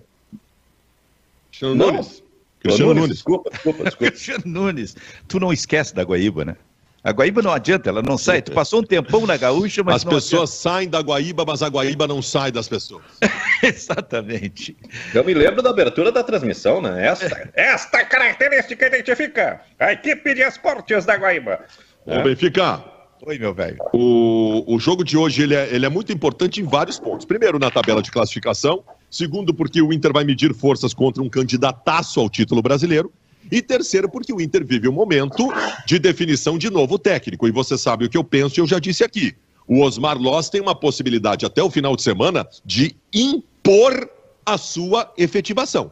Cristiano 1.49 1.75
Nunes. 1.75 2.23
Cristiano 2.59 2.93
Nunes, 2.93 3.09
desculpa, 3.09 3.49
desculpa, 3.49 3.83
desculpa. 3.83 4.11
Cristiano 4.11 4.43
Nunes. 4.45 4.95
Tu 5.27 5.39
não 5.39 5.51
esquece 5.51 5.95
da 5.95 6.03
Guaíba, 6.03 6.45
né? 6.45 6.55
A 7.03 7.11
Guaíba 7.11 7.41
não 7.41 7.51
adianta, 7.51 7.89
ela 7.89 8.01
não 8.01 8.15
sai. 8.15 8.43
Tu 8.43 8.51
passou 8.51 8.79
um 8.79 8.83
tempão 8.83 9.25
na 9.25 9.35
gaúcha, 9.35 9.83
mas. 9.83 9.95
As 9.95 10.03
pessoas 10.03 10.51
adianta. 10.51 10.77
saem 10.77 10.89
da 10.89 10.99
Guaíba, 10.99 11.43
mas 11.45 11.63
a 11.63 11.67
Guaíba 11.67 12.07
não 12.07 12.21
sai 12.21 12.51
das 12.51 12.67
pessoas. 12.69 13.03
Exatamente. 13.63 14.77
Eu 15.13 15.23
me 15.23 15.33
lembro 15.33 15.63
da 15.63 15.71
abertura 15.71 16.11
da 16.11 16.23
transmissão, 16.23 16.79
né? 16.79 17.07
Esta, 17.07 17.49
esta 17.55 18.05
característica 18.05 18.85
identifica 18.85 19.61
a 19.79 19.93
equipe 19.93 20.35
de 20.35 20.41
esportes 20.41 21.03
da 21.05 21.15
Guaíba. 21.15 21.61
Ô, 22.05 22.13
é. 22.13 22.23
Benfica. 22.23 22.83
Oi, 23.23 23.37
meu 23.37 23.53
velho. 23.53 23.77
O, 23.93 24.63
o 24.75 24.79
jogo 24.79 25.03
de 25.03 25.15
hoje 25.15 25.43
ele 25.43 25.55
é, 25.55 25.69
ele 25.71 25.85
é 25.85 25.89
muito 25.89 26.11
importante 26.11 26.59
em 26.59 26.63
vários 26.63 26.99
pontos. 26.99 27.25
Primeiro, 27.25 27.59
na 27.59 27.69
tabela 27.69 28.01
de 28.01 28.11
classificação. 28.11 28.83
Segundo, 29.11 29.53
porque 29.53 29.81
o 29.81 29.91
Inter 29.91 30.13
vai 30.13 30.23
medir 30.23 30.53
forças 30.55 30.93
contra 30.93 31.21
um 31.21 31.29
candidataço 31.29 32.19
ao 32.19 32.29
título 32.29 32.61
brasileiro. 32.61 33.11
E 33.51 33.61
terceiro, 33.61 34.09
porque 34.09 34.31
o 34.31 34.39
Inter 34.39 34.65
vive 34.65 34.87
um 34.87 34.93
momento 34.93 35.51
de 35.85 35.99
definição 35.99 36.57
de 36.57 36.69
novo 36.69 36.97
técnico. 36.97 37.47
E 37.47 37.51
você 37.51 37.77
sabe 37.77 38.05
o 38.05 38.09
que 38.09 38.17
eu 38.17 38.23
penso, 38.23 38.57
e 38.57 38.61
eu 38.61 38.67
já 38.67 38.79
disse 38.79 39.03
aqui. 39.03 39.35
O 39.67 39.81
Osmar 39.81 40.17
Loss 40.17 40.49
tem 40.49 40.61
uma 40.61 40.73
possibilidade 40.73 41.45
até 41.45 41.61
o 41.61 41.69
final 41.69 41.95
de 41.95 42.01
semana 42.01 42.47
de 42.65 42.95
impor 43.13 44.09
a 44.45 44.57
sua 44.57 45.13
efetivação. 45.17 45.91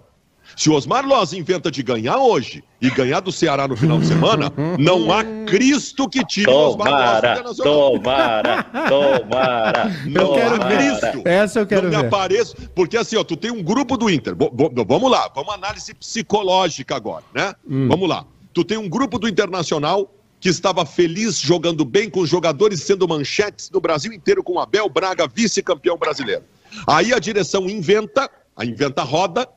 Se 0.55 0.69
o 0.69 0.73
Osmar 0.73 1.05
Loz 1.05 1.33
inventa 1.33 1.71
de 1.71 1.81
ganhar 1.83 2.17
hoje 2.17 2.63
e 2.81 2.89
ganhar 2.89 3.19
do 3.19 3.31
Ceará 3.31 3.67
no 3.67 3.75
final 3.75 3.99
de 3.99 4.07
semana, 4.07 4.51
não 4.77 5.11
há 5.11 5.23
Cristo 5.45 6.07
que 6.09 6.25
tire 6.25 6.49
o 6.49 6.71
Tomara, 6.71 7.43
tomara, 7.55 8.63
tomara. 8.63 9.91
Eu 10.13 10.33
quero 10.33 10.67
ver. 10.67 10.77
Cristo. 10.77 11.27
Essa 11.27 11.59
eu 11.59 11.67
quero 11.67 11.83
não 11.83 11.91
ver. 11.91 11.97
me 11.97 12.07
apareço, 12.07 12.55
porque 12.75 12.97
assim, 12.97 13.15
ó, 13.17 13.23
tu 13.23 13.35
tem 13.35 13.51
um 13.51 13.63
grupo 13.63 13.97
do 13.97 14.09
Inter. 14.09 14.35
vamos 14.35 15.11
lá, 15.11 15.29
vamos 15.33 15.53
análise 15.53 15.93
psicológica 15.93 16.95
agora, 16.95 17.23
né? 17.33 17.53
Hum. 17.67 17.87
Vamos 17.87 18.07
lá. 18.07 18.25
Tu 18.53 18.63
tem 18.63 18.77
um 18.77 18.89
grupo 18.89 19.17
do 19.19 19.27
Internacional 19.27 20.13
que 20.39 20.49
estava 20.49 20.85
feliz 20.85 21.37
jogando 21.37 21.83
bem 21.83 22.09
com 22.09 22.21
os 22.21 22.29
jogadores 22.29 22.81
sendo 22.81 23.07
manchetes 23.07 23.69
no 23.69 23.81
Brasil 23.81 24.13
inteiro 24.13 24.43
com 24.43 24.59
Abel 24.59 24.89
Braga, 24.89 25.27
vice-campeão 25.27 25.97
brasileiro. 25.97 26.43
Aí 26.87 27.13
a 27.13 27.19
direção 27.19 27.69
inventa, 27.69 28.29
a 28.55 28.65
inventa 28.65 29.03
roda, 29.03 29.47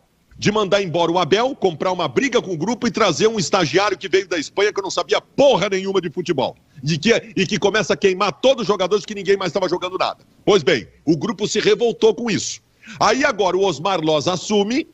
de 0.42 0.50
mandar 0.50 0.82
embora 0.82 1.12
o 1.12 1.20
Abel, 1.20 1.54
comprar 1.54 1.92
uma 1.92 2.08
briga 2.08 2.42
com 2.42 2.52
o 2.52 2.56
grupo 2.56 2.88
e 2.88 2.90
trazer 2.90 3.28
um 3.28 3.38
estagiário 3.38 3.96
que 3.96 4.08
veio 4.08 4.26
da 4.26 4.36
Espanha 4.36 4.72
que 4.72 4.82
não 4.82 4.90
sabia 4.90 5.20
porra 5.20 5.68
nenhuma 5.68 6.00
de 6.00 6.10
futebol. 6.10 6.56
E 6.82 6.98
que, 6.98 7.12
e 7.36 7.46
que 7.46 7.60
começa 7.60 7.92
a 7.92 7.96
queimar 7.96 8.32
todos 8.32 8.62
os 8.62 8.66
jogadores 8.66 9.06
que 9.06 9.14
ninguém 9.14 9.36
mais 9.36 9.50
estava 9.50 9.68
jogando 9.68 9.96
nada. 9.96 10.24
Pois 10.44 10.64
bem, 10.64 10.88
o 11.04 11.16
grupo 11.16 11.46
se 11.46 11.60
revoltou 11.60 12.12
com 12.12 12.28
isso. 12.28 12.60
Aí 12.98 13.24
agora 13.24 13.56
o 13.56 13.64
Osmar 13.64 14.00
Loz 14.00 14.26
assume, 14.26 14.88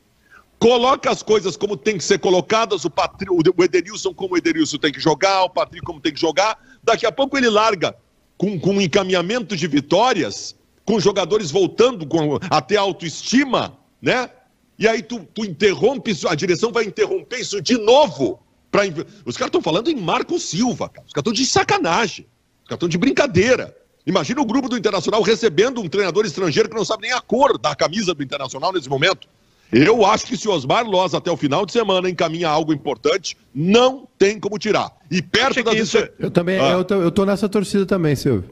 coloca 0.59 1.09
as 1.09 1.23
coisas 1.23 1.57
como 1.57 1.75
tem 1.75 1.97
que 1.97 2.03
ser 2.03 2.19
colocadas, 2.19 2.85
o, 2.85 2.89
Patri, 2.91 3.25
o 3.31 3.63
Edenilson 3.63 4.13
como 4.13 4.35
o 4.35 4.37
Edenilson 4.37 4.77
tem 4.77 4.91
que 4.91 4.99
jogar, 4.99 5.45
o 5.45 5.49
Patrick 5.49 5.83
como 5.83 5.99
tem 5.99 6.13
que 6.13 6.21
jogar. 6.21 6.59
Daqui 6.83 7.07
a 7.07 7.11
pouco 7.11 7.35
ele 7.35 7.49
larga 7.49 7.95
com, 8.37 8.59
com 8.59 8.73
um 8.73 8.81
encaminhamento 8.81 9.57
de 9.57 9.65
vitórias, 9.65 10.55
com 10.85 10.99
jogadores 10.99 11.49
voltando 11.49 12.05
com, 12.05 12.37
até 12.51 12.75
autoestima, 12.75 13.75
né? 13.99 14.29
E 14.79 14.87
aí 14.87 15.03
tu, 15.03 15.19
tu 15.33 15.43
interrompe, 15.43 16.15
a 16.25 16.33
direção 16.33 16.71
vai 16.71 16.85
interromper 16.85 17.41
isso 17.41 17.61
de 17.61 17.77
novo. 17.77 18.39
Pra... 18.71 18.83
Os 19.25 19.35
caras 19.35 19.49
estão 19.49 19.61
falando 19.61 19.89
em 19.89 19.95
Marco 19.95 20.39
Silva, 20.39 20.87
cara. 20.87 21.05
Os 21.05 21.11
caras 21.11 21.29
estão 21.29 21.33
de 21.33 21.45
sacanagem. 21.45 22.25
Os 22.63 22.69
caras 22.69 22.77
estão 22.77 22.87
de 22.87 22.97
brincadeira. 22.97 23.75
Imagina 24.07 24.41
o 24.41 24.45
grupo 24.45 24.69
do 24.69 24.77
Internacional 24.77 25.21
recebendo 25.21 25.81
um 25.81 25.89
treinador 25.89 26.25
estrangeiro 26.25 26.69
que 26.69 26.75
não 26.75 26.85
sabe 26.85 27.03
nem 27.03 27.11
a 27.11 27.19
cor 27.19 27.57
da 27.57 27.75
camisa 27.75 28.13
do 28.13 28.23
Internacional 28.23 28.71
nesse 28.71 28.87
momento. 28.87 29.27
Eu 29.71 30.05
acho 30.05 30.25
que 30.25 30.37
se 30.37 30.47
Osmar 30.47 30.85
Loz 30.87 31.13
até 31.13 31.29
o 31.29 31.37
final 31.37 31.65
de 31.65 31.73
semana 31.73 32.09
encaminha 32.09 32.49
algo 32.49 32.73
importante, 32.73 33.37
não 33.53 34.07
tem 34.17 34.39
como 34.39 34.57
tirar. 34.57 34.91
E 35.11 35.21
perto 35.21 35.61
das... 35.61 35.75
Isso... 35.75 35.97
Eu 36.17 36.31
também, 36.31 36.57
ah. 36.57 36.71
eu, 36.71 36.83
tô, 36.85 36.95
eu 36.95 37.11
tô 37.11 37.25
nessa 37.25 37.47
torcida 37.49 37.85
também, 37.85 38.15
Silvio. 38.15 38.49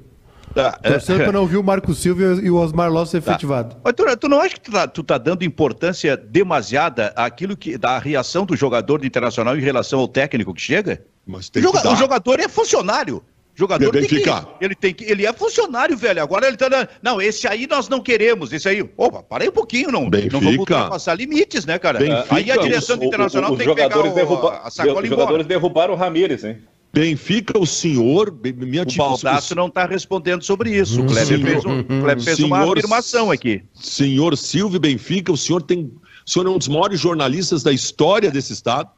Tá. 0.57 0.71
Torcendo 0.71 1.23
para 1.23 1.31
não 1.31 1.41
ouvir 1.41 1.57
o 1.57 1.63
Marco 1.63 1.93
Silva 1.93 2.41
e 2.41 2.49
o 2.49 2.55
Osmar 2.55 2.91
Loss 2.91 3.11
ser 3.11 3.21
tá. 3.21 3.31
efetivado. 3.31 3.77
Mas 3.83 3.93
tu, 3.93 4.17
tu, 4.17 4.27
não 4.27 4.41
acha 4.41 4.55
que 4.55 4.61
tu 4.61 4.71
tá, 4.71 4.87
tu 4.87 5.03
tá 5.03 5.17
dando 5.17 5.43
importância 5.43 6.17
demasiada 6.17 7.13
àquilo 7.15 7.55
que 7.55 7.77
da 7.77 7.99
reação 7.99 8.43
do 8.43 8.55
jogador 8.55 8.99
do 8.99 9.05
Internacional 9.05 9.55
em 9.55 9.61
relação 9.61 9.99
ao 9.99 10.07
técnico 10.07 10.53
que 10.53 10.61
chega? 10.61 11.03
Mas 11.25 11.47
tem 11.49 11.61
o, 11.61 11.65
joga, 11.65 11.81
que 11.81 11.87
o 11.89 11.95
jogador 11.95 12.39
é 12.39 12.47
funcionário. 12.47 13.23
Jogador 13.53 13.91
tem 13.91 14.07
que, 14.07 14.23
ele 14.61 14.75
tem 14.75 14.93
que 14.93 15.03
ele 15.03 15.25
é 15.25 15.33
funcionário, 15.33 15.97
velho. 15.97 16.21
Agora 16.21 16.47
ele 16.47 16.57
tá 16.57 16.69
não, 17.01 17.19
esse 17.19 17.47
aí 17.47 17.65
nós 17.65 17.89
não 17.89 17.99
queremos, 17.99 18.53
esse 18.53 18.69
aí. 18.69 18.87
Opa, 18.95 19.23
parei 19.23 19.49
um 19.49 19.51
pouquinho, 19.51 19.91
não, 19.91 20.07
Benfica. 20.07 20.33
não 20.33 20.41
vamos 20.41 20.59
ultrapassar 20.59 21.15
limites, 21.15 21.65
né, 21.65 21.79
cara? 21.79 21.97
Benfica, 21.97 22.35
aí 22.35 22.51
a 22.51 22.57
direção 22.57 22.95
os, 22.95 22.99
do 22.99 23.05
Internacional 23.07 23.51
os, 23.51 23.57
tem 23.57 23.67
que 23.67 23.75
pegar 23.75 23.97
o, 23.97 24.13
derruba, 24.13 24.61
a 24.63 24.69
sacola 24.69 25.01
Os 25.01 25.09
jogadores 25.09 25.47
derrubaram 25.47 25.95
o 25.95 25.97
Ramires, 25.97 26.43
hein? 26.43 26.61
Benfica, 26.93 27.58
o 27.60 27.65
senhor. 27.65 28.36
Minha 28.43 28.84
o 28.84 28.95
Baldasso 28.95 29.54
não 29.54 29.67
está 29.67 29.86
respondendo 29.86 30.43
sobre 30.43 30.76
isso. 30.76 31.00
O 31.00 31.04
hum, 31.04 31.08
Kleber 31.08 31.41
fez, 31.41 31.65
um, 31.65 31.84
Kleber 31.84 32.21
fez 32.21 32.38
senhor, 32.38 32.47
uma 32.47 32.71
afirmação 32.71 33.32
aqui. 33.32 33.63
Senhor 33.73 34.36
Silvio 34.38 34.80
Benfica, 34.80 35.32
o 35.32 35.38
senhor 35.38 35.62
tem. 35.62 35.91
O 36.26 36.30
senhor 36.30 36.47
é 36.47 36.50
um 36.50 36.58
dos 36.58 36.67
maiores 36.67 37.00
jornalistas 37.00 37.63
da 37.63 37.71
história 37.71 38.32
desse 38.32 38.54
Estado. 38.54 38.89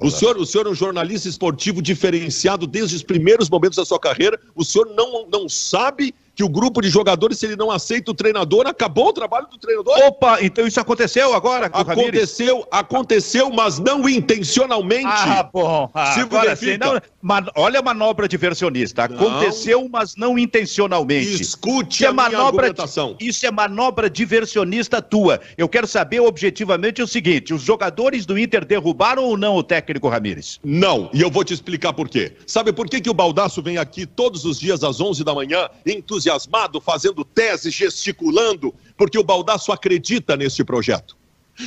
O 0.00 0.10
senhor, 0.10 0.36
o 0.36 0.46
senhor 0.46 0.66
é 0.66 0.70
um 0.70 0.74
jornalista 0.74 1.28
esportivo 1.28 1.82
diferenciado 1.82 2.66
desde 2.66 2.94
os 2.94 3.02
primeiros 3.02 3.50
momentos 3.50 3.76
da 3.76 3.84
sua 3.84 3.98
carreira. 3.98 4.38
O 4.54 4.64
senhor 4.64 4.86
não, 4.94 5.26
não 5.28 5.48
sabe 5.48 6.14
que 6.34 6.42
o 6.42 6.48
grupo 6.48 6.80
de 6.80 6.88
jogadores, 6.88 7.38
se 7.38 7.46
ele 7.46 7.56
não 7.56 7.70
aceita 7.70 8.10
o 8.10 8.14
treinador, 8.14 8.66
acabou 8.66 9.08
o 9.08 9.12
trabalho 9.12 9.46
do 9.46 9.56
treinador. 9.56 9.96
Opa, 10.06 10.38
então 10.42 10.66
isso 10.66 10.80
aconteceu 10.80 11.32
agora? 11.32 11.66
aconteceu, 11.66 12.66
aconteceu, 12.70 13.50
mas 13.50 13.78
não 13.78 14.08
intencionalmente. 14.08 15.06
Ah, 15.06 15.48
bom. 15.52 15.90
Ah, 15.94 16.20
agora 16.20 16.56
sim, 16.56 16.76
não, 16.76 17.00
man, 17.22 17.46
olha 17.54 17.78
a 17.78 17.82
manobra 17.82 18.26
diversionista. 18.26 19.04
Aconteceu, 19.04 19.82
não. 19.82 19.88
mas 19.88 20.16
não 20.16 20.38
intencionalmente. 20.38 21.40
Escute 21.40 21.96
isso 21.96 22.04
é 22.04 22.06
a 22.08 22.10
é 22.10 22.12
manobra, 22.12 22.46
argumentação. 22.66 23.16
Isso 23.20 23.46
é 23.46 23.50
manobra 23.50 24.10
diversionista 24.10 25.00
tua. 25.00 25.40
Eu 25.56 25.68
quero 25.68 25.86
saber 25.86 26.20
objetivamente 26.20 27.00
o 27.00 27.06
seguinte: 27.06 27.54
os 27.54 27.62
jogadores 27.62 28.26
do 28.26 28.38
Inter 28.38 28.64
derrubaram 28.64 29.24
ou 29.24 29.36
não 29.36 29.56
o 29.56 29.62
técnico 29.62 30.08
Ramires? 30.08 30.58
Não, 30.64 31.10
e 31.12 31.20
eu 31.20 31.30
vou 31.30 31.44
te 31.44 31.54
explicar 31.54 31.92
por 31.92 32.08
quê. 32.08 32.32
Sabe 32.46 32.72
por 32.72 32.88
que, 32.88 33.00
que 33.00 33.10
o 33.10 33.14
Baldaço 33.14 33.62
vem 33.62 33.78
aqui 33.78 34.06
todos 34.06 34.44
os 34.44 34.58
dias 34.58 34.82
às 34.82 35.00
11 35.00 35.22
da 35.22 35.34
manhã, 35.34 35.68
entusiasmado? 35.86 36.23
Entusiasmado, 36.24 36.80
fazendo 36.80 37.24
tese, 37.24 37.70
gesticulando, 37.70 38.74
porque 38.96 39.18
o 39.18 39.24
Baldaço 39.24 39.70
acredita 39.72 40.36
nesse 40.36 40.64
projeto. 40.64 41.16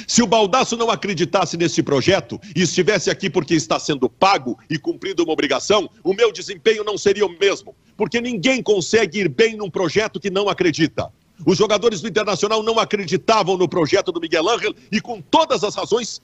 Se 0.05 0.21
o 0.21 0.27
Baldaço 0.27 0.75
não 0.75 0.89
acreditasse 0.89 1.55
nesse 1.55 1.81
projeto 1.81 2.39
e 2.53 2.63
estivesse 2.63 3.09
aqui 3.09 3.29
porque 3.29 3.53
está 3.53 3.79
sendo 3.79 4.09
pago 4.09 4.57
e 4.69 4.77
cumprindo 4.77 5.23
uma 5.23 5.31
obrigação, 5.31 5.89
o 6.03 6.13
meu 6.13 6.31
desempenho 6.31 6.83
não 6.83 6.97
seria 6.97 7.25
o 7.25 7.39
mesmo, 7.39 7.73
porque 7.95 8.19
ninguém 8.19 8.61
consegue 8.61 9.19
ir 9.19 9.29
bem 9.29 9.55
num 9.55 9.69
projeto 9.69 10.19
que 10.19 10.29
não 10.29 10.49
acredita. 10.49 11.09
Os 11.45 11.57
jogadores 11.57 12.01
do 12.01 12.07
Internacional 12.07 12.63
não 12.63 12.79
acreditavam 12.79 13.55
no 13.55 13.69
projeto 13.69 14.11
do 14.11 14.19
Miguel 14.19 14.49
Ángel 14.49 14.73
e, 14.91 14.99
com 14.99 15.21
todas 15.21 15.63
as 15.63 15.75
razões, 15.75 16.19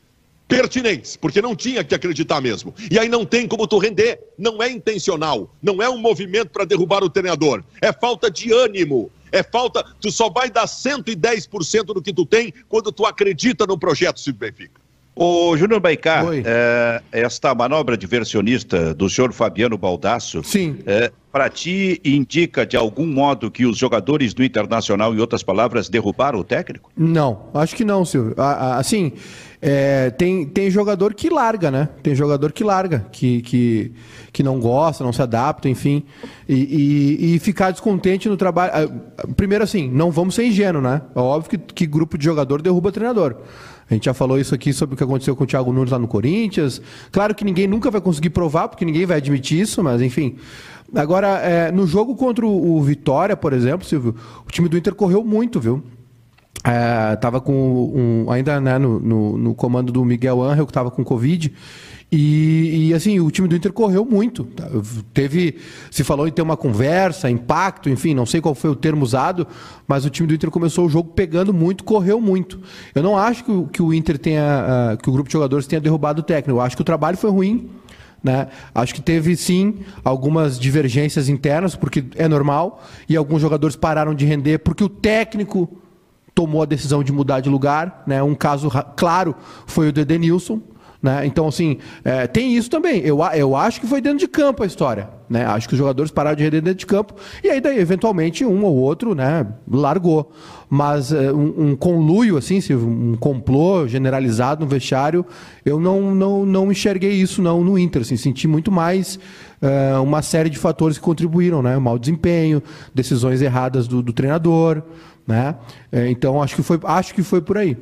pertinentes, 0.48 1.16
porque 1.16 1.42
não 1.42 1.56
tinha 1.56 1.84
que 1.84 1.96
acreditar 1.96 2.42
mesmo. 2.42 2.74
E 2.90 3.00
aí 3.00 3.10
não 3.10 3.26
tem 3.26 3.48
como 3.48 3.68
tu 3.68 3.78
render, 3.78 4.20
não 4.38 4.62
é 4.62 4.70
intencional, 4.70 5.54
não 5.62 5.82
é 5.82 5.90
um 5.90 5.98
movimento 5.98 6.50
para 6.50 6.66
derrubar 6.66 7.04
o 7.04 7.10
treinador, 7.10 7.64
é 7.82 7.92
falta 7.92 8.30
de 8.30 8.52
ânimo, 8.54 9.12
é 9.32 9.42
falta, 9.42 9.84
tu 10.00 10.12
só 10.12 10.30
vai 10.30 10.50
dar 10.50 10.66
110% 10.66 11.86
do 11.86 12.02
que 12.02 12.14
tu 12.14 12.26
tem 12.26 12.54
quando 12.70 12.92
tu 12.92 13.06
acredita 13.06 13.66
no 13.66 13.78
projeto 13.78 14.20
Silvio 14.20 14.40
Benfica. 14.40 14.84
O 15.16 15.56
Júnior 15.56 15.80
Baicá, 15.80 16.24
é, 16.44 17.02
esta 17.12 17.54
manobra 17.54 17.96
diversionista 17.96 18.96
do 18.96 19.08
senhor 19.08 19.32
Fabiano 19.32 19.78
Baldasso, 19.78 20.44
Sim. 20.44 20.80
É, 20.88 21.12
para 21.32 21.50
ti 21.50 22.02
indica 22.04 22.66
de 22.66 22.76
algum 22.76 23.06
modo 23.06 23.52
que 23.52 23.64
os 23.66 23.78
jogadores 23.78 24.34
do 24.34 24.44
Internacional, 24.44 25.14
em 25.14 25.20
outras 25.20 25.44
palavras, 25.44 25.88
derrubaram 25.88 26.40
o 26.40 26.44
técnico? 26.44 26.92
Não, 26.98 27.50
acho 27.54 27.76
que 27.76 27.86
não, 27.86 28.04
Silvio. 28.04 28.34
Assim, 28.38 29.14
é, 29.66 30.10
tem, 30.10 30.46
tem 30.46 30.70
jogador 30.70 31.14
que 31.14 31.30
larga, 31.30 31.72
né? 31.72 31.88
Tem 32.04 32.14
jogador 32.14 32.52
que 32.52 32.66
larga, 32.66 33.06
que, 33.14 33.42
que, 33.44 33.94
que 34.34 34.44
não 34.44 34.60
gosta, 34.60 35.06
não 35.06 35.14
se 35.14 35.22
adapta, 35.22 35.70
enfim. 35.70 36.04
E, 36.50 36.56
e, 37.24 37.36
e 37.36 37.40
ficar 37.40 37.72
descontente 37.72 38.28
no 38.28 38.36
trabalho. 38.36 38.74
Ah, 38.76 39.26
primeiro, 39.38 39.64
assim, 39.64 39.90
não 39.90 40.12
vamos 40.12 40.36
ser 40.36 40.46
ingênuos, 40.46 40.84
né? 40.84 41.02
É 41.16 41.20
óbvio 41.20 41.52
que, 41.52 41.58
que 41.58 41.88
grupo 41.88 42.18
de 42.18 42.26
jogador 42.26 42.62
derruba 42.62 42.92
treinador. 42.92 43.38
A 43.90 43.94
gente 43.94 44.04
já 44.04 44.14
falou 44.14 44.38
isso 44.38 44.54
aqui 44.54 44.74
sobre 44.74 44.96
o 44.96 44.98
que 44.98 45.04
aconteceu 45.06 45.34
com 45.34 45.46
o 45.46 45.48
Thiago 45.48 45.72
Nunes 45.72 45.92
lá 45.92 46.00
no 46.00 46.10
Corinthians. 46.10 46.82
Claro 47.10 47.34
que 47.34 47.46
ninguém 47.46 47.66
nunca 47.66 47.90
vai 47.90 48.02
conseguir 48.02 48.32
provar, 48.32 48.68
porque 48.68 48.84
ninguém 48.84 49.06
vai 49.06 49.16
admitir 49.16 49.62
isso, 49.62 49.82
mas 49.82 50.02
enfim. 50.02 50.36
Agora, 50.94 51.40
é, 51.40 51.72
no 51.72 51.88
jogo 51.88 52.18
contra 52.18 52.46
o 52.46 52.82
Vitória, 52.82 53.38
por 53.38 53.54
exemplo, 53.54 53.88
Silvio, 53.88 54.14
o 54.46 54.52
time 54.52 54.68
do 54.68 54.78
Inter 54.78 54.94
correu 54.94 55.24
muito, 55.24 55.58
viu? 55.58 55.82
É, 56.64 57.16
tava 57.18 57.42
com 57.42 57.54
um, 57.54 58.32
ainda 58.32 58.60
né, 58.62 58.78
no, 58.78 59.00
no, 59.00 59.38
no, 59.38 59.56
comando 59.56 59.92
do 59.92 60.04
Miguel 60.06 60.42
Angel, 60.42 60.66
que 60.66 60.72
estava 60.72 60.90
com 60.90 61.04
Covid. 61.04 61.54
E, 62.16 62.90
e, 62.90 62.94
assim, 62.94 63.20
o 63.20 63.32
time 63.32 63.48
do 63.48 63.56
Inter 63.56 63.74
correu 63.74 64.06
muito. 64.06 64.44
Tá? 64.44 64.70
Teve. 65.14 65.58
Se 65.90 66.04
falou 66.04 66.28
em 66.28 66.32
ter 66.32 66.44
uma 66.44 66.56
conversa, 66.56 67.30
impacto, 67.30 67.90
enfim, 67.90 68.14
não 68.14 68.26
sei 68.26 68.40
qual 68.40 68.54
foi 68.54 68.70
o 68.70 68.76
termo 68.76 69.04
usado, 69.04 69.48
mas 69.88 70.06
o 70.06 70.12
time 70.12 70.28
do 70.28 70.34
Inter 70.36 70.52
começou 70.52 70.86
o 70.86 70.90
jogo 70.90 71.10
pegando 71.10 71.52
muito, 71.52 71.84
correu 71.84 72.22
muito. 72.22 72.62
Eu 72.94 73.02
não 73.02 73.18
acho 73.18 73.44
que 73.44 73.52
o, 73.52 73.66
que 73.66 73.82
o 73.82 73.94
Inter 73.94 74.20
tenha. 74.20 74.94
Uh, 74.94 74.98
que 75.02 75.10
o 75.10 75.12
grupo 75.12 75.28
de 75.28 75.34
jogadores 75.34 75.66
tenha 75.66 75.82
derrubado 75.82 76.22
o 76.22 76.24
técnico. 76.24 76.60
Eu 76.60 76.62
acho 76.62 76.76
que 76.76 76.82
o 76.84 76.86
trabalho 76.86 77.18
foi 77.18 77.32
ruim. 77.32 77.70
Né? 78.24 78.48
Acho 78.74 78.96
que 78.96 79.02
teve 79.02 79.36
sim 79.36 79.80
algumas 80.02 80.58
divergências 80.58 81.28
internas, 81.28 81.76
porque 81.76 82.06
é 82.16 82.26
normal, 82.26 82.82
e 83.10 83.18
alguns 83.18 83.42
jogadores 83.42 83.76
pararam 83.76 84.16
de 84.16 84.26
render 84.26 84.60
porque 84.60 84.82
o 84.82 84.88
técnico 84.88 85.83
tomou 86.34 86.62
a 86.62 86.66
decisão 86.66 87.04
de 87.04 87.12
mudar 87.12 87.40
de 87.40 87.50
lugar. 87.50 88.04
Né? 88.08 88.22
Um 88.22 88.36
caso 88.36 88.70
claro 88.96 89.36
foi 89.66 89.90
o 89.90 89.94
do 89.94 90.02
Edenilson. 90.02 90.62
Né? 91.04 91.26
Então, 91.26 91.50
assim, 91.50 91.80
é, 92.06 92.26
tem 92.28 92.56
isso 92.56 92.70
também. 92.70 93.02
Eu, 93.02 93.20
eu 93.36 93.58
acho 93.58 93.82
que 93.82 93.88
foi 93.88 94.00
dentro 94.00 94.20
de 94.20 94.28
campo 94.28 94.64
a 94.64 94.66
história. 94.66 95.10
Né? 95.30 95.46
Acho 95.46 95.68
que 95.68 95.74
os 95.74 95.78
jogadores 95.78 96.12
pararam 96.12 96.38
de 96.38 96.44
render 96.44 96.62
dentro 96.62 96.80
de 96.80 96.86
campo 96.86 97.16
e 97.44 97.50
aí, 97.50 97.60
daí, 97.60 97.78
eventualmente, 97.78 98.46
um 98.46 98.64
ou 98.64 98.76
outro 98.76 99.14
né, 99.14 99.46
largou. 99.70 100.32
Mas 100.70 101.12
é, 101.12 101.34
um, 101.34 101.72
um 101.72 101.76
conluio, 101.76 102.38
assim, 102.38 102.60
um 102.74 103.18
complô 103.20 103.86
generalizado 103.86 104.64
no 104.64 104.70
vestiário, 104.70 105.26
eu 105.66 105.78
não, 105.78 106.16
não, 106.16 106.46
não 106.46 106.72
enxerguei 106.72 107.12
isso 107.12 107.42
não 107.42 107.64
no 107.66 107.78
Inter. 107.78 108.04
Assim, 108.04 108.16
senti 108.16 108.48
muito 108.48 108.72
mais 108.72 109.20
é, 109.62 109.98
uma 109.98 110.22
série 110.22 110.50
de 110.50 110.58
fatores 110.58 110.98
que 110.98 111.04
contribuíram. 111.04 111.62
Né? 111.62 111.78
Mau 111.80 112.00
desempenho, 112.00 112.64
decisões 112.96 113.42
erradas 113.42 113.90
do, 113.90 114.02
do 114.02 114.14
treinador. 114.14 114.82
Né? 115.26 115.56
É, 115.92 116.10
então, 116.10 116.42
acho 116.42 116.56
que, 116.56 116.64
foi, 116.64 116.80
acho 116.84 117.14
que 117.14 117.24
foi 117.24 117.42
por 117.42 117.58
aí. 117.58 117.78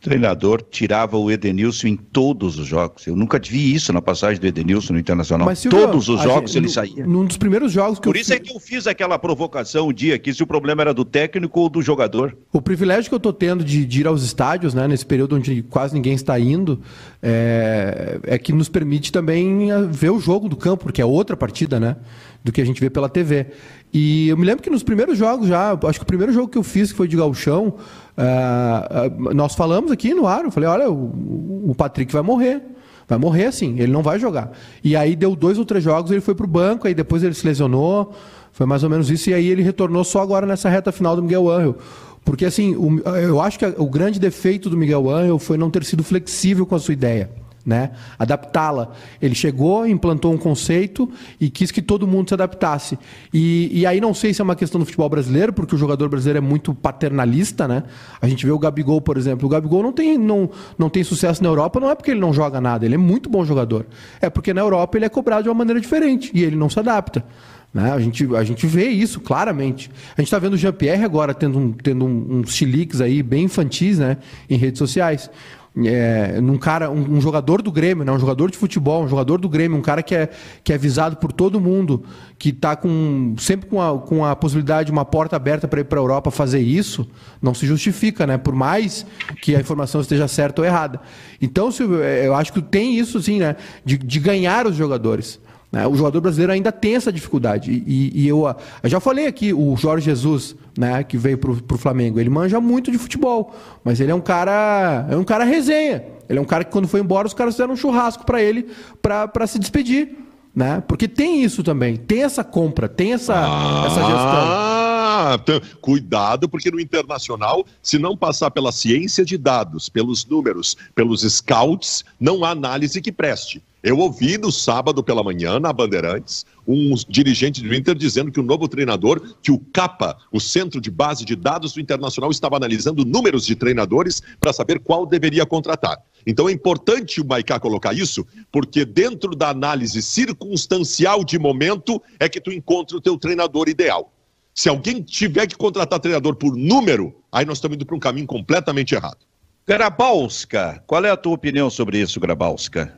treinador 0.00 0.62
tirava 0.62 1.16
o 1.16 1.30
Edenilson 1.30 1.88
em 1.88 1.96
todos 1.96 2.58
os 2.58 2.66
jogos. 2.66 3.06
Eu 3.06 3.14
nunca 3.14 3.38
vi 3.38 3.72
isso 3.72 3.92
na 3.92 4.02
passagem 4.02 4.40
do 4.40 4.46
Edenilson 4.46 4.94
no 4.94 4.98
Internacional. 4.98 5.46
Mas, 5.46 5.60
Silvio, 5.60 5.78
todos 5.78 6.08
os 6.08 6.22
jogos 6.22 6.50
gente, 6.50 6.64
ele 6.64 6.68
saía. 6.68 7.06
Num 7.06 7.24
dos 7.24 7.36
primeiros 7.36 7.70
jogos 7.70 8.00
que 8.00 8.04
Por 8.04 8.16
isso 8.16 8.32
é 8.32 8.38
que 8.38 8.52
eu 8.52 8.58
fiz 8.58 8.86
aquela 8.88 9.18
provocação 9.18 9.88
um 9.88 9.92
dia 9.92 10.16
aqui, 10.16 10.34
se 10.34 10.42
o 10.42 10.46
problema 10.46 10.82
era 10.82 10.92
do 10.92 11.04
técnico 11.04 11.60
ou 11.60 11.68
do 11.68 11.80
jogador. 11.80 12.36
O 12.52 12.60
privilégio 12.60 13.08
que 13.08 13.14
eu 13.14 13.18
estou 13.18 13.32
tendo 13.32 13.62
de, 13.62 13.84
de, 13.84 14.00
ir 14.00 14.06
aos 14.08 14.24
estádios, 14.24 14.74
né, 14.74 14.88
nesse 14.88 15.06
período 15.06 15.36
onde 15.36 15.62
quase 15.62 15.94
ninguém 15.94 16.14
está 16.14 16.40
indo, 16.40 16.80
é, 17.22 18.18
é 18.24 18.38
que 18.38 18.52
nos 18.52 18.68
permite 18.68 19.12
também 19.12 19.70
eh, 19.70 19.82
ver 19.88 20.10
o 20.10 20.18
jogo 20.18 20.48
do 20.48 20.56
campo, 20.56 20.84
porque 20.84 21.00
é 21.00 21.04
outra 21.04 21.36
partida, 21.36 21.78
né? 21.78 21.96
Do 22.42 22.50
que 22.50 22.60
a 22.60 22.64
gente 22.64 22.80
vê 22.80 22.88
pela 22.88 23.08
TV. 23.08 23.48
E 23.92 24.28
eu 24.28 24.36
me 24.36 24.44
lembro 24.44 24.62
que 24.62 24.70
nos 24.70 24.82
primeiros 24.82 25.18
jogos 25.18 25.48
já, 25.48 25.72
acho 25.72 25.98
que 25.98 26.04
o 26.04 26.06
primeiro 26.06 26.32
jogo 26.32 26.48
que 26.48 26.58
eu 26.58 26.62
fiz, 26.62 26.92
que 26.92 26.96
foi 26.96 27.08
de 27.08 27.16
Galchão, 27.16 27.74
uh, 28.16 29.34
nós 29.34 29.54
falamos 29.54 29.90
aqui 29.90 30.14
no 30.14 30.26
ar, 30.26 30.44
eu 30.44 30.50
falei, 30.50 30.68
olha, 30.68 30.90
o, 30.90 31.70
o 31.70 31.74
Patrick 31.74 32.12
vai 32.12 32.22
morrer. 32.22 32.62
Vai 33.08 33.18
morrer 33.18 33.46
assim, 33.46 33.80
ele 33.80 33.90
não 33.90 34.02
vai 34.02 34.20
jogar. 34.20 34.52
E 34.84 34.94
aí 34.94 35.16
deu 35.16 35.34
dois 35.34 35.58
ou 35.58 35.64
três 35.64 35.82
jogos, 35.82 36.12
ele 36.12 36.20
foi 36.20 36.32
pro 36.32 36.46
banco, 36.46 36.86
aí 36.86 36.94
depois 36.94 37.24
ele 37.24 37.34
se 37.34 37.44
lesionou. 37.44 38.14
Foi 38.52 38.66
mais 38.66 38.84
ou 38.84 38.90
menos 38.90 39.10
isso, 39.10 39.30
e 39.30 39.34
aí 39.34 39.48
ele 39.48 39.62
retornou 39.62 40.04
só 40.04 40.20
agora 40.20 40.46
nessa 40.46 40.68
reta 40.68 40.92
final 40.92 41.16
do 41.16 41.22
Miguel 41.22 41.50
Angel. 41.50 41.76
Porque 42.24 42.44
assim, 42.44 42.76
o, 42.76 43.00
eu 43.00 43.40
acho 43.40 43.58
que 43.58 43.66
o 43.66 43.86
grande 43.86 44.20
defeito 44.20 44.70
do 44.70 44.76
Miguel 44.76 45.10
Angel 45.10 45.38
foi 45.40 45.58
não 45.58 45.70
ter 45.70 45.82
sido 45.84 46.04
flexível 46.04 46.64
com 46.64 46.76
a 46.76 46.78
sua 46.78 46.94
ideia 46.94 47.30
né? 47.64 47.90
Adaptá-la. 48.18 48.92
Ele 49.20 49.34
chegou, 49.34 49.86
implantou 49.86 50.32
um 50.32 50.38
conceito 50.38 51.08
e 51.38 51.50
quis 51.50 51.70
que 51.70 51.82
todo 51.82 52.06
mundo 52.06 52.28
se 52.28 52.34
adaptasse. 52.34 52.98
E, 53.32 53.70
e, 53.72 53.86
aí 53.86 54.00
não 54.00 54.14
sei 54.14 54.32
se 54.32 54.40
é 54.40 54.44
uma 54.44 54.56
questão 54.56 54.78
do 54.78 54.84
futebol 54.84 55.08
brasileiro, 55.08 55.52
porque 55.52 55.74
o 55.74 55.78
jogador 55.78 56.08
brasileiro 56.08 56.38
é 56.38 56.40
muito 56.40 56.74
paternalista, 56.74 57.68
né? 57.68 57.82
A 58.20 58.28
gente 58.28 58.44
vê 58.44 58.52
o 58.52 58.58
Gabigol, 58.58 59.00
por 59.00 59.16
exemplo. 59.16 59.46
O 59.46 59.48
Gabigol 59.48 59.82
não 59.82 59.92
tem, 59.92 60.16
não, 60.16 60.50
não 60.78 60.88
tem 60.88 61.04
sucesso 61.04 61.42
na 61.42 61.48
Europa, 61.48 61.78
não 61.80 61.90
é 61.90 61.94
porque 61.94 62.10
ele 62.10 62.20
não 62.20 62.32
joga 62.32 62.60
nada, 62.60 62.84
ele 62.84 62.94
é 62.94 62.98
muito 62.98 63.28
bom 63.28 63.44
jogador. 63.44 63.86
É 64.20 64.30
porque 64.30 64.54
na 64.54 64.60
Europa 64.60 64.96
ele 64.96 65.04
é 65.04 65.08
cobrado 65.08 65.42
de 65.44 65.48
uma 65.48 65.54
maneira 65.54 65.80
diferente 65.80 66.30
e 66.34 66.42
ele 66.42 66.56
não 66.56 66.68
se 66.68 66.78
adapta. 66.78 67.24
Né? 67.72 67.92
A, 67.92 68.00
gente, 68.00 68.26
a 68.34 68.42
gente 68.42 68.66
vê 68.66 68.88
isso 68.88 69.20
claramente. 69.20 69.90
A 70.16 70.20
gente 70.20 70.26
está 70.26 70.38
vendo 70.38 70.54
o 70.54 70.56
Jean-Pierre 70.56 71.04
agora 71.04 71.32
tendo, 71.32 71.58
um, 71.58 71.72
tendo 71.72 72.04
um, 72.04 72.38
uns 72.38 72.52
chiliques 72.52 73.00
aí 73.00 73.22
bem 73.22 73.44
infantis 73.44 73.98
né? 73.98 74.16
em 74.48 74.56
redes 74.56 74.78
sociais 74.78 75.30
é, 75.76 76.40
num 76.40 76.58
cara, 76.58 76.90
um, 76.90 77.16
um, 77.16 77.20
jogador 77.20 77.62
do 77.62 77.70
Grêmio, 77.70 78.04
né? 78.04 78.10
um 78.10 78.18
jogador 78.18 78.50
de 78.50 78.58
futebol, 78.58 79.04
um 79.04 79.08
jogador 79.08 79.40
do 79.40 79.48
Grêmio, 79.48 79.78
um 79.78 79.82
cara 79.82 80.02
que 80.02 80.14
é, 80.14 80.28
que 80.64 80.72
é 80.72 80.78
visado 80.78 81.16
por 81.16 81.32
todo 81.32 81.60
mundo, 81.60 82.02
que 82.38 82.48
está 82.48 82.74
com, 82.74 83.34
sempre 83.38 83.68
com 83.68 83.80
a, 83.80 83.98
com 83.98 84.24
a 84.24 84.34
possibilidade, 84.34 84.90
uma 84.90 85.04
porta 85.04 85.36
aberta 85.36 85.68
para 85.68 85.80
ir 85.80 85.84
para 85.84 85.98
a 85.98 86.02
Europa 86.02 86.30
fazer 86.30 86.60
isso, 86.60 87.08
não 87.40 87.54
se 87.54 87.66
justifica, 87.66 88.26
né? 88.26 88.36
Por 88.36 88.54
mais 88.54 89.06
que 89.40 89.54
a 89.54 89.60
informação 89.60 90.00
esteja 90.00 90.26
certa 90.26 90.60
ou 90.60 90.66
errada. 90.66 91.00
Então, 91.40 91.68
é, 92.02 92.26
eu 92.26 92.34
acho 92.34 92.52
que 92.52 92.60
tem 92.60 92.98
isso, 92.98 93.18
assim, 93.18 93.38
né? 93.38 93.54
De, 93.84 93.96
de 93.96 94.18
ganhar 94.18 94.66
os 94.66 94.74
jogadores. 94.74 95.38
Né? 95.70 95.86
O 95.86 95.94
jogador 95.94 96.20
brasileiro 96.20 96.52
ainda 96.52 96.72
tem 96.72 96.96
essa 96.96 97.12
dificuldade. 97.12 97.70
E, 97.86 98.22
e 98.22 98.28
eu, 98.28 98.44
eu, 98.82 98.88
já 98.90 98.98
falei 98.98 99.26
aqui, 99.26 99.52
o 99.52 99.76
Jorge 99.76 100.06
Jesus, 100.06 100.56
né, 100.76 101.04
que 101.04 101.16
veio 101.16 101.38
para 101.38 101.50
o 101.50 101.78
Flamengo, 101.78 102.18
ele 102.18 102.30
manja 102.30 102.60
muito 102.60 102.90
de 102.90 102.98
futebol, 102.98 103.54
mas 103.84 104.00
ele 104.00 104.10
é 104.10 104.14
um 104.14 104.20
cara, 104.20 105.06
é 105.08 105.16
um 105.16 105.24
cara 105.24 105.44
resenha. 105.44 106.04
Ele 106.28 106.38
é 106.38 106.42
um 106.42 106.46
cara 106.46 106.64
que 106.64 106.70
quando 106.70 106.86
foi 106.86 107.00
embora 107.00 107.26
os 107.26 107.34
caras 107.34 107.54
fizeram 107.54 107.74
um 107.74 107.76
churrasco 107.76 108.24
para 108.24 108.40
ele 108.40 108.68
para 109.02 109.46
se 109.46 109.58
despedir, 109.58 110.16
né? 110.54 110.82
Porque 110.86 111.08
tem 111.08 111.42
isso 111.42 111.62
também, 111.62 111.96
tem 111.96 112.22
essa 112.22 112.44
compra, 112.44 112.88
tem 112.88 113.12
essa, 113.12 113.34
ah, 113.34 113.84
essa 113.86 114.00
gestão. 114.00 115.70
Cuidado, 115.80 116.48
porque 116.48 116.70
no 116.70 116.80
internacional, 116.80 117.64
se 117.82 117.98
não 117.98 118.16
passar 118.16 118.50
pela 118.50 118.70
ciência 118.70 119.24
de 119.24 119.36
dados, 119.36 119.88
pelos 119.88 120.24
números, 120.24 120.76
pelos 120.94 121.22
scouts, 121.22 122.04
não 122.18 122.44
há 122.44 122.50
análise 122.50 123.00
que 123.00 123.10
preste. 123.10 123.62
Eu 123.82 123.96
ouvi 123.98 124.36
no 124.36 124.52
sábado 124.52 125.02
pela 125.02 125.22
manhã, 125.22 125.58
na 125.58 125.72
Bandeirantes, 125.72 126.44
um 126.68 126.94
dirigente 127.08 127.62
do 127.62 127.74
Inter 127.74 127.94
dizendo 127.94 128.30
que 128.30 128.38
o 128.38 128.42
novo 128.42 128.68
treinador, 128.68 129.36
que 129.40 129.50
o 129.50 129.58
CAPA, 129.58 130.18
o 130.30 130.38
Centro 130.38 130.82
de 130.82 130.90
Base 130.90 131.24
de 131.24 131.34
Dados 131.34 131.72
do 131.72 131.80
Internacional, 131.80 132.30
estava 132.30 132.56
analisando 132.56 133.06
números 133.06 133.46
de 133.46 133.56
treinadores 133.56 134.20
para 134.38 134.52
saber 134.52 134.80
qual 134.80 135.06
deveria 135.06 135.46
contratar. 135.46 135.96
Então 136.26 136.46
é 136.46 136.52
importante 136.52 137.22
o 137.22 137.26
Maicá 137.26 137.58
colocar 137.58 137.94
isso, 137.94 138.26
porque 138.52 138.84
dentro 138.84 139.34
da 139.34 139.48
análise 139.48 140.02
circunstancial 140.02 141.24
de 141.24 141.38
momento 141.38 142.02
é 142.18 142.28
que 142.28 142.40
tu 142.40 142.52
encontra 142.52 142.98
o 142.98 143.00
teu 143.00 143.16
treinador 143.16 143.66
ideal. 143.70 144.12
Se 144.52 144.68
alguém 144.68 145.00
tiver 145.00 145.46
que 145.46 145.56
contratar 145.56 145.98
treinador 146.00 146.36
por 146.36 146.54
número, 146.54 147.14
aí 147.32 147.46
nós 147.46 147.56
estamos 147.56 147.76
indo 147.76 147.86
para 147.86 147.96
um 147.96 148.00
caminho 148.00 148.26
completamente 148.26 148.94
errado. 148.94 149.24
Grabalska, 149.66 150.82
qual 150.86 151.02
é 151.02 151.10
a 151.10 151.16
tua 151.16 151.32
opinião 151.32 151.70
sobre 151.70 151.98
isso, 151.98 152.20
Grabalska? 152.20 152.94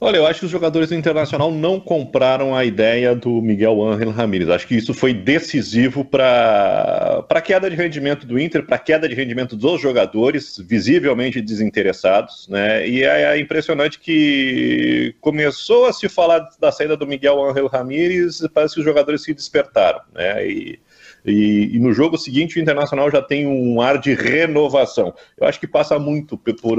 Olha, 0.00 0.16
eu 0.16 0.26
acho 0.26 0.40
que 0.40 0.46
os 0.46 0.50
jogadores 0.50 0.88
do 0.88 0.94
Internacional 0.94 1.50
não 1.50 1.78
compraram 1.78 2.54
a 2.54 2.64
ideia 2.64 3.14
do 3.14 3.40
Miguel 3.40 3.82
Ángel 3.82 4.10
Ramírez. 4.10 4.48
Acho 4.48 4.66
que 4.66 4.74
isso 4.74 4.94
foi 4.94 5.12
decisivo 5.12 6.04
para 6.04 7.24
a 7.28 7.40
queda 7.40 7.68
de 7.68 7.76
rendimento 7.76 8.26
do 8.26 8.38
Inter, 8.38 8.64
para 8.64 8.76
a 8.76 8.78
queda 8.78 9.08
de 9.08 9.14
rendimento 9.14 9.56
dos 9.56 9.80
jogadores, 9.80 10.58
visivelmente 10.58 11.40
desinteressados. 11.40 12.48
Né? 12.48 12.88
E 12.88 13.04
é, 13.04 13.34
é 13.34 13.38
impressionante 13.38 13.98
que 13.98 15.14
começou 15.20 15.86
a 15.86 15.92
se 15.92 16.08
falar 16.08 16.48
da 16.60 16.72
saída 16.72 16.96
do 16.96 17.06
Miguel 17.06 17.42
Ángel 17.44 17.66
Ramírez, 17.66 18.46
parece 18.52 18.74
que 18.74 18.80
os 18.80 18.86
jogadores 18.86 19.22
se 19.22 19.34
despertaram. 19.34 20.00
Né? 20.14 20.46
E, 20.46 20.80
e, 21.24 21.76
e, 21.76 21.78
no 21.78 21.92
jogo 21.92 22.18
seguinte 22.18 22.58
o 22.58 22.62
Internacional 22.62 23.10
já 23.10 23.22
tem 23.22 23.46
um 23.46 23.80
ar 23.80 23.98
de 23.98 24.14
renovação. 24.14 25.14
Eu 25.38 25.46
acho 25.46 25.58
que 25.58 25.66
passa 25.66 25.98
muito 25.98 26.36
por, 26.36 26.78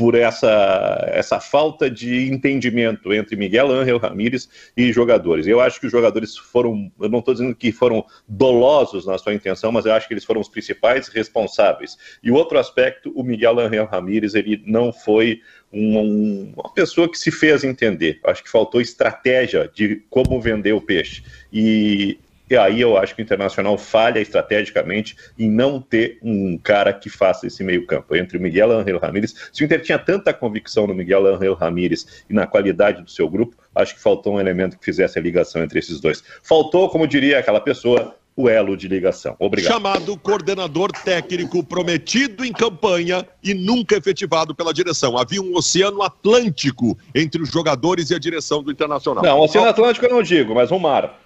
por 0.00 0.14
essa, 0.14 1.04
essa 1.08 1.38
falta 1.38 1.90
de 1.90 2.32
entendimento 2.32 3.12
entre 3.12 3.36
Miguel 3.36 3.70
Ángel 3.70 3.98
Ramírez 3.98 4.48
e 4.74 4.90
jogadores. 4.94 5.46
Eu 5.46 5.60
acho 5.60 5.78
que 5.78 5.84
os 5.84 5.92
jogadores 5.92 6.38
foram, 6.38 6.90
eu 6.98 7.10
não 7.10 7.18
estou 7.18 7.34
dizendo 7.34 7.54
que 7.54 7.70
foram 7.70 8.02
dolosos 8.26 9.04
na 9.04 9.18
sua 9.18 9.34
intenção, 9.34 9.70
mas 9.70 9.84
eu 9.84 9.92
acho 9.92 10.08
que 10.08 10.14
eles 10.14 10.24
foram 10.24 10.40
os 10.40 10.48
principais 10.48 11.08
responsáveis. 11.08 11.98
E 12.22 12.30
outro 12.30 12.58
aspecto, 12.58 13.12
o 13.14 13.22
Miguel 13.22 13.60
Ángel 13.60 13.84
Ramírez, 13.84 14.34
ele 14.34 14.62
não 14.66 14.90
foi 14.90 15.42
um, 15.70 16.54
uma 16.56 16.72
pessoa 16.72 17.06
que 17.06 17.18
se 17.18 17.30
fez 17.30 17.62
entender. 17.62 18.20
Acho 18.24 18.42
que 18.42 18.48
faltou 18.48 18.80
estratégia 18.80 19.70
de 19.74 20.02
como 20.08 20.40
vender 20.40 20.72
o 20.72 20.80
peixe. 20.80 21.22
E 21.52 22.18
e 22.50 22.56
aí 22.56 22.80
eu 22.80 22.96
acho 22.96 23.14
que 23.14 23.22
o 23.22 23.24
Internacional 23.24 23.78
falha 23.78 24.18
estrategicamente 24.18 25.16
em 25.38 25.48
não 25.48 25.80
ter 25.80 26.18
um 26.20 26.58
cara 26.58 26.92
que 26.92 27.08
faça 27.08 27.46
esse 27.46 27.62
meio-campo. 27.62 28.16
Entre 28.16 28.36
o 28.36 28.40
Miguel 28.40 28.72
Angel 28.72 28.98
Ramírez, 28.98 29.34
se 29.52 29.62
o 29.62 29.64
Inter 29.64 29.80
tinha 29.80 29.98
tanta 29.98 30.34
convicção 30.34 30.84
no 30.84 30.92
Miguel 30.92 31.24
Angel 31.28 31.54
Ramírez 31.54 32.24
e 32.28 32.34
na 32.34 32.48
qualidade 32.48 33.02
do 33.02 33.10
seu 33.10 33.28
grupo, 33.30 33.56
acho 33.72 33.94
que 33.94 34.00
faltou 34.00 34.34
um 34.34 34.40
elemento 34.40 34.76
que 34.76 34.84
fizesse 34.84 35.16
a 35.16 35.22
ligação 35.22 35.62
entre 35.62 35.78
esses 35.78 36.00
dois. 36.00 36.24
Faltou, 36.42 36.88
como 36.88 37.06
diria 37.06 37.38
aquela 37.38 37.60
pessoa, 37.60 38.16
o 38.34 38.48
elo 38.48 38.76
de 38.76 38.88
ligação. 38.88 39.36
Obrigado. 39.38 39.72
Chamado 39.72 40.16
coordenador 40.16 40.90
técnico 40.90 41.62
prometido 41.62 42.44
em 42.44 42.52
campanha 42.52 43.24
e 43.44 43.54
nunca 43.54 43.96
efetivado 43.96 44.56
pela 44.56 44.74
direção. 44.74 45.16
Havia 45.16 45.40
um 45.40 45.54
oceano 45.54 46.02
Atlântico 46.02 46.98
entre 47.14 47.40
os 47.40 47.48
jogadores 47.48 48.10
e 48.10 48.14
a 48.14 48.18
direção 48.18 48.60
do 48.60 48.72
Internacional. 48.72 49.22
Não, 49.22 49.38
oceano 49.38 49.68
Atlântico 49.68 50.06
eu 50.06 50.10
não 50.10 50.22
digo, 50.22 50.54
mas 50.54 50.72
um 50.72 50.78
mar. 50.78 51.20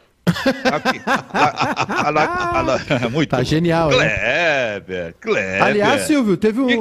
Muito 3.11 3.31
tá 3.31 3.43
genial, 3.43 3.91
Kleber, 3.91 5.15
Kleber. 5.21 5.63
Aliás, 5.63 6.03
Silvio, 6.03 6.37
teve 6.37 6.61
um. 6.61 6.65
O 6.65 6.69
que, 6.69 6.75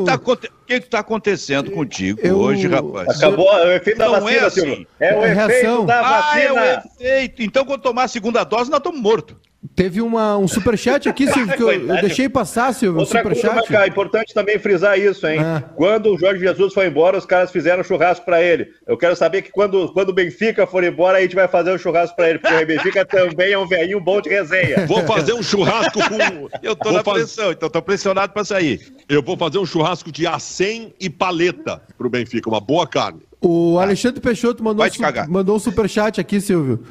está 0.74 0.90
tá 0.90 1.00
acontecendo 1.00 1.72
contigo 1.72 2.20
eu... 2.24 2.38
hoje, 2.38 2.68
rapaz? 2.68 3.18
Acabou 3.18 3.48
o 3.48 3.72
efeito 3.72 3.98
da 3.98 4.08
vacina, 4.10 4.32
é 4.32 4.46
assim. 4.46 4.62
Silvio. 4.62 4.88
É 5.00 5.14
o 5.14 5.24
é 5.24 5.32
efeito 5.32 5.50
reação. 5.50 5.86
da 5.86 6.02
vacina. 6.02 6.32
Ah, 6.32 6.40
é 6.40 6.52
o 6.52 6.80
efeito. 6.80 7.44
Então, 7.44 7.66
quando 7.66 7.82
tomar 7.82 8.04
a 8.04 8.08
segunda 8.08 8.44
dose, 8.44 8.70
nós 8.70 8.80
estamos 8.80 9.02
mortos. 9.02 9.36
Teve 9.76 10.02
uma, 10.02 10.38
um 10.38 10.48
superchat 10.48 11.08
aqui, 11.08 11.26
Silvio, 11.32 11.56
que 11.56 11.64
eu, 11.64 11.72
eu 11.72 12.02
deixei 12.02 12.28
passar, 12.28 12.74
Silvio. 12.74 13.00
Outra 13.00 13.20
um 13.20 13.24
superchat. 13.24 13.68
Coisa, 13.68 13.84
é 13.84 13.88
importante 13.88 14.34
também 14.34 14.60
frisar 14.60 15.00
isso, 15.00 15.26
hein? 15.26 15.40
Ah. 15.40 15.64
Quando 15.76 16.14
o 16.14 16.20
Jorge 16.20 16.42
Jesus 16.42 16.74
foi 16.74 16.88
embora, 16.88 17.18
os 17.18 17.26
caras 17.26 17.50
fizeram 17.50 17.84
churrasco 17.84 18.26
para 18.26 18.42
ele. 18.42 18.68
Eu 18.86 18.98
quero 18.98 19.16
saber 19.16 19.42
que 19.42 19.52
quando, 19.52 19.92
quando 19.94 20.10
o 20.10 20.14
Benfica 20.14 20.68
for 20.68 20.84
embora, 20.84 21.18
a 21.18 21.22
gente 21.22 21.36
vai 21.36 21.48
fazer 21.48 21.74
um 21.74 21.78
churrasco 21.78 22.16
para 22.16 22.30
ele, 22.30 22.40
porque 22.40 22.56
o 22.56 22.68
Benfica 22.68 23.06
também 23.08 23.54
é 23.54 23.58
um 23.58 23.68
velhinho 23.68 24.02
bom 24.02 24.20
de 24.20 24.30
resenha. 24.30 24.86
Vou 24.86 25.02
fazer 25.04 25.34
um 25.34 25.42
churrasco 25.42 26.00
com. 26.10 26.50
Eu 26.62 26.76
tô 26.76 26.90
vou 26.90 26.98
na 26.98 27.04
pressão, 27.04 27.52
então 27.52 27.70
tô 27.70 27.82
pressionado 27.82 28.34
para 28.34 28.44
sair. 28.44 28.94
Eu 29.08 29.24
vou 29.24 29.38
fazer 29.38 29.60
um 29.60 29.66
churrasco 29.66 30.12
de 30.12 30.28
acém 30.28 30.94
e 31.00 31.10
paleta 31.10 31.82
pro 31.98 32.10
Benfica, 32.10 32.50
uma 32.50 32.60
boa 32.60 32.86
carne. 32.86 33.22
O 33.40 33.78
Alexandre 33.80 34.22
Peixoto 34.22 34.64
mandou, 34.64 34.86
mandou 35.28 35.56
um 35.56 35.60
superchat 35.60 36.20
aqui, 36.20 36.40
Silvio. 36.40 36.84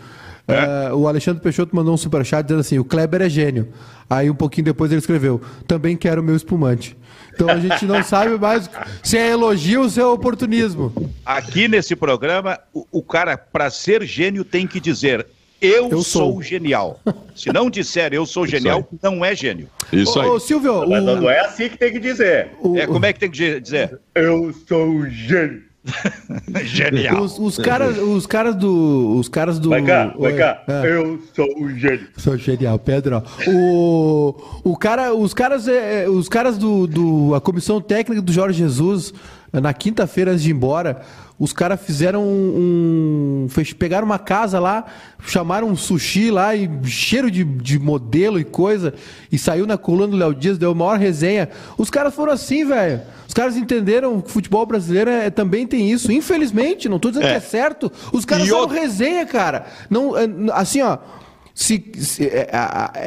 É? 0.53 0.93
Uh, 0.93 0.97
o 0.97 1.09
Alexandre 1.09 1.43
Peixoto 1.43 1.75
mandou 1.75 1.95
um 1.95 1.97
superchat 1.97 2.45
dizendo 2.45 2.61
assim: 2.61 2.79
o 2.79 2.85
Kleber 2.85 3.23
é 3.23 3.29
gênio. 3.29 3.69
Aí 4.09 4.29
um 4.31 4.35
pouquinho 4.35 4.67
depois 4.67 4.91
ele 4.91 5.01
escreveu: 5.01 5.41
também 5.67 5.97
quero 5.97 6.23
meu 6.23 6.37
espumante. 6.37 6.97
Então 7.35 7.49
a 7.49 7.59
gente 7.59 7.85
não 7.87 8.03
sabe 8.03 8.39
mais 8.39 8.69
se 9.03 9.17
é 9.17 9.31
elogio 9.31 9.83
ou 9.83 9.89
se 9.89 10.01
é 10.01 10.05
oportunismo. 10.05 10.93
Aqui 11.25 11.67
nesse 11.67 11.97
programa, 11.97 12.59
o, 12.73 12.87
o 12.91 13.03
cara, 13.03 13.37
para 13.37 13.71
ser 13.71 14.05
gênio, 14.05 14.45
tem 14.45 14.67
que 14.67 14.79
dizer: 14.79 15.27
Eu, 15.61 15.89
eu 15.89 16.03
sou. 16.03 16.33
sou. 16.33 16.43
genial. 16.43 17.01
Se 17.35 17.53
não 17.53 17.71
disser 17.71 18.13
eu 18.13 18.27
sou 18.27 18.47
genial, 18.47 18.87
não 19.03 19.25
é 19.25 19.35
gênio. 19.35 19.69
Isso 19.93 20.21
aí. 20.21 20.29
Ô, 20.29 20.39
Silvio, 20.39 20.81
o... 20.83 21.01
não 21.01 21.31
é 21.31 21.41
assim 21.41 21.69
que 21.69 21.79
tem 21.79 21.93
que 21.93 21.99
dizer. 21.99 22.51
O... 22.61 22.77
É, 22.77 22.87
como 22.87 23.05
é 23.07 23.13
que 23.13 23.21
tem 23.21 23.31
que 23.31 23.61
dizer? 23.61 23.99
Eu 24.15 24.55
sou 24.69 25.09
gênio. 25.09 25.72
Genial. 26.65 27.23
Os, 27.23 27.39
os, 27.39 27.59
caras, 27.59 27.99
os 27.99 28.27
caras 28.27 28.55
do. 28.55 29.17
Os 29.19 29.29
caras 29.29 29.59
do. 29.59 29.71
Vai 29.71 29.83
cá, 29.83 30.15
vai 30.17 30.33
cá. 30.35 30.63
É. 30.69 30.87
Eu 30.87 31.21
sou 31.35 31.47
o 31.61 31.71
gênio. 31.71 32.07
Sou 32.17 32.37
genial, 32.37 32.79
Pedro. 32.79 33.23
O, 33.49 34.35
o 34.63 34.77
cara, 34.77 35.13
os 35.13 35.35
caras, 35.35 35.67
é, 35.67 36.09
os 36.09 36.29
caras 36.29 36.57
do, 36.57 36.87
do. 36.87 37.35
A 37.35 37.41
comissão 37.41 37.81
técnica 37.81 38.23
do 38.23 38.33
Jorge 38.33 38.59
Jesus, 38.59 39.13
na 39.53 39.75
quinta-feira 39.75 40.31
antes 40.31 40.45
de 40.45 40.51
ir 40.51 40.55
embora, 40.55 41.03
os 41.39 41.53
caras 41.53 41.81
fizeram 41.81 42.23
um, 42.23 43.47
um, 43.49 43.65
Pegaram 43.79 44.07
uma 44.07 44.19
casa 44.19 44.61
lá, 44.61 44.85
chamaram 45.27 45.69
um 45.69 45.77
sushi 45.77 46.31
lá, 46.31 46.55
e 46.55 46.71
cheiro 46.85 47.31
de, 47.31 47.43
de 47.43 47.79
modelo 47.79 48.39
e 48.39 48.45
coisa, 48.45 48.95
e 49.31 49.39
saiu 49.39 49.67
na 49.67 49.77
coluna 49.77 50.09
do 50.09 50.17
Léo 50.17 50.35
Dias, 50.35 50.59
deu 50.59 50.71
a 50.71 50.75
maior 50.75 50.99
resenha. 50.99 51.49
Os 51.77 51.91
caras 51.91 52.15
foram 52.15 52.33
assim, 52.33 52.65
velho. 52.65 53.01
Os 53.27 53.35
caras 53.35 53.57
entenderam 53.57 54.21
que 54.21 54.29
o 54.29 54.33
futebol 54.33 54.65
brasileiro 54.67 55.11
é, 55.11 55.31
também 55.31 55.67
tem 55.67 55.91
isso. 55.91 56.13
Infelizmente, 56.13 56.89
não 56.89 56.97
estou 56.97 57.11
dizendo 57.11 57.27
é. 57.27 57.31
que 57.31 57.37
é 57.37 57.41
certo. 57.41 57.91
Os 58.13 58.25
caras 58.25 58.47
são 58.47 58.67
resenha, 58.67 59.25
cara. 59.25 59.67
Não, 59.89 60.17
é, 60.17 60.29
assim, 60.53 60.83
ó. 60.83 60.99
Se, 61.55 61.93
se 61.99 62.25
é, 62.25 62.49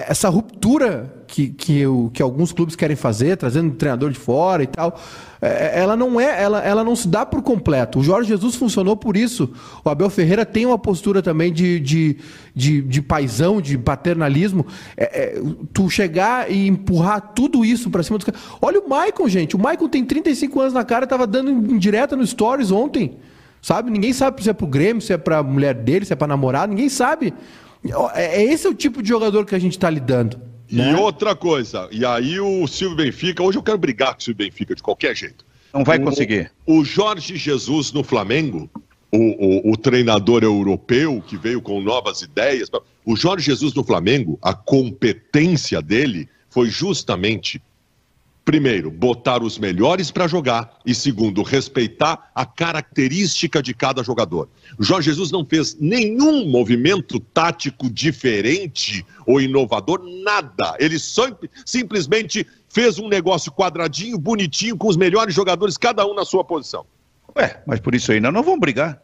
essa 0.08 0.30
ruptura 0.30 1.26
que, 1.28 1.50
que, 1.50 1.84
que 2.14 2.22
alguns 2.22 2.52
clubes 2.52 2.76
querem 2.76 2.96
fazer, 2.96 3.38
trazendo 3.38 3.70
um 3.72 3.76
treinador 3.76 4.12
de 4.12 4.20
fora 4.20 4.62
e 4.62 4.68
tal, 4.68 5.00
é, 5.42 5.80
ela 5.80 5.96
não 5.96 6.20
é, 6.20 6.42
ela, 6.42 6.64
ela 6.64 6.84
não 6.84 6.96
se 6.96 7.08
dá 7.08 7.26
por 7.26 7.42
completo. 7.42 8.00
O 8.00 8.04
Jorge 8.04 8.30
Jesus 8.30 8.56
funcionou 8.56 8.96
por 8.96 9.18
isso. 9.18 9.52
O 9.84 9.90
Abel 9.90 10.10
Ferreira 10.10 10.46
tem 10.46 10.66
uma 10.66 10.78
postura 10.78 11.22
também 11.22 11.52
de, 11.52 11.80
de, 11.80 12.18
de, 12.54 12.82
de 12.84 13.02
paisão, 13.02 13.60
de 13.60 13.78
paternalismo. 13.78 14.66
É, 14.96 15.04
é, 15.04 15.42
tu 15.74 15.90
chegar 15.90 16.52
e 16.52 16.68
empurrar 16.68 17.34
tudo 17.34 17.66
isso 17.66 17.90
para 17.90 18.04
cima 18.04 18.18
dos 18.18 18.26
caras. 18.26 18.42
Olha 18.62 18.80
o 18.80 18.88
Maicon, 18.88 19.28
gente. 19.28 19.56
O 19.56 19.60
Maicon 19.60 19.90
tem 19.90 20.06
35 20.06 20.62
anos 20.62 20.74
na 20.74 20.84
cara, 20.84 21.06
estava 21.06 21.26
dando 21.26 21.50
indireta 21.52 22.16
no 22.16 22.26
Stories 22.26 22.72
ontem. 22.72 23.18
Sabe? 23.62 23.90
Ninguém 23.90 24.14
sabe 24.14 24.44
se 24.44 24.50
é 24.52 24.54
pro 24.54 24.68
Grêmio, 24.68 25.02
se 25.02 25.12
é 25.12 25.18
pra 25.18 25.42
mulher 25.42 25.74
dele, 25.74 26.06
se 26.06 26.14
é 26.14 26.16
pra 26.16 26.28
namorada, 26.28 26.68
ninguém 26.68 26.88
sabe. 26.88 27.34
É, 28.14 28.42
é 28.42 28.44
esse 28.44 28.66
é 28.68 28.70
o 28.70 28.74
tipo 28.74 29.02
de 29.02 29.10
jogador 29.10 29.46
que 29.46 29.56
a 29.56 29.60
gente 29.60 29.74
está 29.74 29.90
lidando. 29.90 30.40
Né? 30.72 30.92
E 30.92 30.96
outra 30.96 31.36
coisa, 31.36 31.88
e 31.92 32.04
aí 32.06 32.40
o 32.40 32.68
Silvio 32.68 32.98
Benfica, 32.98 33.44
hoje 33.44 33.58
eu 33.58 33.64
quero 33.64 33.78
brigar 33.78 34.14
com 34.14 34.20
o 34.20 34.24
Silvio 34.24 34.46
Benfica 34.46 34.74
de 34.74 34.82
qualquer 34.82 35.16
jeito. 35.16 35.46
Não 35.74 35.84
vai 35.84 36.00
conseguir. 36.00 36.52
O, 36.66 36.80
o 36.80 36.86
Jorge 36.86 37.36
Jesus 37.36 37.92
no 37.92 38.04
Flamengo, 38.04 38.70
o, 39.12 39.18
o, 39.70 39.72
o, 39.74 39.78
treinador 39.78 40.44
europeu 40.44 41.22
que 41.26 41.38
veio 41.38 41.62
com 41.62 41.82
novas 41.82 42.22
ideias, 42.22 42.70
o 43.06 43.16
Jorge 43.16 43.46
Jesus 43.46 43.74
no 43.74 43.84
Flamengo, 43.84 44.40
a 44.42 44.54
competência 44.54 45.82
dele 45.82 46.28
foi 46.50 46.70
justamente 46.70 47.62
Primeiro, 48.46 48.92
botar 48.92 49.42
os 49.42 49.58
melhores 49.58 50.12
para 50.12 50.28
jogar. 50.28 50.78
E 50.86 50.94
segundo, 50.94 51.42
respeitar 51.42 52.30
a 52.36 52.46
característica 52.46 53.62
de 53.62 53.74
cada 53.74 54.04
jogador. 54.04 54.48
Jorge 54.80 55.10
Jesus 55.10 55.32
não 55.32 55.44
fez 55.44 55.76
nenhum 55.80 56.48
movimento 56.48 57.20
tático 57.20 57.90
diferente 57.90 59.04
ou 59.26 59.42
inovador, 59.42 60.00
nada. 60.24 60.78
Ele 60.80 61.00
só, 61.00 61.28
simplesmente 61.66 62.46
fez 62.70 63.00
um 63.00 63.10
negócio 63.10 63.52
quadradinho, 63.52 64.20
bonitinho, 64.20 64.78
com 64.78 64.88
os 64.90 64.96
melhores 64.96 65.34
jogadores, 65.34 65.76
cada 65.76 66.06
um 66.06 66.14
na 66.14 66.24
sua 66.24 66.44
posição. 66.44 66.86
Ué, 67.36 67.64
mas 67.66 67.80
por 67.80 67.96
isso 67.96 68.12
aí 68.12 68.20
nós 68.20 68.32
não 68.32 68.44
vamos 68.44 68.60
brigar. 68.60 69.02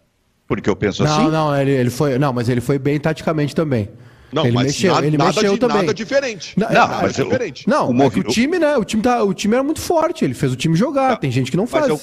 Porque 0.48 0.70
eu 0.70 0.76
penso 0.76 1.04
não, 1.04 1.12
assim. 1.12 1.24
Não, 1.24 1.32
não, 1.32 1.56
ele, 1.56 1.72
ele 1.72 1.90
foi. 1.90 2.20
Não, 2.20 2.32
mas 2.32 2.48
ele 2.48 2.62
foi 2.62 2.78
bem 2.78 3.00
taticamente 3.00 3.56
também. 3.56 3.90
Não, 4.32 4.46
ele 4.46 4.54
mas 4.54 4.68
mexeu, 4.68 4.94
nada, 4.94 5.08
ele 5.08 5.18
mexeu 5.18 5.54
de, 5.54 5.60
também. 5.60 5.78
nada 5.78 5.94
diferente. 5.94 6.54
Não, 6.58 6.70
não 6.70 6.88
mas 6.88 7.20
é 7.20 7.24
diferente. 7.24 7.68
Não, 7.68 7.92
o, 7.92 8.02
é 8.02 8.06
o 8.06 8.24
time, 8.24 8.60
né? 8.60 8.78
O 8.78 8.86
time, 8.86 9.04
tá, 9.04 9.24
o 9.24 9.34
time 9.34 9.56
era 9.56 9.64
muito 9.64 9.82
forte, 9.82 10.24
ele 10.24 10.34
fez 10.34 10.52
o 10.52 10.56
time 10.56 10.76
jogar. 10.76 11.18
Tem 11.18 11.30
gente 11.32 11.52
que 11.52 11.58
não 11.58 11.68
faz. 11.68 11.88
Eu, 11.88 12.00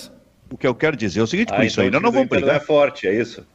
o 0.51 0.57
que 0.57 0.67
eu 0.67 0.75
quero 0.75 0.97
dizer 0.97 1.21
é 1.21 1.23
o 1.23 1.27
seguinte, 1.27 1.53
ah, 1.53 1.57
por 1.57 1.65
isso 1.65 1.75
então 1.75 1.85
aí 1.85 1.91
nós 1.91 2.03
não 2.03 2.13
vamos 2.13 2.29
brigar. 2.29 2.57
é 2.57 2.61
forte, 2.61 3.07
é 3.07 3.19
isso? 3.19 3.47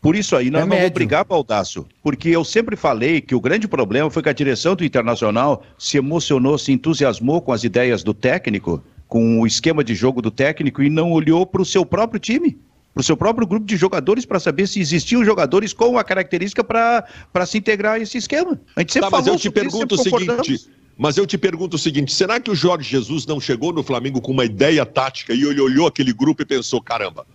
Por 0.00 0.14
isso 0.14 0.36
aí 0.36 0.50
nós 0.50 0.62
é 0.62 0.66
não 0.66 0.76
vamos 0.76 0.90
brigar, 0.90 1.24
Baldaço, 1.24 1.86
porque 2.02 2.28
eu 2.28 2.44
sempre 2.44 2.76
falei 2.76 3.20
que 3.20 3.34
o 3.34 3.40
grande 3.40 3.66
problema 3.66 4.10
foi 4.10 4.22
que 4.22 4.28
a 4.28 4.32
direção 4.32 4.76
do 4.76 4.84
Internacional 4.84 5.62
se 5.78 5.96
emocionou, 5.96 6.58
se 6.58 6.72
entusiasmou 6.72 7.40
com 7.40 7.52
as 7.52 7.64
ideias 7.64 8.02
do 8.02 8.14
técnico, 8.14 8.82
com 9.08 9.40
o 9.40 9.46
esquema 9.46 9.82
de 9.82 9.94
jogo 9.94 10.20
do 10.20 10.30
técnico 10.30 10.82
e 10.82 10.90
não 10.90 11.12
olhou 11.12 11.46
para 11.46 11.62
o 11.62 11.64
seu 11.64 11.84
próprio 11.84 12.20
time 12.20 12.58
para 12.96 13.02
o 13.02 13.04
seu 13.04 13.14
próprio 13.14 13.46
grupo 13.46 13.66
de 13.66 13.76
jogadores 13.76 14.24
para 14.24 14.40
saber 14.40 14.66
se 14.66 14.80
existiam 14.80 15.22
jogadores 15.22 15.74
com 15.74 15.98
a 15.98 16.02
característica 16.02 16.64
para 16.64 17.46
se 17.46 17.58
integrar 17.58 17.96
a 17.96 17.98
esse 17.98 18.16
esquema. 18.16 18.58
A 18.74 18.80
gente 18.80 18.94
sempre 18.94 19.10
tá, 19.10 19.16
mas 19.18 19.26
eu 19.26 19.36
te 19.36 19.50
pergunto 19.50 19.96
o 19.96 19.98
seguinte, 19.98 20.70
mas 20.96 21.18
eu 21.18 21.26
te 21.26 21.36
pergunto 21.36 21.76
o 21.76 21.78
seguinte, 21.78 22.14
será 22.14 22.40
que 22.40 22.50
o 22.50 22.54
Jorge 22.54 22.88
Jesus 22.88 23.26
não 23.26 23.38
chegou 23.38 23.70
no 23.70 23.82
Flamengo 23.82 24.18
com 24.18 24.32
uma 24.32 24.46
ideia 24.46 24.86
tática 24.86 25.34
e 25.34 25.42
ele 25.42 25.60
olhou 25.60 25.86
aquele 25.86 26.10
grupo 26.10 26.40
e 26.40 26.46
pensou, 26.46 26.80
caramba, 26.80 27.26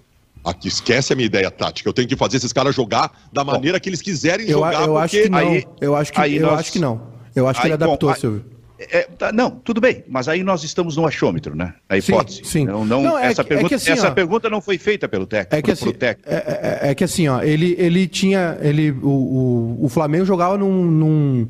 aqui 0.43 0.67
esquece 0.67 1.13
a 1.13 1.15
minha 1.15 1.27
ideia 1.27 1.51
tática, 1.51 1.87
eu 1.87 1.93
tenho 1.93 2.07
que 2.07 2.15
fazer 2.15 2.37
esses 2.37 2.51
caras 2.51 2.73
jogar 2.73 3.29
da 3.31 3.43
maneira 3.43 3.77
bom, 3.77 3.83
que 3.83 3.89
eles 3.89 4.01
quiserem 4.01 4.47
eu, 4.47 4.53
jogar, 4.53 4.81
eu 4.81 4.97
acho 4.97 5.15
que 5.15 5.29
não. 5.29 5.37
Aí, 5.37 5.67
eu 5.79 5.95
acho 5.95 6.11
que, 6.11 6.19
aí 6.19 6.37
eu 6.37 6.47
nós... 6.47 6.59
acho 6.59 6.71
que 6.71 6.79
não. 6.79 7.01
Eu 7.35 7.47
acho 7.47 7.61
que 7.61 7.67
aí, 7.67 7.73
ele 7.73 7.83
adaptou, 7.83 8.09
bom, 8.09 8.15
Silvio. 8.15 8.45
É, 8.89 9.07
tá, 9.17 9.31
não, 9.31 9.51
tudo 9.51 9.79
bem, 9.79 10.03
mas 10.07 10.27
aí 10.27 10.43
nós 10.43 10.63
estamos 10.63 10.95
no 10.95 11.05
achômetro, 11.05 11.55
né? 11.55 11.73
A 11.87 11.97
hipótese. 11.97 12.37
Sim, 12.37 12.43
sim. 12.45 12.65
Não, 12.65 12.83
não, 12.83 13.03
não 13.03 13.17
é 13.17 13.27
essa, 13.27 13.43
que, 13.43 13.49
pergunta, 13.49 13.75
é 13.75 13.77
assim, 13.77 13.91
essa 13.91 14.07
ó, 14.07 14.11
pergunta 14.11 14.49
não 14.49 14.61
foi 14.61 14.77
feita 14.77 15.07
pelo 15.07 15.27
técnico. 15.27 15.55
É 15.55 15.61
que, 15.61 15.71
assim, 15.71 15.91
técnico. 15.91 16.29
É, 16.29 16.79
é, 16.83 16.89
é, 16.89 16.95
que 16.95 17.03
assim, 17.03 17.27
ó, 17.27 17.41
ele, 17.41 17.75
ele 17.77 18.07
tinha. 18.07 18.57
Ele, 18.61 18.91
o, 18.91 19.07
o, 19.07 19.85
o 19.85 19.89
Flamengo 19.89 20.25
jogava 20.25 20.57
num, 20.57 20.85
num, 20.85 21.47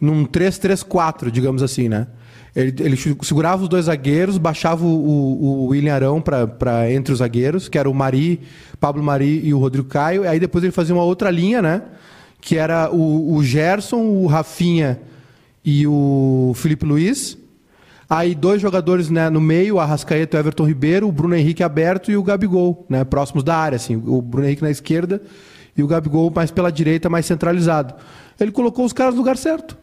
num 0.00 0.26
3-3-4, 0.26 1.30
digamos 1.30 1.62
assim, 1.62 1.88
né? 1.88 2.08
Ele, 2.54 2.74
ele, 2.80 2.96
segurava 3.22 3.62
os 3.62 3.68
dois 3.68 3.86
zagueiros, 3.86 4.36
baixava 4.36 4.84
o, 4.84 4.88
o, 4.88 5.44
o 5.44 5.66
William 5.68 5.94
Arão 5.94 6.20
para 6.20 6.92
entre 6.92 7.12
os 7.12 7.20
zagueiros, 7.20 7.68
que 7.68 7.78
era 7.78 7.88
o 7.88 7.94
Mari, 7.94 8.40
Pablo 8.80 9.02
Mari 9.02 9.40
e 9.44 9.54
o 9.54 9.58
Rodrigo 9.58 9.88
Caio. 9.88 10.28
Aí 10.28 10.40
depois 10.40 10.64
ele 10.64 10.72
fazia 10.72 10.94
uma 10.94 11.04
outra 11.04 11.30
linha, 11.30 11.62
né? 11.62 11.82
Que 12.40 12.58
era 12.58 12.90
o, 12.90 13.36
o 13.36 13.44
Gerson, 13.44 14.00
o 14.00 14.26
Rafinha 14.26 15.00
e 15.64 15.86
o 15.86 16.52
Felipe 16.54 16.84
Luiz. 16.84 17.38
Aí 18.08 18.34
dois 18.34 18.60
jogadores 18.60 19.08
né, 19.08 19.30
no 19.30 19.40
meio, 19.40 19.78
Arrascaeta 19.78 20.36
e 20.36 20.40
Everton 20.40 20.66
Ribeiro, 20.66 21.08
o 21.08 21.12
Bruno 21.12 21.34
Henrique 21.34 21.62
aberto 21.62 22.10
e 22.10 22.16
o 22.16 22.22
Gabigol, 22.22 22.84
né, 22.88 23.04
próximos 23.04 23.42
da 23.42 23.56
área, 23.56 23.76
assim, 23.76 23.96
o 23.96 24.20
Bruno 24.20 24.46
Henrique 24.46 24.62
na 24.62 24.70
esquerda 24.70 25.22
e 25.76 25.82
o 25.82 25.86
Gabigol 25.86 26.30
mais 26.34 26.50
pela 26.50 26.70
direita, 26.70 27.08
mais 27.08 27.26
centralizado. 27.26 27.94
Ele 28.38 28.52
colocou 28.52 28.84
os 28.84 28.92
caras 28.92 29.14
no 29.14 29.20
lugar 29.20 29.36
certo. 29.36 29.78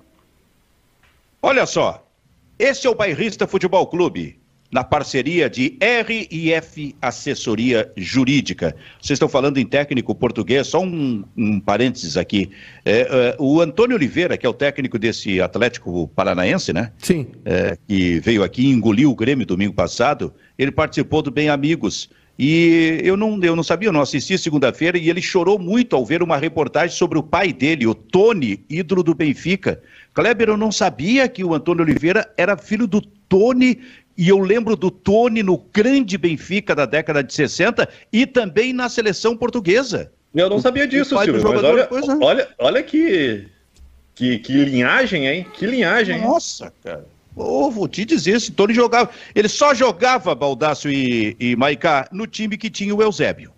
Olha 1.41 1.65
só, 1.65 2.05
esse 2.57 2.85
é 2.85 2.89
o 2.89 2.95
Bairrista 2.95 3.47
Futebol 3.47 3.87
Clube 3.87 4.38
na 4.71 4.83
parceria 4.83 5.49
de 5.49 5.77
RIF 5.81 6.95
Assessoria 7.01 7.91
Jurídica. 7.97 8.75
Vocês 9.01 9.15
estão 9.15 9.27
falando 9.27 9.57
em 9.57 9.65
técnico 9.65 10.13
português, 10.13 10.67
só 10.67 10.81
um, 10.81 11.23
um 11.35 11.59
parênteses 11.59 12.17
aqui. 12.17 12.51
É, 12.85 13.01
é, 13.01 13.35
o 13.39 13.61
Antônio 13.61 13.95
Oliveira, 13.95 14.37
que 14.37 14.45
é 14.45 14.49
o 14.49 14.53
técnico 14.53 14.99
desse 14.99 15.41
Atlético 15.41 16.07
Paranaense, 16.09 16.71
né? 16.71 16.91
Sim. 16.99 17.27
É, 17.43 17.77
que 17.87 18.19
veio 18.19 18.43
aqui 18.43 18.63
e 18.63 18.69
engoliu 18.69 19.09
o 19.09 19.15
Grêmio 19.15 19.45
domingo 19.45 19.73
passado, 19.73 20.33
ele 20.57 20.71
participou 20.71 21.21
do 21.21 21.31
Bem 21.31 21.49
Amigos. 21.49 22.09
E 22.41 23.01
eu 23.03 23.17
não, 23.17 23.37
eu 23.43 23.53
não 23.53 23.63
sabia, 23.63 23.89
eu 23.89 23.93
não 23.93 23.99
assisti 23.99 24.37
segunda-feira, 24.37 24.97
e 24.97 25.09
ele 25.09 25.21
chorou 25.21 25.59
muito 25.59 25.93
ao 25.93 26.05
ver 26.05 26.23
uma 26.23 26.37
reportagem 26.37 26.95
sobre 26.95 27.17
o 27.17 27.23
pai 27.23 27.51
dele, 27.51 27.85
o 27.85 27.93
Tony, 27.93 28.63
ídolo 28.69 29.03
do 29.03 29.13
Benfica. 29.13 29.81
Kleber, 30.13 30.47
eu 30.47 30.55
não 30.55 30.71
sabia 30.71 31.27
que 31.27 31.43
o 31.43 31.53
Antônio 31.53 31.83
Oliveira 31.83 32.31
era 32.37 32.55
filho 32.55 32.87
do 32.87 33.01
Tony 33.01 33.79
e 34.19 34.27
eu 34.27 34.37
lembro 34.37 34.75
do 34.75 34.91
Tony 34.91 35.41
no 35.41 35.57
grande 35.57 36.17
Benfica 36.17 36.75
da 36.75 36.85
década 36.85 37.23
de 37.23 37.33
60 37.33 37.87
e 38.11 38.27
também 38.27 38.73
na 38.73 38.89
seleção 38.89 39.37
portuguesa. 39.37 40.11
Eu 40.35 40.49
não 40.49 40.59
sabia 40.59 40.85
disso, 40.85 41.17
Silvio. 41.23 41.47
Olha, 41.47 41.87
olha, 42.19 42.49
olha 42.59 42.83
que, 42.83 43.47
que, 44.13 44.39
que 44.39 44.65
linhagem, 44.65 45.25
hein? 45.25 45.47
Que 45.53 45.65
linhagem. 45.65 46.19
Nossa, 46.19 46.73
cara. 46.83 47.05
Oh, 47.33 47.71
vou 47.71 47.87
te 47.87 48.03
dizer, 48.03 48.35
esse 48.35 48.51
Tony 48.51 48.73
jogava. 48.73 49.09
Ele 49.33 49.47
só 49.47 49.73
jogava 49.73 50.35
Baldaço 50.35 50.89
e, 50.89 51.37
e 51.39 51.55
Maicá 51.55 52.05
no 52.11 52.27
time 52.27 52.57
que 52.57 52.69
tinha 52.69 52.93
o 52.93 53.01
Eusébio. 53.01 53.53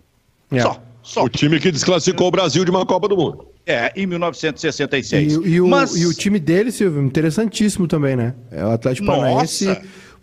É. 0.52 0.60
Só, 0.60 0.80
só. 1.02 1.24
O 1.24 1.28
time 1.28 1.58
que 1.58 1.72
desclassificou 1.72 2.28
o 2.28 2.30
Brasil 2.30 2.64
de 2.64 2.70
uma 2.70 2.86
Copa 2.86 3.08
do 3.08 3.16
Mundo. 3.16 3.48
É, 3.66 3.92
em 3.96 4.06
1966. 4.06 5.32
E, 5.32 5.36
e, 5.36 5.60
o, 5.60 5.66
Mas... 5.66 5.96
e 5.96 6.06
o 6.06 6.14
time 6.14 6.38
dele, 6.38 6.70
Silvio, 6.70 7.02
interessantíssimo 7.02 7.88
também, 7.88 8.14
né? 8.14 8.34
É 8.52 8.64
o 8.64 8.70
Atlético 8.70 9.08
Paranaense 9.08 9.66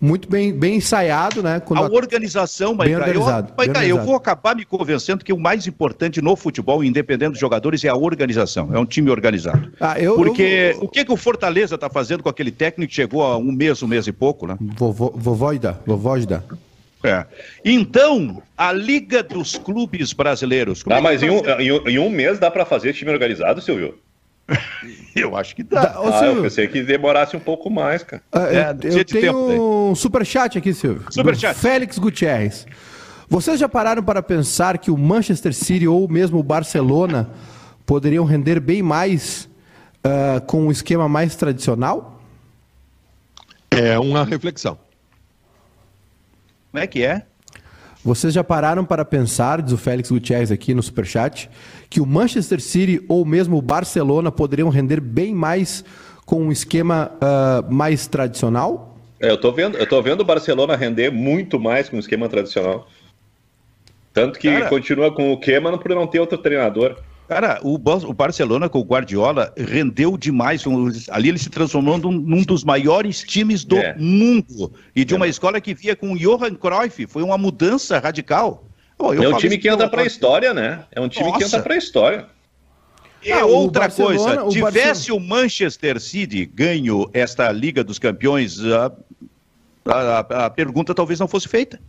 muito 0.01 0.29
bem, 0.29 0.53
bem 0.53 0.75
ensaiado, 0.75 1.43
né? 1.43 1.59
Quando 1.59 1.83
a 1.83 1.87
organização, 1.87 2.73
Maica, 2.73 3.09
eu, 3.09 3.23
Maica, 3.57 3.85
eu 3.85 4.01
vou 4.01 4.15
acabar 4.15 4.55
me 4.55 4.63
convencendo 4.63 5.23
que 5.25 5.33
o 5.33 5.39
mais 5.39 5.67
importante 5.67 6.21
no 6.21 6.35
futebol, 6.35 6.83
independente 6.83 7.31
dos 7.31 7.39
jogadores, 7.39 7.83
é 7.83 7.89
a 7.89 7.95
organização. 7.95 8.73
É 8.73 8.79
um 8.79 8.85
time 8.85 9.09
organizado. 9.09 9.71
Ah, 9.79 9.99
eu, 9.99 10.15
Porque 10.15 10.73
eu... 10.75 10.83
o 10.83 10.87
que, 10.87 11.03
que 11.03 11.11
o 11.11 11.17
Fortaleza 11.17 11.75
está 11.75 11.89
fazendo 11.89 12.23
com 12.23 12.29
aquele 12.29 12.51
técnico 12.51 12.89
que 12.89 12.95
chegou 12.95 13.23
há 13.23 13.37
um 13.37 13.51
mês, 13.51 13.83
um 13.83 13.87
mês 13.87 14.07
e 14.07 14.11
pouco, 14.11 14.47
né? 14.47 14.57
Vovó, 14.59 15.11
vovóida, 15.13 15.79
vovóida. 15.85 16.43
É. 17.03 17.25
Então, 17.63 18.41
a 18.57 18.73
Liga 18.73 19.23
dos 19.23 19.57
Clubes 19.57 20.11
Brasileiros. 20.11 20.83
Ah, 20.89 20.99
mas 20.99 21.23
em 21.23 21.29
um, 21.29 21.39
em, 21.59 21.93
em 21.93 21.99
um 21.99 22.09
mês 22.09 22.39
dá 22.39 22.51
para 22.51 22.65
fazer 22.65 22.93
time 22.93 23.11
organizado, 23.11 23.61
Silvio? 23.61 23.95
Eu 25.15 25.35
acho 25.35 25.55
que 25.55 25.63
dá. 25.63 25.81
dá 25.81 25.99
ah, 25.99 26.25
eu 26.25 26.41
pensei 26.41 26.67
que 26.67 26.81
demorasse 26.81 27.35
um 27.35 27.39
pouco 27.39 27.69
mais, 27.69 28.03
cara. 28.03 28.21
Ah, 28.31 28.47
é, 28.47 28.69
eu, 28.83 28.99
eu 28.99 29.05
tenho 29.05 29.05
tempo, 29.05 29.89
um 29.91 29.95
superchat 29.95 30.57
aqui, 30.57 30.73
Silvio. 30.73 31.03
Superchat. 31.09 31.59
Félix 31.59 31.97
Gutierrez. 31.97 32.65
Vocês 33.27 33.59
já 33.59 33.67
pararam 33.67 34.01
para 34.01 34.23
pensar 34.23 34.77
que 34.77 34.89
o 34.89 34.97
Manchester 34.97 35.53
City 35.53 35.87
ou 35.87 36.07
mesmo 36.07 36.39
o 36.39 36.43
Barcelona 36.43 37.29
poderiam 37.85 38.23
render 38.23 38.59
bem 38.59 38.81
mais 38.81 39.49
uh, 40.05 40.39
com 40.45 40.67
um 40.67 40.71
esquema 40.71 41.09
mais 41.09 41.35
tradicional? 41.35 42.21
É 43.71 43.99
uma 43.99 44.23
reflexão. 44.23 44.77
Como 46.71 46.83
é 46.83 46.87
que 46.87 47.03
é? 47.03 47.25
Vocês 48.03 48.33
já 48.33 48.43
pararam 48.43 48.85
para 48.85 49.03
pensar, 49.03 49.61
diz 49.61 49.73
o 49.73 49.77
Félix 49.77 50.09
Gutierrez 50.09 50.51
aqui 50.51 50.73
no 50.73 50.81
Superchat, 50.81 51.49
que 51.89 51.99
o 51.99 52.05
Manchester 52.05 52.61
City 52.61 53.03
ou 53.09 53.25
mesmo 53.25 53.57
o 53.57 53.61
Barcelona 53.61 54.31
poderiam 54.31 54.69
render 54.69 55.01
bem 55.01 55.35
mais 55.35 55.83
com 56.25 56.43
um 56.43 56.51
esquema 56.51 57.11
uh, 57.15 57.73
mais 57.73 58.07
tradicional? 58.07 58.97
É, 59.19 59.29
eu 59.29 59.35
estou 59.35 59.51
vendo, 59.51 59.77
eu 59.77 59.85
tô 59.85 60.01
vendo 60.01 60.21
o 60.21 60.25
Barcelona 60.25 60.77
render 60.77 61.11
muito 61.11 61.59
mais 61.59 61.89
com 61.89 61.97
um 61.97 61.99
esquema 61.99 62.29
tradicional. 62.29 62.87
Tanto 64.13 64.39
que 64.39 64.49
Cara, 64.49 64.69
continua 64.69 65.13
com 65.13 65.33
o 65.33 65.39
Keman 65.39 65.77
por 65.77 65.89
não 65.89 66.07
ter 66.07 66.19
outro 66.19 66.37
treinador. 66.37 66.95
Cara, 67.29 67.59
o, 67.61 67.75
o 67.75 68.13
Barcelona 68.13 68.67
com 68.67 68.79
o 68.79 68.83
Guardiola 68.83 69.53
rendeu 69.55 70.17
demais. 70.17 70.63
Ali 71.11 71.29
ele 71.29 71.37
se 71.37 71.51
transformou 71.51 71.99
num, 71.99 72.11
num 72.11 72.41
dos 72.41 72.63
maiores 72.63 73.21
times 73.21 73.63
do 73.63 73.77
é. 73.77 73.95
mundo. 73.99 74.73
E 74.95 75.05
de 75.05 75.13
é. 75.13 75.17
uma 75.17 75.27
escola 75.27 75.61
que 75.61 75.75
via 75.75 75.95
com 75.95 76.13
o 76.13 76.17
Johan 76.17 76.55
Cruyff. 76.55 77.05
Foi 77.05 77.21
uma 77.21 77.37
mudança 77.37 77.99
radical. 77.99 78.65
Pô, 78.97 79.13
é 79.13 79.29
um 79.29 79.37
time 79.37 79.59
que 79.59 79.69
entra 79.69 79.87
para 79.87 80.01
a 80.01 80.05
história, 80.07 80.55
né? 80.55 80.85
É 80.91 80.99
um 80.99 81.07
time 81.07 81.27
Nossa. 81.27 81.37
que 81.37 81.43
entra 81.45 81.61
para 81.61 81.75
a 81.75 81.77
história. 81.77 82.25
E 83.21 83.31
ah, 83.31 83.45
outra 83.45 83.91
coisa, 83.91 84.43
o 84.43 84.49
tivesse 84.49 85.11
o 85.11 85.19
Manchester 85.19 85.99
City 85.99 86.47
ganho 86.47 87.07
esta 87.13 87.51
Liga 87.51 87.83
dos 87.83 87.99
Campeões, 87.99 88.59
a, 88.65 88.91
a, 89.85 90.45
a 90.45 90.49
pergunta 90.49 90.95
talvez 90.95 91.19
não 91.19 91.27
fosse 91.27 91.47
feita. 91.47 91.79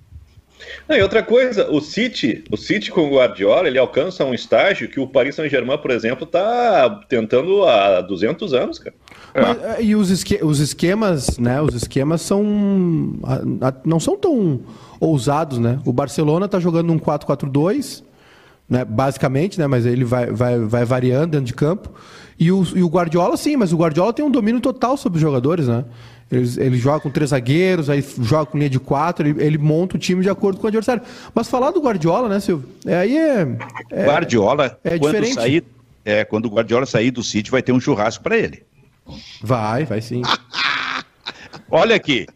Não, 0.89 0.97
e 0.97 1.03
outra 1.03 1.23
coisa, 1.23 1.71
o 1.71 1.81
City, 1.81 2.45
o 2.51 2.57
City 2.57 2.91
com 2.91 3.03
o 3.03 3.15
Guardiola, 3.15 3.69
ele 3.69 3.79
alcança 3.79 4.25
um 4.25 4.35
estágio 4.35 4.89
que 4.89 5.01
o 5.01 5.07
Paris 5.07 5.35
Saint-Germain, 5.35 5.79
por 5.79 5.91
exemplo, 5.91 6.25
está 6.25 7.01
tentando 7.09 7.65
há 7.65 8.01
200 8.01 8.53
anos, 8.53 8.79
cara. 8.79 8.95
Mas, 9.35 9.63
é. 9.63 9.83
E 9.83 9.95
os, 9.95 10.11
esque 10.11 10.39
os 10.43 10.59
esquemas, 10.61 11.39
né? 11.39 11.61
Os 11.61 11.75
esquemas 11.75 12.23
são 12.23 12.43
não 13.85 14.01
são 14.01 14.17
tão 14.17 14.61
ousados, 14.99 15.59
né? 15.59 15.79
O 15.85 15.93
Barcelona 15.93 16.47
está 16.47 16.59
jogando 16.59 16.93
um 16.93 16.99
4-4-2, 16.99 18.03
né? 18.69 18.85
Basicamente, 18.85 19.59
né? 19.59 19.67
Mas 19.67 19.87
ele 19.87 20.05
vai, 20.05 20.27
vai, 20.27 20.59
vai 20.59 20.85
variando 20.85 21.33
dentro 21.33 21.47
de 21.47 21.55
campo. 21.55 21.91
E 22.39 22.51
o, 22.51 22.65
e 22.75 22.83
o 22.83 22.89
Guardiola, 22.89 23.37
sim, 23.37 23.57
mas 23.57 23.73
o 23.73 23.77
Guardiola 23.77 24.13
tem 24.13 24.25
um 24.25 24.31
domínio 24.31 24.61
total 24.61 24.97
sobre 24.97 25.17
os 25.17 25.23
jogadores, 25.23 25.69
né? 25.69 25.85
Ele, 26.31 26.49
ele 26.59 26.78
joga 26.78 27.01
com 27.01 27.11
três 27.11 27.31
zagueiros, 27.31 27.91
aí 27.91 28.05
joga 28.20 28.47
com 28.47 28.57
linha 28.57 28.70
de 28.70 28.78
quatro, 28.78 29.26
ele, 29.26 29.43
ele, 29.43 29.59
monta 29.59 29.97
o 29.97 29.99
time 29.99 30.22
de 30.22 30.31
acordo 30.31 30.61
com 30.61 30.64
o 30.64 30.68
adversário. 30.68 31.03
Mas 31.35 31.49
falar 31.49 31.72
do 31.72 31.81
Guardiola, 31.81 32.28
né, 32.28 32.39
Silvio? 32.39 32.68
É, 32.87 32.97
aí 32.97 33.16
é. 33.16 33.57
é 33.91 34.07
Guardiola, 34.07 34.78
é 34.85 34.99
quando 34.99 35.12
diferente. 35.14 35.35
sair. 35.35 35.64
É, 36.05 36.24
quando 36.24 36.47
o 36.47 36.51
Guardiola 36.51 36.87
sair 36.87 37.11
do 37.11 37.22
City, 37.22 37.51
vai 37.51 37.62
ter 37.62 37.72
um 37.72 37.81
churrasco 37.81 38.22
para 38.22 38.37
ele. 38.39 38.62
Vai, 39.43 39.85
vai 39.85 40.01
sim. 40.01 40.22
Olha 41.68 41.97
aqui. 41.97 42.26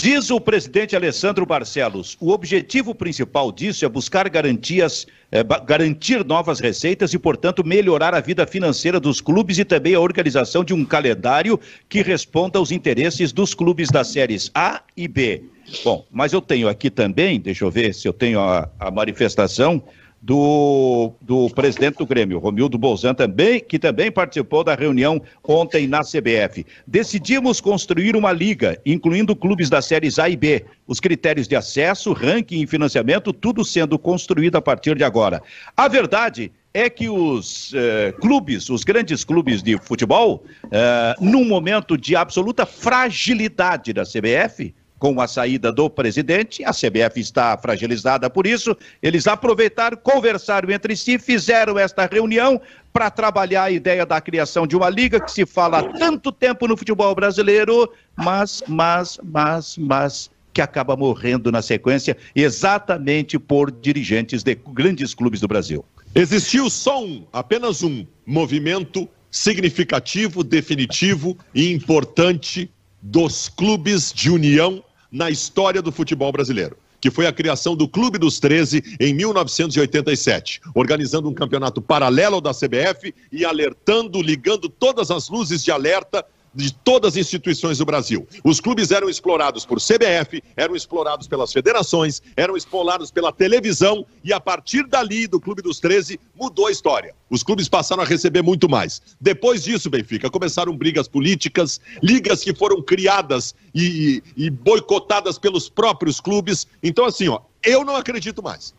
Diz 0.00 0.30
o 0.30 0.40
presidente 0.40 0.94
Alessandro 0.94 1.44
Barcelos: 1.44 2.16
o 2.20 2.30
objetivo 2.30 2.94
principal 2.94 3.50
disso 3.50 3.84
é 3.84 3.88
buscar 3.88 4.28
garantias, 4.28 5.08
é, 5.28 5.42
garantir 5.42 6.24
novas 6.24 6.60
receitas 6.60 7.12
e, 7.12 7.18
portanto, 7.18 7.66
melhorar 7.66 8.14
a 8.14 8.20
vida 8.20 8.46
financeira 8.46 9.00
dos 9.00 9.20
clubes 9.20 9.58
e 9.58 9.64
também 9.64 9.96
a 9.96 10.00
organização 10.00 10.62
de 10.62 10.72
um 10.72 10.84
calendário 10.84 11.58
que 11.88 12.00
responda 12.00 12.60
aos 12.60 12.70
interesses 12.70 13.32
dos 13.32 13.54
clubes 13.54 13.88
das 13.90 14.06
séries 14.06 14.52
A 14.54 14.82
e 14.96 15.08
B. 15.08 15.42
Bom, 15.82 16.06
mas 16.12 16.32
eu 16.32 16.40
tenho 16.40 16.68
aqui 16.68 16.90
também, 16.90 17.40
deixa 17.40 17.64
eu 17.64 17.70
ver 17.70 17.92
se 17.92 18.06
eu 18.06 18.12
tenho 18.12 18.38
a, 18.38 18.70
a 18.78 18.92
manifestação 18.92 19.82
do, 20.20 21.12
do 21.20 21.48
presidente 21.50 21.98
do 21.98 22.06
Grêmio, 22.06 22.38
Romildo 22.38 22.76
Bolzan 22.76 23.14
também, 23.14 23.60
que 23.60 23.78
também 23.78 24.10
participou 24.10 24.64
da 24.64 24.74
reunião 24.74 25.22
ontem 25.46 25.86
na 25.86 26.00
CBF. 26.00 26.66
Decidimos 26.86 27.60
construir 27.60 28.16
uma 28.16 28.32
liga, 28.32 28.80
incluindo 28.84 29.36
clubes 29.36 29.70
das 29.70 29.84
séries 29.84 30.18
A 30.18 30.28
e 30.28 30.36
B. 30.36 30.64
Os 30.86 31.00
critérios 31.00 31.46
de 31.46 31.54
acesso, 31.54 32.12
ranking 32.12 32.62
e 32.62 32.66
financiamento, 32.66 33.32
tudo 33.32 33.64
sendo 33.64 33.98
construído 33.98 34.56
a 34.56 34.62
partir 34.62 34.96
de 34.96 35.04
agora. 35.04 35.42
A 35.76 35.86
verdade 35.86 36.50
é 36.74 36.90
que 36.90 37.08
os 37.08 37.72
eh, 37.74 38.12
clubes, 38.20 38.68
os 38.68 38.84
grandes 38.84 39.24
clubes 39.24 39.62
de 39.62 39.78
futebol, 39.78 40.44
eh, 40.70 41.14
num 41.20 41.44
momento 41.44 41.96
de 41.96 42.14
absoluta 42.14 42.66
fragilidade 42.66 43.92
da 43.92 44.04
CBF, 44.04 44.74
com 44.98 45.20
a 45.20 45.28
saída 45.28 45.70
do 45.70 45.88
presidente, 45.88 46.64
a 46.64 46.72
CBF 46.72 47.20
está 47.20 47.56
fragilizada 47.56 48.28
por 48.28 48.46
isso. 48.46 48.76
Eles 49.02 49.26
aproveitaram, 49.26 49.96
conversaram 49.96 50.70
entre 50.70 50.96
si, 50.96 51.18
fizeram 51.18 51.78
esta 51.78 52.06
reunião 52.06 52.60
para 52.92 53.10
trabalhar 53.10 53.64
a 53.64 53.70
ideia 53.70 54.04
da 54.04 54.20
criação 54.20 54.66
de 54.66 54.76
uma 54.76 54.90
liga 54.90 55.20
que 55.20 55.30
se 55.30 55.46
fala 55.46 55.78
há 55.78 55.82
tanto 55.84 56.32
tempo 56.32 56.66
no 56.66 56.76
futebol 56.76 57.14
brasileiro, 57.14 57.90
mas, 58.16 58.62
mas, 58.66 59.18
mas, 59.22 59.76
mas 59.78 60.30
que 60.52 60.60
acaba 60.60 60.96
morrendo 60.96 61.52
na 61.52 61.62
sequência 61.62 62.16
exatamente 62.34 63.38
por 63.38 63.70
dirigentes 63.70 64.42
de 64.42 64.56
grandes 64.72 65.14
clubes 65.14 65.40
do 65.40 65.46
Brasil. 65.46 65.84
Existiu 66.14 66.68
só 66.68 67.04
um, 67.04 67.24
apenas 67.32 67.82
um 67.82 68.04
movimento 68.26 69.08
significativo, 69.30 70.42
definitivo 70.42 71.36
e 71.54 71.72
importante 71.72 72.68
dos 73.00 73.48
clubes 73.48 74.12
de 74.12 74.30
união 74.30 74.82
na 75.10 75.30
história 75.30 75.82
do 75.82 75.92
futebol 75.92 76.30
brasileiro 76.32 76.76
que 77.00 77.10
foi 77.10 77.26
a 77.26 77.32
criação 77.32 77.76
do 77.76 77.88
Clube 77.88 78.18
dos 78.18 78.40
13 78.40 78.96
em 78.98 79.14
1987, 79.14 80.60
organizando 80.74 81.28
um 81.28 81.34
campeonato 81.34 81.80
paralelo 81.80 82.40
da 82.40 82.52
CBF 82.52 83.14
e 83.30 83.44
alertando, 83.44 84.20
ligando 84.20 84.68
todas 84.68 85.10
as 85.10 85.28
luzes 85.28 85.62
de 85.62 85.70
alerta 85.70 86.24
de 86.54 86.72
todas 86.72 87.14
as 87.14 87.16
instituições 87.16 87.78
do 87.78 87.84
Brasil. 87.84 88.26
Os 88.44 88.60
clubes 88.60 88.90
eram 88.90 89.08
explorados 89.08 89.64
por 89.64 89.78
CBF, 89.78 90.42
eram 90.56 90.74
explorados 90.74 91.26
pelas 91.26 91.52
federações, 91.52 92.22
eram 92.36 92.56
explorados 92.56 93.10
pela 93.10 93.32
televisão 93.32 94.04
e 94.24 94.32
a 94.32 94.40
partir 94.40 94.86
dali, 94.86 95.26
do 95.26 95.40
Clube 95.40 95.62
dos 95.62 95.80
13, 95.80 96.18
mudou 96.34 96.66
a 96.66 96.70
história. 96.70 97.14
Os 97.30 97.42
clubes 97.42 97.68
passaram 97.68 98.02
a 98.02 98.06
receber 98.06 98.42
muito 98.42 98.68
mais. 98.68 99.02
Depois 99.20 99.62
disso, 99.62 99.90
Benfica, 99.90 100.30
começaram 100.30 100.76
brigas 100.76 101.06
políticas, 101.06 101.80
ligas 102.02 102.42
que 102.42 102.54
foram 102.54 102.82
criadas 102.82 103.54
e, 103.74 104.22
e 104.36 104.50
boicotadas 104.50 105.38
pelos 105.38 105.68
próprios 105.68 106.20
clubes. 106.20 106.66
Então, 106.82 107.04
assim, 107.04 107.28
ó, 107.28 107.40
eu 107.62 107.84
não 107.84 107.96
acredito 107.96 108.42
mais. 108.42 108.74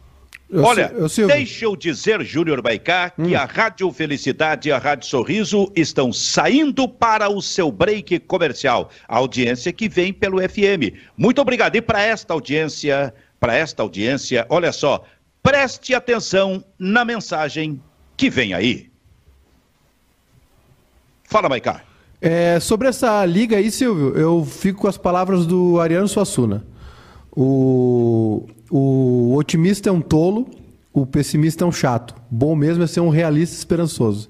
Eu 0.50 0.64
Olha, 0.64 0.92
eu 0.96 1.28
deixa 1.28 1.66
eu 1.66 1.76
dizer, 1.76 2.24
Júnior 2.24 2.60
Baicá, 2.60 3.14
hum. 3.18 3.28
que 3.28 3.36
a 3.36 3.46
Rádio 3.46 3.92
Felicidade 3.92 4.70
e 4.70 4.72
a 4.72 4.80
Rádio 4.80 5.08
Sorriso 5.08 5.72
estão 5.76 6.12
saindo 6.12 6.90
para 6.90 7.30
o 7.30 7.40
seu 7.40 7.72
break 7.72 8.20
comercial. 8.22 8.90
A 9.08 9.18
audiência 9.18 9.72
que 9.72 9.88
vem 9.88 10.12
pelo 10.12 10.42
FM. 10.42 10.98
Muito 11.16 11.40
obrigado. 11.40 11.76
E 11.76 11.82
para 11.82 12.02
esta 12.02 12.34
audiência, 12.34 13.14
para 13.40 13.56
esta 13.56 13.84
audiência, 13.84 14.48
olha 14.50 14.72
só, 14.72 15.06
preste 15.44 15.94
atenção 15.94 16.64
na 16.80 17.06
mensagem 17.06 17.80
que 18.18 18.28
vem 18.28 18.56
aí. 18.56 18.90
Fala, 21.26 21.48
Baicá. 21.48 21.84
É, 22.20 22.60
sobre 22.60 22.88
essa 22.88 23.24
liga 23.24 23.58
aí, 23.58 23.70
Silvio, 23.70 24.18
eu 24.18 24.44
fico 24.44 24.82
com 24.82 24.88
as 24.88 24.98
palavras 24.98 25.46
do 25.46 25.80
Ariano 25.80 26.08
Suassuna. 26.08 26.66
O, 27.32 28.48
o 28.70 29.36
otimista 29.36 29.90
é 29.90 29.92
um 29.92 30.02
tolo, 30.02 30.50
o 30.94 31.06
pessimista 31.06 31.64
é 31.64 31.68
um 31.68 31.72
chato. 31.72 32.16
Bom 32.30 32.56
mesmo 32.56 32.84
é 32.84 32.88
ser 32.88 33.00
um 33.00 33.10
realista 33.10 33.56
esperançoso. 33.56 34.30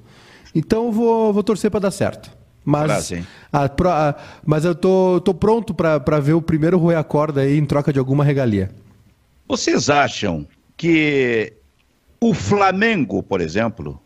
Então 0.53 0.85
eu 0.87 0.91
vou, 0.91 1.33
vou 1.33 1.43
torcer 1.43 1.71
para 1.71 1.81
dar 1.81 1.91
certo. 1.91 2.37
Mas, 2.63 3.11
a, 3.51 3.65
a, 3.65 4.15
mas 4.45 4.65
eu 4.65 4.75
tô, 4.75 5.19
tô 5.21 5.33
pronto 5.33 5.73
para 5.73 6.19
ver 6.19 6.33
o 6.33 6.41
primeiro 6.41 6.77
Rui 6.77 6.93
Acorda 6.93 7.41
aí 7.41 7.57
em 7.57 7.65
troca 7.65 7.91
de 7.91 7.97
alguma 7.97 8.23
regalia. 8.23 8.69
Vocês 9.47 9.89
acham 9.89 10.45
que 10.77 11.53
o 12.21 12.33
Flamengo, 12.33 13.23
por 13.23 13.41
exemplo, 13.41 13.99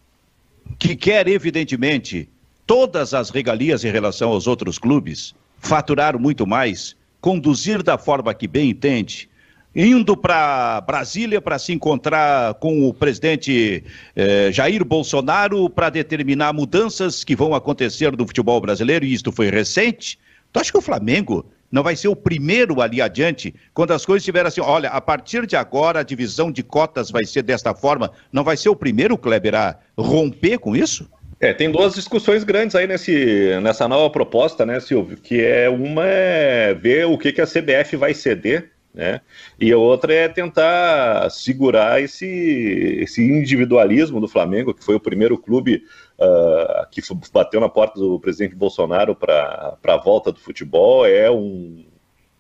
que 0.80 0.96
quer 0.96 1.28
evidentemente 1.28 2.30
todas 2.66 3.14
as 3.14 3.30
regalias 3.30 3.84
em 3.84 3.92
relação 3.92 4.30
aos 4.30 4.48
outros 4.48 4.78
clubes, 4.78 5.36
faturar 5.60 6.18
muito 6.18 6.48
mais, 6.48 6.96
conduzir 7.24 7.82
da 7.82 7.98
forma 7.98 8.34
que 8.34 8.50
bem 8.50 8.72
entende, 8.72 9.30
indo 9.74 10.18
para 10.18 10.82
Brasília 10.82 11.40
para 11.40 11.58
se 11.58 11.72
encontrar 11.72 12.54
com 12.56 12.86
o 12.86 12.94
presidente 12.94 13.82
eh, 14.14 14.52
Jair 14.52 14.84
Bolsonaro 14.84 15.70
para 15.70 15.90
determinar 15.90 16.52
mudanças 16.52 17.24
que 17.24 17.34
vão 17.34 17.56
acontecer 17.56 18.12
no 18.12 18.28
futebol 18.28 18.60
brasileiro, 18.60 19.06
e 19.06 19.14
isto 19.14 19.32
foi 19.32 19.50
recente. 19.50 20.20
Tu 20.52 20.60
acha 20.60 20.70
que 20.70 20.78
o 20.78 20.82
Flamengo 20.82 21.46
não 21.72 21.82
vai 21.82 21.96
ser 21.96 22.10
o 22.10 22.16
primeiro 22.16 22.82
ali 22.82 23.02
adiante, 23.02 23.56
quando 23.74 23.92
as 23.92 24.06
coisas 24.06 24.22
estiverem 24.22 24.50
assim, 24.50 24.60
olha, 24.60 24.90
a 24.90 25.00
partir 25.00 25.48
de 25.48 25.56
agora 25.56 26.02
a 26.02 26.04
divisão 26.04 26.52
de 26.52 26.62
cotas 26.62 27.10
vai 27.10 27.24
ser 27.24 27.42
desta 27.44 27.74
forma, 27.74 28.12
não 28.34 28.44
vai 28.44 28.58
ser 28.58 28.68
o 28.68 28.76
primeiro, 28.76 29.18
Kleber, 29.18 29.56
a 29.56 29.78
romper 29.98 30.58
com 30.58 30.76
isso? 30.76 31.10
É, 31.44 31.54
tem 31.54 31.70
duas 31.70 31.94
discussões 31.94 32.46
grandes 32.46 32.74
aí 32.74 32.88
nesse, 32.88 33.60
nessa 33.62 33.86
nova 33.86 34.10
proposta, 34.10 34.66
né, 34.66 34.80
Silvio? 34.80 35.18
Que 35.18 35.42
é 35.44 35.70
uma 35.70 36.06
é 36.06 36.74
ver 36.74 37.06
o 37.06 37.18
que, 37.18 37.34
que 37.34 37.42
a 37.42 37.46
CBF 37.46 37.98
vai 37.98 38.14
ceder, 38.14 38.72
né? 38.94 39.20
E 39.60 39.70
a 39.70 39.78
outra 39.78 40.14
é 40.14 40.30
tentar 40.30 41.30
segurar 41.30 42.02
esse, 42.02 42.26
esse 43.02 43.22
individualismo 43.22 44.22
do 44.22 44.28
Flamengo, 44.30 44.74
que 44.74 44.86
foi 44.86 44.96
o 44.96 45.02
primeiro 45.02 45.38
clube 45.38 45.84
uh, 46.18 46.90
que 46.90 47.02
bateu 47.34 47.60
na 47.60 47.68
porta 47.68 48.00
do 48.00 48.18
presidente 48.22 48.56
Bolsonaro 48.56 49.14
para 49.14 49.78
a 49.84 49.98
volta 49.98 50.32
do 50.32 50.40
futebol. 50.40 51.06
É 51.06 51.30
um, 51.30 51.84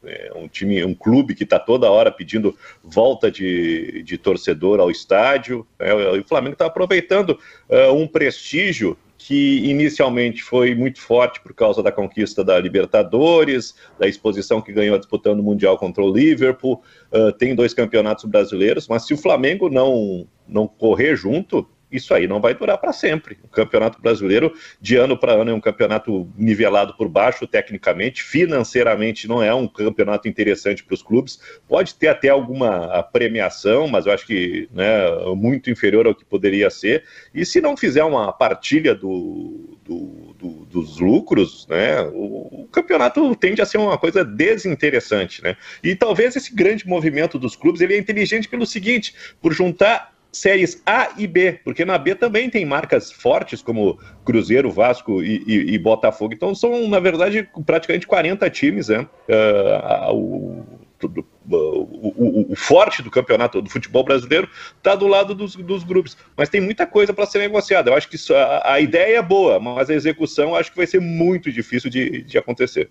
é 0.06 0.32
um 0.36 0.48
time, 0.48 0.84
um 0.84 0.94
clube 0.94 1.36
que 1.36 1.44
está 1.44 1.60
toda 1.60 1.90
hora 1.90 2.12
pedindo 2.12 2.56
volta 2.84 3.32
de, 3.32 4.04
de 4.04 4.18
torcedor 4.18 4.80
ao 4.80 4.92
estádio. 4.92 5.66
Né? 5.80 5.94
O 5.94 6.24
Flamengo 6.24 6.54
está 6.54 6.66
aproveitando 6.66 7.40
uh, 7.70 7.94
um 7.94 8.08
prestígio 8.08 8.98
que 9.18 9.70
inicialmente 9.70 10.44
foi 10.44 10.76
muito 10.76 11.00
forte 11.00 11.40
por 11.40 11.54
causa 11.54 11.82
da 11.82 11.94
conquista 11.94 12.44
da 12.44 12.60
Libertadores, 12.60 13.74
da 13.98 14.06
exposição 14.06 14.62
que 14.62 14.74
ganhou 14.74 14.98
disputando 14.98 15.40
o 15.40 15.44
Mundial 15.44 15.78
contra 15.78 16.04
o 16.04 16.14
Liverpool, 16.14 16.82
uh, 17.12 17.32
tem 17.32 17.56
dois 17.56 17.74
campeonatos 17.74 18.26
brasileiros, 18.26 18.88
mas 18.88 19.08
se 19.08 19.14
o 19.14 19.18
Flamengo 19.18 19.70
não, 19.70 20.28
não 20.46 20.68
correr 20.68 21.16
junto, 21.16 21.66
isso 21.94 22.14
aí 22.14 22.28
não 22.28 22.42
vai 22.42 22.54
durar 22.54 22.78
para 22.78 22.92
sempre. 22.92 23.38
O 23.44 23.48
Campeonato 23.48 24.02
Brasileiro, 24.02 24.54
de 24.82 24.96
ano 24.96 25.16
para 25.16 25.34
ano, 25.34 25.52
é 25.52 25.54
um 25.54 25.62
campeonato 25.62 26.28
nivelado 26.36 26.96
por 26.96 27.08
baixo, 27.08 27.46
tecnicamente, 27.46 28.24
financeiramente 28.24 29.28
não 29.28 29.42
é 29.42 29.54
um 29.54 29.68
campeonato 29.68 30.28
interessante 30.28 30.84
para 30.84 30.96
os 30.96 31.04
clubes. 31.04 31.40
Pode 31.68 31.96
ter 31.96 32.08
até 32.08 32.30
alguma 32.30 33.04
premiação, 33.04 33.88
mas 33.88 34.06
eu 34.06 34.12
acho 34.12 34.26
que 34.26 34.68
né, 34.74 35.08
muito 35.36 35.70
inferior 35.70 36.08
ao 36.08 36.16
que 36.16 36.26
poderia 36.26 36.70
ser. 36.70 37.04
E 37.34 37.46
se 37.46 37.62
não 37.62 37.78
fizer 37.78 38.04
uma 38.04 38.34
partilha 38.34 38.96
do, 38.96 39.78
do, 39.86 40.36
do, 40.40 40.66
dos 40.66 41.00
lucros, 41.00 41.68
né, 41.68 42.02
o, 42.14 42.64
o, 42.64 42.68
campeonato 42.72 43.36
tende 43.36 43.62
a 43.62 43.66
ser 43.66 43.78
uma 43.78 43.98
coisa 43.98 44.26
desinteressante. 44.26 45.44
Né? 45.44 45.56
E 45.84 45.96
talvez 45.96 46.36
esse 46.36 46.54
grande 46.54 46.88
movimento 46.88 47.38
dos 47.38 47.56
clubes 47.56 47.82
ele 47.82 47.94
é 47.94 47.98
inteligente 47.98 48.48
pelo 48.48 48.66
seguinte: 48.66 49.14
por 49.42 49.54
juntar 49.54 50.13
séries 50.34 50.82
A 50.86 51.14
e 51.16 51.28
B, 51.28 51.60
porque 51.64 51.86
na 51.86 51.98
B 51.98 52.16
também 52.16 52.50
tem 52.50 52.66
marcas 52.66 53.12
fortes 53.12 53.62
como 53.62 54.00
Cruzeiro, 54.26 54.72
Vasco 54.72 55.22
e, 55.22 55.44
e, 55.46 55.74
e 55.76 55.78
Botafogo. 55.78 56.34
Então 56.34 56.54
são, 56.56 56.88
na 56.88 57.00
verdade, 57.00 57.48
praticamente 57.66 58.08
40 58.08 58.50
times, 58.50 58.90
né? 58.90 59.08
Uh, 59.30 60.14
o, 60.14 60.66
o, 61.04 61.26
o, 61.52 62.52
o, 62.52 62.56
forte 62.56 63.04
do 63.04 63.12
campeonato 63.12 63.62
do 63.62 63.70
futebol 63.70 64.04
brasileiro 64.04 64.50
está 64.78 64.96
do 64.96 65.08
lado 65.08 65.36
dos, 65.36 65.56
dos, 65.56 65.84
grupos. 65.84 66.18
Mas 66.36 66.50
tem 66.50 66.62
muita 66.62 66.88
coisa 66.88 67.14
para 67.14 67.26
ser 67.26 67.40
negociada. 67.40 67.92
Eu 67.92 67.96
acho 67.96 68.10
que 68.10 68.16
isso, 68.16 68.34
a, 68.34 68.74
a, 68.74 68.80
ideia 68.80 69.18
é 69.18 69.22
boa, 69.22 69.60
mas 69.60 69.90
a 69.90 69.94
execução 69.94 70.56
acho 70.56 70.72
que 70.72 70.78
vai 70.78 70.88
ser 70.88 71.00
muito 71.00 71.52
difícil 71.52 71.90
de, 71.90 72.24
de 72.24 72.38
acontecer. 72.38 72.90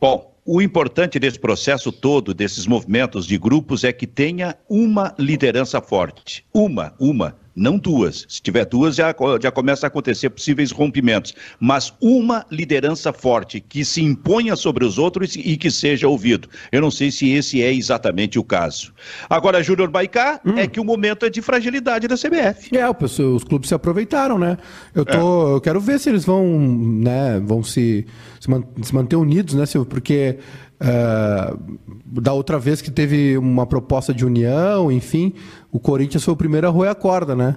Bom, 0.00 0.31
o 0.44 0.60
importante 0.60 1.18
desse 1.18 1.38
processo 1.38 1.92
todo, 1.92 2.34
desses 2.34 2.66
movimentos 2.66 3.26
de 3.26 3.38
grupos, 3.38 3.84
é 3.84 3.92
que 3.92 4.06
tenha 4.06 4.56
uma 4.68 5.14
liderança 5.18 5.80
forte. 5.80 6.44
Uma, 6.52 6.94
uma 6.98 7.36
não 7.54 7.78
duas. 7.78 8.26
Se 8.28 8.40
tiver 8.40 8.64
duas, 8.64 8.96
já, 8.96 9.14
já 9.40 9.50
começa 9.50 9.86
a 9.86 9.88
acontecer 9.88 10.30
possíveis 10.30 10.70
rompimentos. 10.70 11.34
Mas 11.60 11.92
uma 12.00 12.46
liderança 12.50 13.12
forte 13.12 13.60
que 13.60 13.84
se 13.84 14.02
imponha 14.02 14.56
sobre 14.56 14.84
os 14.84 14.98
outros 14.98 15.36
e 15.36 15.56
que 15.56 15.70
seja 15.70 16.08
ouvido. 16.08 16.48
Eu 16.70 16.80
não 16.80 16.90
sei 16.90 17.10
se 17.10 17.30
esse 17.30 17.62
é 17.62 17.72
exatamente 17.72 18.38
o 18.38 18.44
caso. 18.44 18.92
Agora, 19.28 19.62
Júnior 19.62 19.90
Baicá, 19.90 20.40
hum. 20.44 20.58
é 20.58 20.66
que 20.66 20.80
o 20.80 20.84
momento 20.84 21.26
é 21.26 21.30
de 21.30 21.42
fragilidade 21.42 22.08
da 22.08 22.16
CBF. 22.16 22.76
É, 22.76 22.88
os 22.88 23.44
clubes 23.44 23.68
se 23.68 23.74
aproveitaram, 23.74 24.38
né? 24.38 24.56
Eu, 24.94 25.04
tô, 25.04 25.50
é. 25.50 25.54
eu 25.54 25.60
quero 25.60 25.80
ver 25.80 25.98
se 25.98 26.08
eles 26.08 26.24
vão, 26.24 26.46
né, 26.58 27.40
vão 27.44 27.62
se, 27.62 28.06
se, 28.40 28.50
man, 28.50 28.62
se 28.82 28.94
manter 28.94 29.16
unidos, 29.16 29.54
né, 29.54 29.66
Silvio? 29.66 29.88
Porque 29.88 30.38
Uh, 30.82 31.78
da 32.04 32.32
outra 32.32 32.58
vez 32.58 32.82
que 32.82 32.90
teve 32.90 33.38
uma 33.38 33.64
proposta 33.64 34.12
de 34.12 34.26
união, 34.26 34.90
enfim, 34.90 35.32
o 35.72 35.80
Corinthians 35.80 36.22
foi 36.22 36.34
o 36.34 36.36
primeiro 36.36 36.68
a 36.68 36.70
roer 36.70 36.90
a 36.90 36.94
corda, 36.94 37.34
né? 37.34 37.56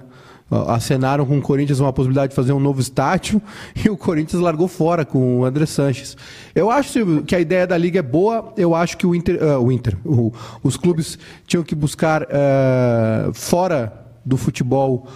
Acenaram 0.68 1.26
com 1.26 1.36
o 1.38 1.42
Corinthians 1.42 1.80
uma 1.80 1.92
possibilidade 1.92 2.30
de 2.30 2.36
fazer 2.36 2.52
um 2.52 2.60
novo 2.60 2.80
estádio 2.80 3.42
e 3.84 3.90
o 3.90 3.96
Corinthians 3.96 4.40
largou 4.40 4.66
fora 4.66 5.04
com 5.04 5.40
o 5.40 5.44
André 5.44 5.66
Sanches. 5.66 6.16
Eu 6.54 6.70
acho 6.70 7.22
que 7.26 7.34
a 7.34 7.40
ideia 7.40 7.66
da 7.66 7.76
liga 7.76 7.98
é 7.98 8.02
boa, 8.02 8.54
eu 8.56 8.74
acho 8.74 8.96
que 8.96 9.06
o 9.06 9.14
Inter, 9.14 9.42
uh, 9.42 9.58
o 9.58 9.70
Inter 9.70 9.98
o, 10.04 10.32
os 10.62 10.76
clubes 10.76 11.18
tinham 11.46 11.62
que 11.62 11.74
buscar 11.74 12.22
uh, 12.22 13.34
fora 13.34 13.92
do 14.24 14.36
futebol 14.36 15.06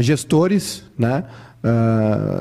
gestores, 0.00 0.84
né? 0.96 1.24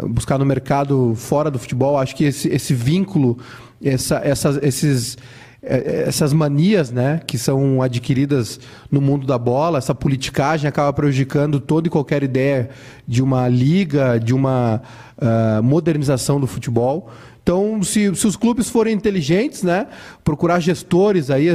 buscar 0.09 0.37
no 0.37 0.45
mercado 0.45 1.15
fora 1.15 1.49
do 1.49 1.57
futebol. 1.57 1.97
Acho 1.97 2.15
que 2.15 2.25
esse, 2.25 2.47
esse 2.49 2.75
vínculo 2.75 3.39
essa, 3.83 4.21
essas, 4.23 4.57
esses, 4.61 5.17
essas 5.65 6.31
manias 6.31 6.91
né, 6.91 7.19
que 7.25 7.37
são 7.37 7.81
adquiridas 7.81 8.59
no 8.91 9.01
mundo 9.01 9.25
da 9.25 9.37
bola, 9.37 9.79
essa 9.79 9.95
politicagem 9.95 10.67
acaba 10.67 10.93
prejudicando 10.93 11.59
toda 11.59 11.87
e 11.87 11.89
qualquer 11.89 12.23
ideia 12.23 12.69
de 13.07 13.23
uma 13.23 13.47
liga, 13.47 14.19
de 14.19 14.33
uma 14.33 14.81
uh, 15.17 15.63
modernização 15.63 16.39
do 16.39 16.45
futebol. 16.45 17.09
Então, 17.41 17.83
se, 17.83 18.15
se, 18.15 18.25
os 18.25 18.35
clubes 18.35 18.69
forem 18.69 18.91
inteligentes, 18.91 19.61
né, 19.61 19.85
procurar 20.23 20.59
gestores 20.59 21.29
aí, 21.29 21.47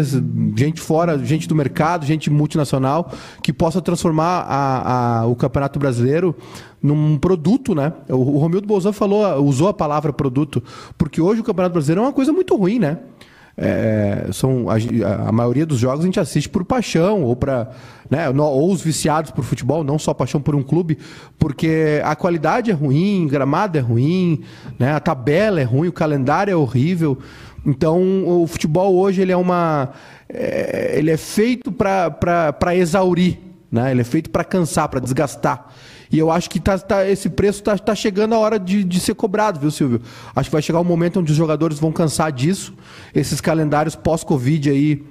gente 0.57 0.81
fora, 0.81 1.19
gente 1.19 1.49
do 1.49 1.55
mercado, 1.55 2.07
gente 2.07 2.31
multinacional, 2.31 3.13
que 3.43 3.53
possa 3.53 3.83
transformar 3.83 4.47
a, 4.49 5.21
a, 5.21 5.27
o 5.27 5.35
Campeonato 5.35 5.81
Brasileiro 5.81 6.35
num 6.81 7.19
produto, 7.19 7.75
né? 7.75 7.93
O, 8.09 8.15
o 8.15 8.39
Romildo 8.39 8.69
Bolzan 8.69 8.93
falou, 8.93 9.43
usou 9.43 9.67
a 9.67 9.75
palavra 9.75 10.13
produto, 10.13 10.63
porque 10.97 11.21
hoje 11.21 11.41
o 11.41 11.45
Campeonato 11.45 11.73
Brasileiro 11.73 12.03
é 12.03 12.05
uma 12.05 12.13
coisa 12.13 12.33
muito 12.33 12.55
ruim, 12.55 12.79
né? 12.79 12.99
É, 13.63 14.29
são 14.33 14.71
a, 14.71 14.77
a, 15.29 15.31
maioria 15.31 15.67
dos 15.67 15.79
jogos 15.79 16.01
a 16.01 16.07
gente 16.07 16.19
assiste 16.19 16.49
por 16.49 16.65
paixão 16.65 17.25
ou 17.25 17.37
para 17.37 17.69
né, 18.09 18.27
ou 18.31 18.73
os 18.73 18.81
viciados 18.81 19.31
por 19.33 19.45
futebol 19.45 19.85
não 19.85 19.99
só 19.99 20.15
paixão 20.15 20.41
por 20.41 20.55
um 20.55 20.63
clube 20.63 20.97
porque 21.39 22.01
a 22.03 22.17
qualidade 22.17 22.71
é 22.71 22.73
ruim 22.75 23.29
gramado 23.29 23.77
é 23.77 23.81
ruim 23.83 24.41
né, 24.79 24.93
a 24.93 24.99
tabela 24.99 25.61
é 25.61 25.65
ruim 25.65 25.89
o 25.89 25.93
calendário 25.93 26.51
é 26.51 26.57
horrível. 26.57 27.19
Então 27.67 28.27
o 28.27 28.47
futebol 28.47 28.97
hoje 28.97 29.21
ele 29.21 29.33
é 29.33 29.37
uma 29.37 29.91
é, 30.27 30.95
ele 30.97 31.11
é 31.11 31.19
feito 31.19 31.71
para 31.71 32.75
exaurir 32.75 33.41
né, 33.71 33.91
ele 33.91 34.01
é 34.01 34.05
feito 34.05 34.31
para 34.31 34.43
cansar 34.43 34.89
para 34.89 35.01
desgastar 35.01 35.71
e 36.13 36.19
eu 36.19 36.31
acho 36.31 36.51
que 36.51 36.59
tá, 36.59 36.79
tá 36.79 37.09
esse 37.09 37.29
preço 37.29 37.61
está 37.61 37.79
tá 37.79 37.95
chegando 37.95 38.35
a 38.35 38.39
hora 38.39 38.59
de, 38.59 38.83
de 38.83 38.99
ser 38.99 39.15
cobrado, 39.15 39.61
viu, 39.61 39.71
Silvio? 39.71 40.03
Acho 40.35 40.49
que 40.49 40.53
vai 40.53 40.63
chegar 40.63 40.81
um 40.81 40.85
momento 40.85 41.21
onde 41.21 41.31
os 41.31 41.37
jogadores 41.39 41.79
vão 41.79 41.93
cansar 41.93 42.33
disso. 42.33 42.75
Esses 43.15 43.41
calendários 43.41 43.95
pós-Covid 43.95 44.71
aí 44.71 45.05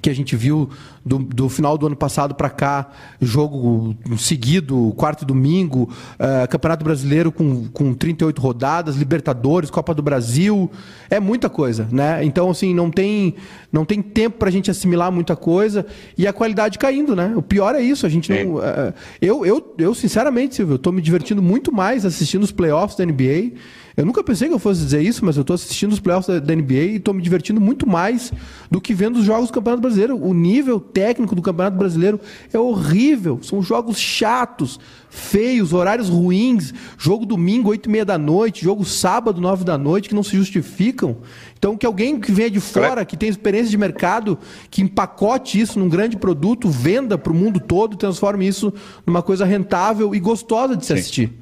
que 0.00 0.10
a 0.10 0.14
gente 0.14 0.36
viu 0.36 0.68
do, 1.04 1.18
do 1.18 1.48
final 1.48 1.78
do 1.78 1.86
ano 1.86 1.96
passado 1.96 2.34
para 2.34 2.50
cá, 2.50 2.90
jogo 3.20 3.96
seguido, 4.16 4.92
quarto 4.96 5.22
e 5.22 5.26
domingo, 5.26 5.90
uh, 6.14 6.48
Campeonato 6.48 6.84
Brasileiro 6.84 7.30
com, 7.30 7.68
com 7.68 7.94
38 7.94 8.40
rodadas, 8.40 8.96
Libertadores, 8.96 9.70
Copa 9.70 9.94
do 9.94 10.02
Brasil, 10.02 10.70
é 11.08 11.20
muita 11.20 11.48
coisa, 11.48 11.88
né? 11.90 12.24
Então, 12.24 12.50
assim, 12.50 12.74
não 12.74 12.90
tem, 12.90 13.34
não 13.72 13.84
tem 13.84 14.02
tempo 14.02 14.38
para 14.38 14.48
a 14.48 14.52
gente 14.52 14.70
assimilar 14.70 15.12
muita 15.12 15.36
coisa 15.36 15.86
e 16.16 16.26
a 16.26 16.32
qualidade 16.32 16.78
caindo, 16.78 17.14
né? 17.14 17.32
O 17.36 17.42
pior 17.42 17.74
é 17.74 17.80
isso, 17.80 18.06
a 18.06 18.08
gente 18.08 18.32
não... 18.32 18.56
Uh, 18.56 18.94
eu, 19.20 19.46
eu, 19.46 19.74
eu, 19.78 19.94
sinceramente, 19.94 20.56
Silvio, 20.56 20.76
estou 20.76 20.92
me 20.92 21.00
divertindo 21.00 21.42
muito 21.42 21.72
mais 21.72 22.04
assistindo 22.04 22.42
os 22.42 22.52
playoffs 22.52 22.96
da 22.96 23.04
NBA 23.04 23.52
eu 23.96 24.04
nunca 24.04 24.22
pensei 24.22 24.46
que 24.46 24.52
eu 24.52 24.58
fosse 24.58 24.82
dizer 24.82 25.00
isso, 25.00 25.24
mas 25.24 25.36
eu 25.36 25.40
estou 25.40 25.54
assistindo 25.54 25.90
os 25.90 26.00
playoffs 26.00 26.26
da, 26.26 26.38
da 26.38 26.54
NBA 26.54 26.74
e 26.74 26.96
estou 26.96 27.14
me 27.14 27.22
divertindo 27.22 27.58
muito 27.58 27.88
mais 27.88 28.30
do 28.70 28.78
que 28.78 28.92
vendo 28.92 29.16
os 29.16 29.24
jogos 29.24 29.48
do 29.48 29.54
Campeonato 29.54 29.80
Brasileiro. 29.80 30.22
O 30.22 30.34
nível 30.34 30.78
técnico 30.78 31.34
do 31.34 31.40
Campeonato 31.40 31.78
Brasileiro 31.78 32.20
é 32.52 32.58
horrível. 32.58 33.38
São 33.42 33.62
jogos 33.62 33.98
chatos, 33.98 34.78
feios, 35.08 35.72
horários 35.72 36.10
ruins. 36.10 36.74
Jogo 36.98 37.24
domingo, 37.24 37.70
oito 37.70 37.88
e 37.88 37.92
meia 37.92 38.04
da 38.04 38.18
noite. 38.18 38.62
Jogo 38.62 38.84
sábado, 38.84 39.40
nove 39.40 39.64
da 39.64 39.78
noite, 39.78 40.10
que 40.10 40.14
não 40.14 40.22
se 40.22 40.36
justificam. 40.36 41.16
Então, 41.58 41.74
que 41.74 41.86
alguém 41.86 42.20
que 42.20 42.30
venha 42.30 42.50
de 42.50 42.60
fora, 42.60 43.02
que 43.02 43.16
tem 43.16 43.30
experiência 43.30 43.70
de 43.70 43.78
mercado, 43.78 44.38
que 44.70 44.82
empacote 44.82 45.58
isso 45.58 45.78
num 45.78 45.88
grande 45.88 46.18
produto, 46.18 46.68
venda 46.68 47.16
para 47.16 47.32
o 47.32 47.34
mundo 47.34 47.58
todo, 47.58 47.96
transforme 47.96 48.46
isso 48.46 48.74
numa 49.06 49.22
coisa 49.22 49.46
rentável 49.46 50.14
e 50.14 50.20
gostosa 50.20 50.76
de 50.76 50.84
se 50.84 50.92
Sim. 50.92 51.00
assistir. 51.00 51.32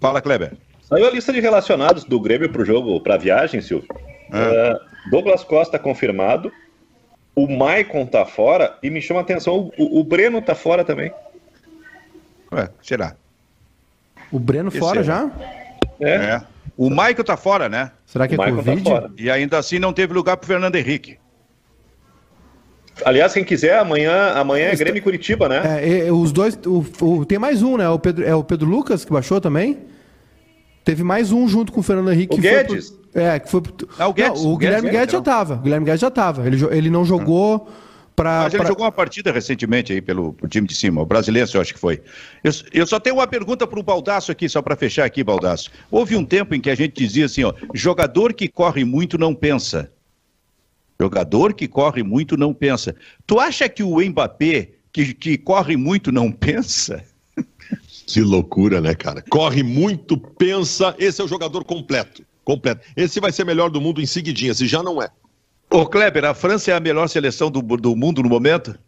Fala, 0.00 0.22
Kleber. 0.22 0.67
Saiu 0.88 1.06
a 1.06 1.10
lista 1.10 1.34
de 1.34 1.40
relacionados 1.40 2.04
do 2.04 2.18
Grêmio 2.18 2.50
para 2.50 2.62
o 2.62 2.64
jogo, 2.64 2.98
para 3.00 3.14
a 3.14 3.18
viagem, 3.18 3.60
Silvio. 3.60 3.86
É. 4.32 4.72
Uh, 4.72 5.10
Douglas 5.10 5.44
Costa 5.44 5.78
confirmado. 5.78 6.50
O 7.36 7.46
Maicon 7.46 8.06
tá 8.06 8.24
fora 8.24 8.78
e 8.82 8.88
me 8.88 9.02
chama 9.02 9.20
a 9.20 9.22
atenção, 9.22 9.70
o, 9.76 10.00
o 10.00 10.02
Breno 10.02 10.40
tá 10.40 10.54
fora 10.54 10.82
também. 10.82 11.12
Ué, 12.50 12.70
será? 12.82 13.14
O 14.32 14.38
Breno 14.38 14.70
Esse 14.70 14.78
fora 14.78 15.00
é. 15.00 15.04
já? 15.04 15.30
É. 16.00 16.10
é. 16.10 16.42
O 16.74 16.88
Maicon 16.88 17.22
tá 17.22 17.36
fora, 17.36 17.68
né? 17.68 17.92
Será 18.06 18.26
que 18.26 18.34
o 18.34 18.42
é 18.42 18.50
Covid? 18.50 18.82
Tá 18.82 19.10
e 19.18 19.30
ainda 19.30 19.58
assim 19.58 19.78
não 19.78 19.92
teve 19.92 20.14
lugar 20.14 20.38
pro 20.38 20.46
Fernando 20.46 20.76
Henrique. 20.76 21.18
Aliás, 23.04 23.34
quem 23.34 23.44
quiser, 23.44 23.78
amanhã, 23.78 24.32
amanhã 24.32 24.70
é 24.70 24.74
Grêmio 24.74 24.98
e 24.98 25.02
Curitiba, 25.02 25.50
né? 25.50 26.06
É, 26.06 26.10
os 26.10 26.32
dois. 26.32 26.58
O, 26.66 26.84
o, 27.02 27.24
tem 27.26 27.38
mais 27.38 27.62
um, 27.62 27.76
né? 27.76 27.88
O 27.88 27.98
Pedro, 27.98 28.24
é 28.24 28.34
o 28.34 28.42
Pedro 28.42 28.66
Lucas 28.66 29.04
que 29.04 29.12
baixou 29.12 29.38
também? 29.38 29.78
Teve 30.88 31.02
mais 31.02 31.32
um 31.32 31.46
junto 31.46 31.70
com 31.70 31.80
o 31.80 31.82
Fernando 31.82 32.10
Henrique. 32.10 32.34
O 32.34 32.40
Guedes? 32.40 32.88
Pro, 33.12 33.20
é, 33.20 33.38
que 33.38 33.50
foi 33.50 33.60
pro, 33.60 33.86
Ah, 33.98 34.08
o 34.08 34.14
Guedes, 34.14 34.40
não, 34.42 34.48
o 34.48 34.54
o 34.54 34.56
Guedes, 34.56 34.76
Guilherme 34.76 34.98
Guedes 34.98 35.12
já 35.12 35.18
não. 35.18 35.22
tava. 35.22 35.54
O 35.56 35.58
Guilherme 35.58 35.84
Guedes 35.84 36.00
já 36.00 36.10
tava. 36.10 36.46
Ele, 36.46 36.64
ele 36.70 36.88
não 36.88 37.04
jogou 37.04 37.68
pra. 38.16 38.44
Mas 38.44 38.54
ele 38.54 38.62
pra- 38.62 38.68
jogou 38.70 38.86
uma 38.86 38.90
partida 38.92 39.30
recentemente 39.30 39.92
aí 39.92 40.00
pelo, 40.00 40.34
time 40.48 40.66
de 40.66 40.74
cima, 40.74 41.02
o 41.02 41.04
brasileiro, 41.04 41.46
eu 41.52 41.60
acho 41.60 41.74
que 41.74 41.78
foi. 41.78 42.00
Eu, 42.42 42.52
eu 42.72 42.86
só 42.86 42.98
tenho 42.98 43.16
uma 43.16 43.26
pergunta 43.26 43.66
para 43.66 43.78
o 43.78 43.82
Baldaço 43.82 44.32
aqui, 44.32 44.48
só 44.48 44.62
para 44.62 44.74
fechar 44.76 45.04
aqui, 45.04 45.22
Baldaço. 45.22 45.70
Houve 45.90 46.16
um 46.16 46.24
tempo 46.24 46.54
em 46.54 46.60
que 46.60 46.70
a 46.70 46.74
gente 46.74 46.94
dizia 46.94 47.26
assim, 47.26 47.44
ó, 47.44 47.52
jogador 47.74 48.32
que 48.32 48.48
corre 48.48 48.82
muito 48.82 49.18
não 49.18 49.34
pensa. 49.34 49.92
Jogador 50.98 51.52
que 51.52 51.68
corre 51.68 52.02
muito 52.02 52.34
não 52.34 52.54
pensa. 52.54 52.96
Tu 53.26 53.38
acha 53.38 53.68
que 53.68 53.82
o 53.82 54.00
Mbappé, 54.00 54.70
que, 54.90 55.12
que 55.12 55.36
corre 55.36 55.76
muito, 55.76 56.10
não 56.10 56.32
pensa? 56.32 57.04
Que 58.08 58.22
loucura, 58.22 58.80
né, 58.80 58.94
cara? 58.94 59.22
Corre 59.28 59.62
muito, 59.62 60.16
pensa. 60.16 60.94
Esse 60.98 61.20
é 61.20 61.24
o 61.24 61.28
jogador 61.28 61.62
completo. 61.62 62.24
Completo. 62.42 62.80
Esse 62.96 63.20
vai 63.20 63.30
ser 63.30 63.44
melhor 63.44 63.68
do 63.68 63.82
mundo 63.82 64.00
em 64.00 64.06
seguidinha, 64.06 64.54
se 64.54 64.66
já 64.66 64.82
não 64.82 65.02
é. 65.02 65.10
Ô, 65.70 65.84
Kleber, 65.84 66.24
a 66.24 66.32
França 66.32 66.70
é 66.70 66.74
a 66.74 66.80
melhor 66.80 67.06
seleção 67.08 67.50
do, 67.50 67.60
do 67.60 67.94
mundo 67.94 68.22
no 68.22 68.28
momento? 68.30 68.78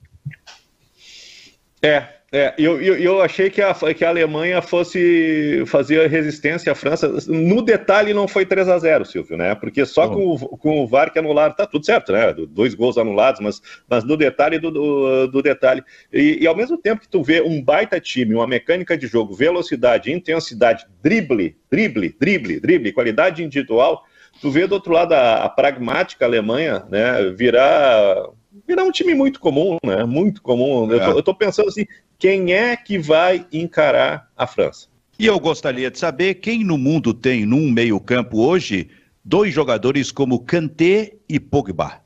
É, 1.82 2.19
é. 2.32 2.54
Eu, 2.56 2.80
eu, 2.80 2.96
eu 2.96 3.20
achei 3.20 3.50
que 3.50 3.60
a, 3.60 3.74
que 3.74 4.04
a 4.04 4.08
Alemanha 4.08 4.62
fosse 4.62 5.64
fazer 5.66 6.08
resistência 6.08 6.70
à 6.70 6.74
França. 6.76 7.08
No 7.26 7.60
detalhe, 7.60 8.14
não 8.14 8.28
foi 8.28 8.46
3 8.46 8.68
a 8.68 8.78
0 8.78 9.04
Silvio, 9.04 9.36
né? 9.36 9.54
Porque 9.56 9.84
só 9.84 10.08
com, 10.08 10.34
o- 10.34 10.56
com 10.56 10.80
o 10.80 10.86
VAR 10.86 11.12
que 11.12 11.18
anularam, 11.18 11.54
tá 11.54 11.66
tudo 11.66 11.84
certo, 11.84 12.12
né? 12.12 12.32
Dois 12.48 12.74
gols 12.74 12.96
anulados, 12.98 13.40
mas, 13.40 13.60
mas 13.88 14.04
no 14.04 14.16
detalhe 14.16 14.60
do, 14.60 14.70
do, 14.70 15.26
do 15.26 15.42
detalhe. 15.42 15.82
E, 16.12 16.38
e 16.42 16.46
ao 16.46 16.54
mesmo 16.56 16.78
tempo 16.78 17.00
que 17.00 17.08
tu 17.08 17.20
vê 17.22 17.40
um 17.42 17.60
baita 17.60 17.98
time, 18.00 18.34
uma 18.34 18.46
mecânica 18.46 18.96
de 18.96 19.08
jogo, 19.08 19.34
velocidade, 19.34 20.12
intensidade, 20.12 20.86
drible, 21.02 21.56
drible, 21.70 22.14
drible, 22.18 22.60
drible, 22.60 22.92
qualidade 22.92 23.42
individual, 23.42 24.04
tu 24.40 24.50
vê 24.52 24.68
do 24.68 24.74
outro 24.74 24.92
lado 24.92 25.14
a, 25.14 25.44
a 25.44 25.48
pragmática 25.48 26.24
Alemanha, 26.26 26.84
né? 26.88 27.28
Virar 27.36 28.28
virar 28.66 28.84
um 28.84 28.90
time 28.92 29.14
muito 29.14 29.40
comum, 29.40 29.78
né? 29.84 30.04
Muito 30.04 30.42
comum. 30.42 30.90
Eu, 30.90 31.00
É. 31.00 31.04
tô, 31.04 31.10
eu 31.18 31.22
tô 31.22 31.34
pensando 31.34 31.68
assim, 31.68 31.86
quem 32.18 32.52
é 32.52 32.76
que 32.76 32.98
vai 32.98 33.46
encarar 33.52 34.28
a 34.36 34.46
França? 34.46 34.88
E 35.18 35.26
eu 35.26 35.38
gostaria 35.38 35.90
de 35.90 35.98
saber 35.98 36.34
quem 36.34 36.64
no 36.64 36.78
mundo 36.78 37.12
tem 37.12 37.44
num 37.44 37.70
meio-campo 37.70 38.38
hoje 38.40 38.88
dois 39.24 39.52
jogadores 39.52 40.10
como 40.10 40.40
Kanté 40.40 41.12
e 41.28 41.38
Pogba. 41.38 42.00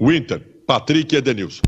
Winter, 0.00 0.40
Patrick 0.66 1.14
e 1.14 1.18
Edenilson. 1.18 1.62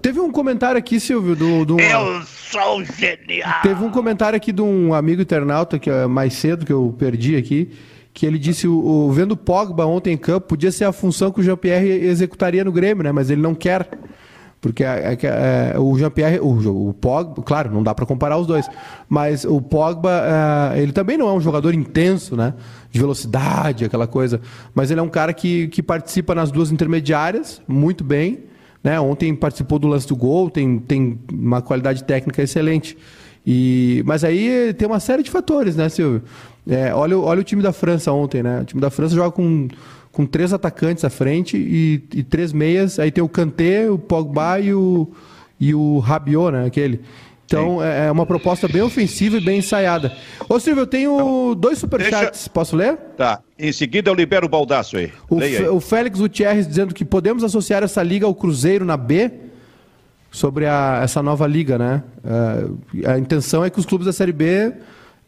Teve 0.00 0.20
um 0.20 0.30
comentário 0.30 0.78
aqui, 0.78 1.00
Silvio, 1.00 1.34
do. 1.34 1.64
do 1.64 1.80
Eu 1.80 2.22
sou 2.24 2.84
genial! 2.84 3.62
Teve 3.62 3.82
um 3.82 3.90
comentário 3.90 4.36
aqui 4.36 4.52
de 4.52 4.60
um 4.60 4.92
amigo 4.92 5.22
internauta 5.22 5.78
que 5.78 5.88
é 5.88 6.06
mais 6.06 6.34
cedo 6.34 6.66
que 6.66 6.72
eu 6.72 6.94
perdi 6.98 7.34
aqui, 7.34 7.70
que 8.14 8.26
ele 8.26 8.38
disse 8.38 8.68
o, 8.68 8.74
o 8.74 9.12
vendo 9.12 9.36
Pogba 9.36 9.86
ontem 9.86 10.12
em 10.12 10.16
campo 10.16 10.48
podia 10.48 10.70
ser 10.70 10.84
a 10.84 10.92
função 10.92 11.30
que 11.30 11.40
o 11.40 11.42
Jean-Pierre 11.42 11.88
executaria 11.88 12.64
no 12.64 12.72
Grêmio, 12.72 13.02
né? 13.02 13.12
Mas 13.12 13.30
ele 13.30 13.40
não 13.40 13.54
quer. 13.54 13.88
Porque 14.60 14.84
é, 14.84 15.16
que, 15.16 15.26
é, 15.26 15.74
o 15.76 15.98
Jean-Pierre, 15.98 16.38
o, 16.38 16.88
o 16.88 16.94
Pogba, 16.94 17.42
claro, 17.42 17.72
não 17.72 17.82
dá 17.82 17.92
para 17.94 18.06
comparar 18.06 18.38
os 18.38 18.46
dois, 18.46 18.68
mas 19.08 19.44
o 19.44 19.60
Pogba, 19.60 20.22
é, 20.74 20.80
ele 20.80 20.92
também 20.92 21.18
não 21.18 21.28
é 21.28 21.32
um 21.32 21.40
jogador 21.40 21.74
intenso, 21.74 22.36
né? 22.36 22.54
De 22.90 23.00
velocidade, 23.00 23.84
aquela 23.84 24.06
coisa, 24.06 24.40
mas 24.72 24.90
ele 24.90 25.00
é 25.00 25.02
um 25.02 25.08
cara 25.08 25.32
que, 25.32 25.66
que 25.68 25.82
participa 25.82 26.34
nas 26.34 26.52
duas 26.52 26.70
intermediárias 26.70 27.60
muito 27.66 28.04
bem, 28.04 28.44
né? 28.84 29.00
Ontem 29.00 29.34
participou 29.34 29.80
do 29.80 29.88
lance 29.88 30.06
do 30.06 30.14
gol, 30.14 30.48
tem, 30.48 30.78
tem 30.78 31.18
uma 31.32 31.60
qualidade 31.60 32.04
técnica 32.04 32.40
excelente. 32.40 32.96
E, 33.44 34.02
mas 34.06 34.22
aí 34.22 34.72
tem 34.74 34.86
uma 34.86 35.00
série 35.00 35.24
de 35.24 35.30
fatores, 35.30 35.74
né, 35.74 35.88
Silvio? 35.88 36.22
É, 36.68 36.94
olha, 36.94 37.18
o- 37.18 37.22
olha 37.24 37.40
o 37.40 37.44
time 37.44 37.62
da 37.62 37.72
França 37.72 38.12
ontem, 38.12 38.42
né? 38.42 38.60
O 38.60 38.64
time 38.64 38.80
da 38.80 38.90
França 38.90 39.14
joga 39.14 39.30
com, 39.32 39.68
com 40.12 40.24
três 40.26 40.52
atacantes 40.52 41.04
à 41.04 41.10
frente 41.10 41.56
e, 41.56 42.02
e 42.14 42.22
três 42.22 42.52
meias. 42.52 42.98
Aí 42.98 43.10
tem 43.10 43.22
o 43.22 43.28
Kanté, 43.28 43.90
o 43.90 43.98
Pogba 43.98 44.60
e 44.60 44.72
o, 44.72 45.08
e 45.58 45.74
o 45.74 45.98
Rabiot, 45.98 46.52
né? 46.52 46.66
Aquele. 46.66 47.00
Então 47.44 47.82
é 47.82 48.06
é 48.06 48.10
uma 48.10 48.24
proposta 48.24 48.66
bem 48.66 48.80
ofensiva 48.80 49.36
e 49.36 49.40
bem 49.40 49.58
ensaiada. 49.58 50.10
Ô 50.48 50.58
Silvio, 50.58 50.82
eu 50.82 50.86
tenho 50.86 51.54
dois 51.54 51.76
superchats. 51.78 52.48
Posso 52.48 52.74
ler? 52.74 52.96
Tá, 53.16 53.40
em 53.58 53.70
seguida 53.72 54.08
eu 54.08 54.14
libero 54.14 54.46
o 54.46 54.48
baldaço 54.48 54.96
aí. 54.96 55.12
O, 55.28 55.38
aí. 55.38 55.68
o 55.68 55.78
Félix 55.78 56.18
Gutierrez 56.18 56.66
dizendo 56.66 56.94
que 56.94 57.04
podemos 57.04 57.44
associar 57.44 57.82
essa 57.82 58.02
liga 58.02 58.24
ao 58.24 58.34
Cruzeiro 58.34 58.86
na 58.86 58.96
B 58.96 59.30
sobre 60.30 60.64
a- 60.66 61.00
essa 61.02 61.22
nova 61.22 61.46
liga, 61.46 61.76
né? 61.76 62.02
Eh, 62.24 63.10
a 63.12 63.18
intenção 63.18 63.62
é 63.62 63.68
que 63.68 63.78
os 63.78 63.84
clubes 63.84 64.06
da 64.06 64.12
Série 64.14 64.32
B 64.32 64.72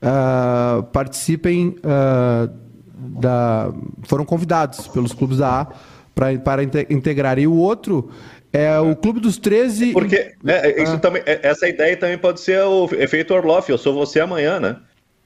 ah, 0.05 0.84
participem 0.92 1.76
ah, 1.82 2.48
da. 2.94 3.72
foram 4.02 4.24
convidados 4.24 4.86
pelos 4.88 5.12
clubes 5.12 5.38
da 5.38 5.62
A 5.62 5.66
pra, 6.14 6.38
para 6.38 6.62
inte- 6.62 6.86
integrar. 6.90 7.38
E 7.38 7.46
o 7.46 7.55
outro 7.55 8.11
é 8.52 8.78
o 8.78 8.94
Clube 8.94 9.18
dos 9.20 9.38
13. 9.38 9.92
Porque 9.92 10.34
né, 10.42 10.82
isso 10.82 10.98
também, 10.98 11.22
é- 11.26 11.40
essa 11.42 11.66
ideia 11.68 11.96
também 11.96 12.18
pode 12.18 12.40
ser 12.40 12.61
o 12.62 12.88
efeito 12.92 13.32
Orloff, 13.34 13.70
eu 13.70 13.78
sou 13.78 13.94
você 13.94 14.20
amanhã, 14.20 14.61
né? 14.61 14.76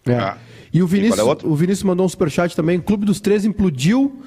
É. 0.07 0.15
Ah. 0.15 0.37
E 0.73 0.83
o 0.83 0.87
Vinícius, 0.87 1.21
qual 1.21 1.39
é 1.43 1.47
o 1.47 1.55
Vinícius 1.55 1.83
mandou 1.83 2.07
um 2.07 2.09
superchat 2.09 2.55
também. 2.55 2.79
O 2.79 2.83
Clube 2.83 3.05
dos 3.05 3.21
13 3.21 3.49
implodiu 3.49 4.23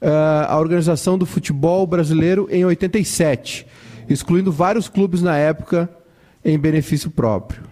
ah, 0.00 0.46
a 0.48 0.58
organização 0.58 1.16
do 1.16 1.24
futebol 1.24 1.86
brasileiro 1.86 2.48
em 2.50 2.64
87, 2.64 3.66
excluindo 4.08 4.50
vários 4.50 4.88
clubes 4.88 5.22
na 5.22 5.36
época 5.36 5.88
em 6.44 6.58
benefício 6.58 7.10
próprio. 7.10 7.71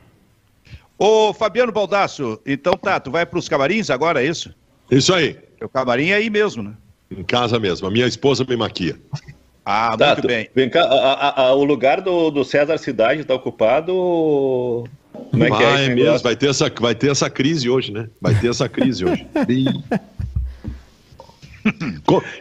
Ô, 1.02 1.32
Fabiano 1.32 1.72
Baldasso, 1.72 2.38
então 2.44 2.74
tá, 2.74 3.00
tu 3.00 3.10
vai 3.10 3.24
pros 3.24 3.48
camarins 3.48 3.88
agora, 3.88 4.22
é 4.22 4.26
isso? 4.26 4.54
Isso 4.90 5.14
aí. 5.14 5.38
O 5.62 5.66
camarim 5.66 6.08
é 6.10 6.16
aí 6.16 6.28
mesmo, 6.28 6.62
né? 6.62 6.72
Em 7.10 7.24
casa 7.24 7.58
mesmo. 7.58 7.86
A 7.88 7.90
minha 7.90 8.06
esposa 8.06 8.44
me 8.46 8.54
maquia. 8.54 8.96
Ah, 9.64 9.96
Tá, 9.96 10.12
muito 10.12 10.26
bem. 10.26 10.50
Vem 10.54 10.68
cá, 10.68 10.82
a- 10.82 11.12
a- 11.12 11.42
a- 11.46 11.54
o 11.54 11.64
lugar 11.64 12.02
do, 12.02 12.30
do 12.30 12.44
César 12.44 12.76
Cidade 12.76 13.22
está 13.22 13.34
ocupado. 13.34 14.84
Como 15.30 15.42
é 15.44 15.50
que 15.50 15.62
é 15.62 15.66
ah, 15.74 15.80
é 15.80 15.88
mesmo. 15.94 16.18
Vai 16.18 16.36
ter, 16.36 16.50
essa, 16.50 16.70
vai 16.78 16.94
ter 16.94 17.10
essa 17.10 17.30
crise 17.30 17.70
hoje, 17.70 17.92
né? 17.92 18.08
Vai 18.20 18.34
ter 18.38 18.50
essa 18.50 18.68
crise 18.68 19.04
hoje. 19.06 19.26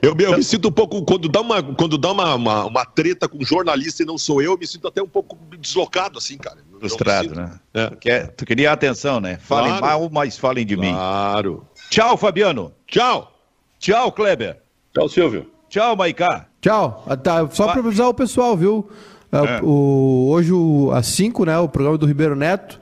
Eu, 0.01 0.15
eu 0.19 0.37
me 0.37 0.43
sinto 0.43 0.67
um 0.69 0.71
pouco. 0.71 1.03
Quando 1.03 1.27
dá, 1.29 1.41
uma, 1.41 1.61
quando 1.61 1.97
dá 1.97 2.11
uma, 2.11 2.35
uma, 2.35 2.65
uma 2.65 2.85
treta 2.85 3.27
com 3.27 3.43
jornalista 3.43 4.03
e 4.03 4.05
não 4.05 4.17
sou 4.17 4.41
eu, 4.41 4.51
eu 4.53 4.57
me 4.57 4.65
sinto 4.67 4.87
até 4.87 5.01
um 5.01 5.07
pouco 5.07 5.37
deslocado, 5.57 6.17
assim, 6.17 6.37
cara. 6.37 6.57
Frustrado, 6.79 7.35
né? 7.35 7.59
É. 7.73 7.87
Tu, 7.87 7.97
quer, 7.97 8.27
tu 8.29 8.45
queria 8.45 8.71
atenção, 8.71 9.19
né? 9.19 9.37
Falem 9.37 9.69
Claro. 9.77 9.85
mal, 9.85 10.09
mas 10.11 10.37
falem 10.37 10.65
de 10.65 10.77
mim. 10.77 10.91
Claro. 10.93 11.65
Tchau, 11.89 12.15
Fabiano. 12.17 12.71
Tchau. 12.87 13.33
Tchau, 13.79 14.11
Kleber. 14.11 14.57
Tchau, 14.93 15.09
Silvio. 15.09 15.47
Tchau, 15.69 15.95
Maiká. 15.95 16.47
Tchau. 16.61 17.03
Ah, 17.07 17.15
tá, 17.17 17.47
só 17.51 17.67
para 17.67 17.79
avisar 17.79 18.07
o 18.07 18.13
pessoal, 18.13 18.55
viu? 18.55 18.89
Ah, 19.31 19.43
É. 19.45 19.59
o- 19.61 20.29
hoje, 20.31 20.51
o- 20.53 20.91
às 20.91 21.05
5, 21.07 21.45
né? 21.45 21.57
O 21.59 21.67
programa 21.69 21.97
do 21.97 22.05
Ribeiro 22.05 22.35
Neto, 22.35 22.79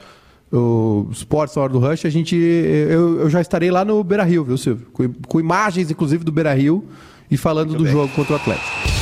o 0.51 1.09
Sports 1.11 1.55
na 1.55 1.63
Hora 1.63 1.73
do 1.73 1.79
Rush, 1.79 2.05
a 2.05 2.09
gente. 2.09 2.35
Eu, 2.35 3.19
eu 3.21 3.29
já 3.29 3.41
estarei 3.41 3.69
lá 3.69 3.83
no 3.83 4.03
Beira 4.03 4.23
Rio, 4.23 4.43
viu, 4.43 4.57
Silvio? 4.57 4.87
Com, 4.93 5.13
com 5.27 5.39
imagens, 5.39 5.91
inclusive, 5.91 6.23
do 6.23 6.31
Beira 6.31 6.53
Rio 6.53 6.85
e 7.29 7.37
falando 7.37 7.75
do 7.75 7.85
jogo 7.85 8.11
contra 8.13 8.33
o 8.33 8.35
Atlético. 8.37 8.96